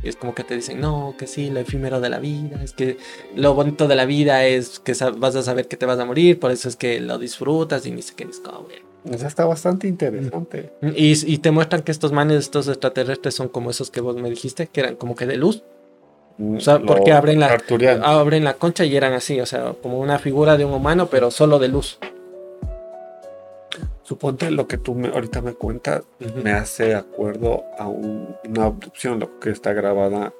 Y 0.01 0.07
es 0.07 0.15
como 0.15 0.33
que 0.33 0.45
te 0.45 0.55
dicen, 0.55 0.79
no, 0.79 1.15
que 1.17 1.27
sí, 1.27 1.49
lo 1.49 1.59
efímero 1.59 1.99
de 1.99 2.09
la 2.09 2.19
vida, 2.19 2.63
es 2.63 2.71
que 2.71 2.97
lo 3.35 3.53
bonito 3.53 3.89
de 3.89 3.95
la 3.95 4.05
vida 4.05 4.45
es 4.45 4.79
que 4.79 4.93
vas 5.17 5.35
a 5.35 5.43
saber 5.43 5.67
que 5.67 5.75
te 5.75 5.85
vas 5.85 5.99
a 5.99 6.05
morir, 6.05 6.39
por 6.39 6.51
eso 6.51 6.69
es 6.69 6.77
que 6.77 7.01
lo 7.01 7.19
disfrutas 7.19 7.85
y 7.85 7.91
ni 7.91 8.01
sé 8.01 8.13
qué 8.15 8.25
descubrir. 8.25 8.83
Eso 9.03 9.27
está 9.27 9.45
bastante 9.45 9.89
interesante. 9.89 10.71
Y, 10.95 11.33
y, 11.33 11.37
te 11.39 11.51
muestran 11.51 11.81
que 11.81 11.91
estos 11.91 12.13
manes, 12.13 12.37
estos 12.37 12.69
extraterrestres 12.69 13.35
son 13.35 13.49
como 13.49 13.69
esos 13.69 13.91
que 13.91 13.99
vos 13.99 14.15
me 14.15 14.29
dijiste, 14.29 14.67
que 14.67 14.79
eran 14.79 14.95
como 14.95 15.15
que 15.15 15.25
de 15.25 15.35
luz. 15.35 15.63
O 16.39 16.59
sea, 16.61 16.79
porque 16.79 17.11
abren 17.11 17.41
la, 17.41 17.57
abren 18.03 18.43
la 18.45 18.53
concha 18.53 18.85
y 18.85 18.95
eran 18.95 19.13
así, 19.13 19.41
o 19.41 19.45
sea, 19.45 19.75
como 19.81 19.99
una 19.99 20.19
figura 20.19 20.55
de 20.55 20.63
un 20.63 20.73
humano, 20.73 21.09
pero 21.11 21.31
solo 21.31 21.59
de 21.59 21.67
luz. 21.67 21.99
Suponte 24.03 24.49
lo 24.51 24.67
que 24.67 24.77
tú 24.77 24.95
me, 24.95 25.09
ahorita 25.09 25.41
me 25.41 25.53
cuentas 25.53 26.03
me 26.43 26.51
hace 26.51 26.95
acuerdo 26.95 27.63
a 27.77 27.87
una 27.87 28.65
abducción, 28.65 29.19
lo 29.19 29.39
que 29.39 29.51
está 29.51 29.73
grabada 29.73 30.33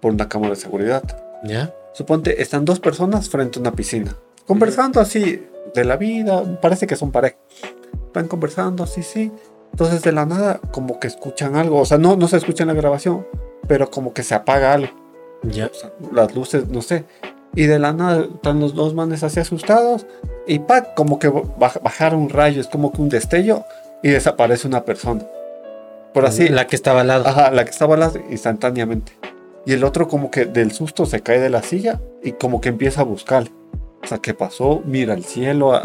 por 0.00 0.12
una 0.12 0.28
cámara 0.28 0.50
de 0.50 0.60
seguridad. 0.60 1.02
¿Ya? 1.44 1.74
Suponte, 1.92 2.42
están 2.42 2.64
dos 2.64 2.80
personas 2.80 3.28
frente 3.28 3.58
a 3.58 3.62
una 3.62 3.72
piscina, 3.72 4.16
conversando 4.46 5.00
así 5.00 5.46
de 5.74 5.84
la 5.84 5.96
vida, 5.96 6.60
parece 6.60 6.86
que 6.86 6.96
son 6.96 7.12
pareja. 7.12 7.36
Van 8.12 8.28
conversando 8.28 8.84
así, 8.84 9.02
sí. 9.02 9.32
Entonces 9.70 10.02
de 10.02 10.12
la 10.12 10.26
nada 10.26 10.60
como 10.70 11.00
que 11.00 11.06
escuchan 11.06 11.56
algo, 11.56 11.78
o 11.78 11.86
sea, 11.86 11.98
no, 11.98 12.16
no 12.16 12.28
se 12.28 12.36
escucha 12.36 12.64
en 12.64 12.68
la 12.68 12.74
grabación, 12.74 13.26
pero 13.66 13.90
como 13.90 14.12
que 14.12 14.22
se 14.22 14.34
apaga 14.34 14.74
algo. 14.74 14.92
Ya. 15.42 15.70
las 16.12 16.34
luces, 16.34 16.68
no 16.68 16.82
sé. 16.82 17.04
Y 17.54 17.66
de 17.66 17.78
la 17.78 17.92
nada 17.92 18.26
están 18.34 18.60
los 18.60 18.74
dos 18.74 18.94
manes 18.94 19.22
así 19.22 19.40
asustados. 19.40 20.06
Y 20.46 20.60
pa, 20.60 20.94
como 20.94 21.18
que 21.18 21.28
bajaron 21.58 22.22
un 22.22 22.30
rayo, 22.30 22.60
es 22.60 22.68
como 22.68 22.92
que 22.92 23.02
un 23.02 23.08
destello. 23.08 23.64
Y 24.02 24.10
desaparece 24.10 24.66
una 24.66 24.84
persona. 24.84 25.24
Por 26.14 26.26
así. 26.26 26.48
La 26.48 26.66
que 26.66 26.76
estaba 26.76 27.02
al 27.02 27.08
lado. 27.08 27.26
Ajá, 27.26 27.50
la 27.50 27.64
que 27.64 27.70
estaba 27.70 27.94
al 27.94 28.00
lado 28.00 28.18
instantáneamente. 28.30 29.12
Y 29.64 29.74
el 29.74 29.84
otro 29.84 30.08
como 30.08 30.30
que 30.30 30.44
del 30.46 30.72
susto 30.72 31.06
se 31.06 31.20
cae 31.20 31.38
de 31.38 31.50
la 31.50 31.62
silla 31.62 32.00
y 32.22 32.32
como 32.32 32.60
que 32.60 32.68
empieza 32.68 33.02
a 33.02 33.04
buscar. 33.04 33.44
O 34.02 34.06
sea, 34.06 34.18
¿qué 34.18 34.34
pasó? 34.34 34.82
Mira 34.84 35.14
el 35.14 35.24
cielo, 35.24 35.80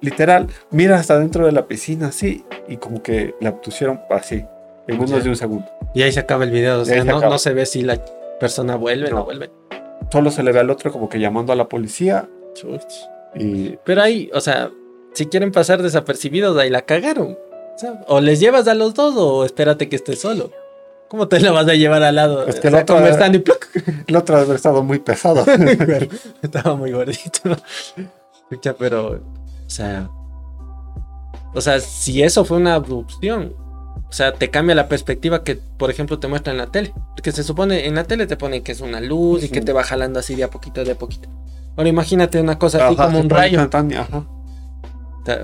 literal, 0.00 0.48
mira 0.70 0.98
hasta 0.98 1.18
dentro 1.18 1.46
de 1.46 1.52
la 1.52 1.66
piscina 1.68 2.08
así 2.08 2.44
y 2.66 2.78
como 2.78 3.02
que 3.02 3.34
la 3.40 3.60
pusieron 3.60 4.00
así, 4.10 4.44
en 4.88 4.98
menos 4.98 5.22
de 5.22 5.30
un 5.30 5.36
segundo. 5.36 5.66
Y 5.94 6.02
ahí 6.02 6.10
se 6.10 6.20
acaba 6.20 6.42
el 6.42 6.50
video, 6.50 6.80
o 6.80 6.84
sea, 6.84 7.04
no, 7.04 7.20
no, 7.20 7.38
se 7.38 7.52
ve 7.52 7.66
si 7.66 7.82
la 7.82 8.04
persona 8.40 8.74
vuelve 8.74 9.12
o 9.12 9.14
no 9.14 9.24
vuelve 9.24 9.50
solo 10.10 10.30
se 10.30 10.42
le 10.42 10.52
ve 10.52 10.60
al 10.60 10.70
otro 10.70 10.92
como 10.92 11.08
que 11.08 11.18
llamando 11.18 11.52
a 11.52 11.56
la 11.56 11.68
policía. 11.68 12.28
Y... 13.34 13.76
Pero 13.84 14.02
ahí, 14.02 14.30
o 14.34 14.40
sea, 14.40 14.70
si 15.14 15.26
quieren 15.26 15.52
pasar 15.52 15.82
desapercibidos, 15.82 16.56
ahí 16.58 16.70
la 16.70 16.82
cagaron. 16.82 17.38
O, 18.08 18.20
les 18.20 18.40
llevas 18.40 18.68
a 18.68 18.74
los 18.74 18.94
dos 18.94 19.14
o 19.16 19.44
espérate 19.44 19.88
que 19.88 19.96
estés 19.96 20.20
solo. 20.20 20.50
¿Cómo 21.08 21.28
te 21.28 21.40
la 21.40 21.50
vas 21.50 21.66
a 21.66 21.74
llevar 21.74 22.02
al 22.02 22.14
lado? 22.14 22.46
Es 22.46 22.60
que 22.60 22.68
el, 22.68 22.74
otro 22.74 22.98
el 22.98 24.16
otro 24.16 24.36
ha 24.36 24.54
estado 24.54 24.82
muy 24.82 24.98
pesado. 24.98 25.44
Estaba 26.42 26.76
muy 26.76 26.92
gordito. 26.92 27.56
Pero, 28.78 29.12
o 29.12 29.70
sea, 29.70 30.08
o 31.54 31.60
sea, 31.60 31.80
si 31.80 32.22
eso 32.22 32.44
fue 32.44 32.58
una 32.58 32.74
abducción, 32.74 33.54
o 34.10 34.12
sea, 34.12 34.32
te 34.32 34.50
cambia 34.50 34.74
la 34.74 34.88
perspectiva 34.88 35.44
que, 35.44 35.54
por 35.54 35.88
ejemplo, 35.88 36.18
te 36.18 36.26
muestra 36.26 36.50
en 36.50 36.58
la 36.58 36.66
tele. 36.66 36.92
Porque 37.14 37.30
se 37.30 37.44
supone, 37.44 37.86
en 37.86 37.94
la 37.94 38.02
tele 38.02 38.26
te 38.26 38.36
pone 38.36 38.62
que 38.62 38.72
es 38.72 38.80
una 38.80 39.00
luz 39.00 39.44
y 39.44 39.48
que 39.50 39.60
te 39.60 39.72
va 39.72 39.84
jalando 39.84 40.18
así 40.18 40.34
de 40.34 40.42
a 40.42 40.50
poquito, 40.50 40.84
de 40.84 40.90
a 40.90 40.94
poquito. 40.96 41.28
Ahora 41.76 41.88
imagínate 41.88 42.40
una 42.40 42.58
cosa 42.58 42.88
así 42.88 42.96
como 42.96 43.20
un 43.20 43.30
rayo. 43.30 43.60
Ajá. 43.60 44.26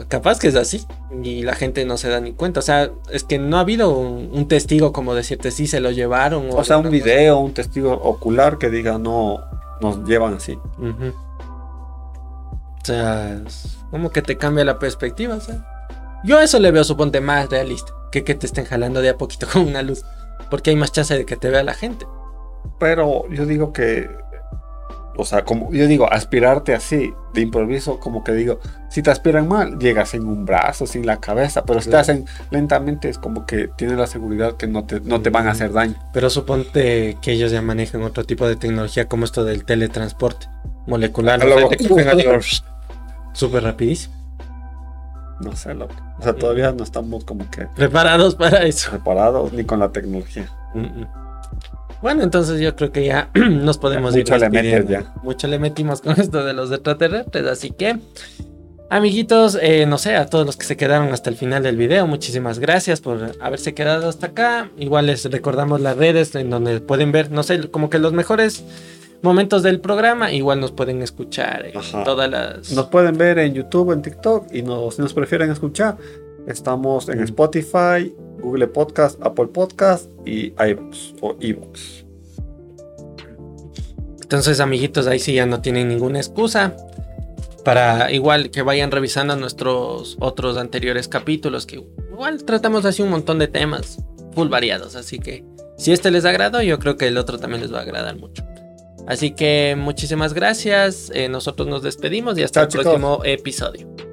Capaz 0.08 0.40
que 0.40 0.48
es 0.48 0.56
así 0.56 0.84
y 1.22 1.42
la 1.42 1.54
gente 1.54 1.84
no 1.84 1.96
se 1.96 2.08
da 2.08 2.18
ni 2.18 2.32
cuenta. 2.32 2.58
O 2.58 2.62
sea, 2.62 2.90
es 3.12 3.22
que 3.22 3.38
no 3.38 3.56
ha 3.58 3.60
habido 3.60 3.96
un, 3.96 4.48
testigo 4.48 4.92
como 4.92 5.14
decirte 5.14 5.52
si 5.52 5.68
se 5.68 5.78
lo 5.78 5.92
llevaron. 5.92 6.48
O, 6.50 6.64
sea, 6.64 6.78
un 6.78 6.90
video, 6.90 7.38
un 7.38 7.54
testigo 7.54 7.92
ocular 7.92 8.58
que 8.58 8.68
diga 8.68 8.98
no, 8.98 9.38
nos 9.80 10.04
llevan 10.08 10.34
así. 10.34 10.58
O 10.82 11.14
sea, 12.82 13.44
como 13.92 14.10
que 14.10 14.22
te 14.22 14.36
cambia 14.36 14.64
la 14.64 14.80
perspectiva. 14.80 15.36
O 15.36 15.40
sea. 15.40 15.64
Yo 16.24 16.40
eso 16.40 16.58
le 16.58 16.72
veo, 16.72 16.82
suponte, 16.82 17.20
más 17.20 17.48
realista 17.48 17.92
que 18.16 18.24
que 18.24 18.34
te 18.34 18.46
estén 18.46 18.64
jalando 18.64 19.02
de 19.02 19.10
a 19.10 19.18
poquito 19.18 19.46
con 19.52 19.66
una 19.66 19.82
luz. 19.82 20.04
Porque 20.50 20.70
hay 20.70 20.76
más 20.76 20.92
chance 20.92 21.16
de 21.16 21.26
que 21.26 21.36
te 21.36 21.50
vea 21.50 21.62
la 21.62 21.74
gente. 21.74 22.06
Pero 22.78 23.28
yo 23.30 23.46
digo 23.46 23.72
que, 23.72 24.08
o 25.16 25.24
sea, 25.24 25.44
como 25.44 25.72
yo 25.72 25.86
digo, 25.86 26.12
aspirarte 26.12 26.74
así 26.74 27.12
de 27.32 27.40
improviso, 27.40 27.98
como 28.00 28.22
que 28.22 28.32
digo, 28.32 28.60
si 28.90 29.02
te 29.02 29.10
aspiran 29.10 29.48
mal, 29.48 29.78
llegas 29.78 30.14
en 30.14 30.26
un 30.26 30.44
brazo, 30.44 30.86
sin 30.86 31.06
la 31.06 31.18
cabeza, 31.18 31.64
pero 31.64 31.80
si 31.80 31.90
te 31.90 31.96
hacen 31.96 32.26
lentamente, 32.50 33.08
es 33.08 33.18
como 33.18 33.46
que 33.46 33.68
tienes 33.76 33.98
la 33.98 34.06
seguridad 34.06 34.56
que 34.56 34.66
no 34.66 34.84
te, 34.84 35.00
no 35.00 35.22
te 35.22 35.30
van 35.30 35.48
a 35.48 35.52
hacer 35.52 35.72
daño. 35.72 35.94
Pero 36.12 36.28
suponte 36.28 37.16
que 37.22 37.32
ellos 37.32 37.52
ya 37.52 37.62
manejan 37.62 38.02
otro 38.02 38.24
tipo 38.24 38.48
de 38.48 38.56
tecnología 38.56 39.08
como 39.08 39.24
esto 39.24 39.44
del 39.44 39.64
teletransporte 39.64 40.48
molecular. 40.86 41.40
Súper 43.32 43.62
rapidísimo. 43.62 44.14
No 45.40 45.54
sé, 45.54 45.74
loco. 45.74 45.94
O 46.18 46.22
sea, 46.22 46.34
todavía 46.34 46.72
no 46.72 46.82
estamos 46.82 47.24
como 47.24 47.50
que... 47.50 47.66
Preparados 47.76 48.34
para 48.34 48.64
eso. 48.64 48.90
Preparados 48.90 49.52
ni 49.52 49.64
con 49.64 49.80
la 49.80 49.90
tecnología. 49.90 50.50
Bueno, 52.00 52.22
entonces 52.22 52.60
yo 52.60 52.74
creo 52.76 52.92
que 52.92 53.04
ya 53.04 53.30
nos 53.34 53.78
podemos 53.78 54.14
ir. 54.14 54.22
Mucho 54.22 54.38
le 54.38 54.50
metes 54.50 54.88
ya. 54.88 55.14
Mucho 55.22 55.46
le 55.48 55.58
metimos 55.58 56.00
con 56.00 56.12
esto 56.20 56.44
de 56.44 56.52
los 56.52 56.70
extraterrestres, 56.72 57.46
así 57.46 57.70
que... 57.70 57.98
Amiguitos, 58.88 59.58
eh, 59.60 59.84
no 59.84 59.98
sé, 59.98 60.14
a 60.14 60.26
todos 60.26 60.46
los 60.46 60.56
que 60.56 60.64
se 60.64 60.76
quedaron 60.76 61.12
hasta 61.12 61.28
el 61.28 61.34
final 61.34 61.64
del 61.64 61.76
video, 61.76 62.06
muchísimas 62.06 62.60
gracias 62.60 63.00
por 63.00 63.32
haberse 63.40 63.74
quedado 63.74 64.08
hasta 64.08 64.28
acá. 64.28 64.70
Igual 64.78 65.06
les 65.06 65.28
recordamos 65.28 65.80
las 65.80 65.96
redes 65.96 66.32
en 66.36 66.50
donde 66.50 66.80
pueden 66.80 67.10
ver, 67.10 67.32
no 67.32 67.42
sé, 67.42 67.68
como 67.68 67.90
que 67.90 67.98
los 67.98 68.12
mejores 68.12 68.62
momentos 69.26 69.62
del 69.62 69.80
programa, 69.80 70.32
igual 70.32 70.60
nos 70.60 70.72
pueden 70.72 71.02
escuchar 71.02 71.66
en 71.66 72.04
todas 72.04 72.30
las... 72.30 72.72
Nos 72.72 72.86
pueden 72.86 73.18
ver 73.18 73.38
en 73.38 73.52
YouTube, 73.52 73.92
en 73.92 74.00
TikTok 74.00 74.54
y 74.54 74.62
nos, 74.62 74.94
si 74.94 75.02
nos 75.02 75.12
prefieren 75.12 75.50
escuchar, 75.50 75.98
estamos 76.46 77.08
en 77.08 77.20
Spotify, 77.20 78.14
Google 78.40 78.68
Podcast, 78.68 79.20
Apple 79.22 79.48
Podcast 79.48 80.10
y 80.24 80.54
iVoox 80.58 81.14
o 81.20 81.36
iVoox. 81.40 82.04
Entonces, 84.22 84.60
amiguitos, 84.60 85.06
ahí 85.06 85.18
sí 85.18 85.34
ya 85.34 85.46
no 85.46 85.60
tienen 85.60 85.88
ninguna 85.88 86.18
excusa 86.18 86.74
para 87.64 88.12
igual 88.12 88.50
que 88.50 88.62
vayan 88.62 88.92
revisando 88.92 89.34
nuestros 89.36 90.16
otros 90.20 90.56
anteriores 90.56 91.08
capítulos 91.08 91.66
que 91.66 91.84
igual 92.12 92.44
tratamos 92.44 92.84
así 92.84 93.02
un 93.02 93.10
montón 93.10 93.40
de 93.40 93.48
temas 93.48 93.98
full 94.34 94.48
variados, 94.48 94.94
así 94.94 95.18
que 95.18 95.44
si 95.76 95.92
este 95.92 96.10
les 96.10 96.24
agradó, 96.24 96.62
yo 96.62 96.78
creo 96.78 96.96
que 96.96 97.08
el 97.08 97.18
otro 97.18 97.38
también 97.38 97.60
les 97.62 97.72
va 97.72 97.80
a 97.80 97.82
agradar 97.82 98.16
mucho. 98.16 98.44
Así 99.06 99.30
que 99.32 99.76
muchísimas 99.78 100.34
gracias. 100.34 101.10
Eh, 101.14 101.28
nosotros 101.28 101.68
nos 101.68 101.82
despedimos 101.82 102.38
y 102.38 102.42
hasta 102.42 102.62
el 102.62 102.68
próximo 102.68 103.20
episodio. 103.24 104.05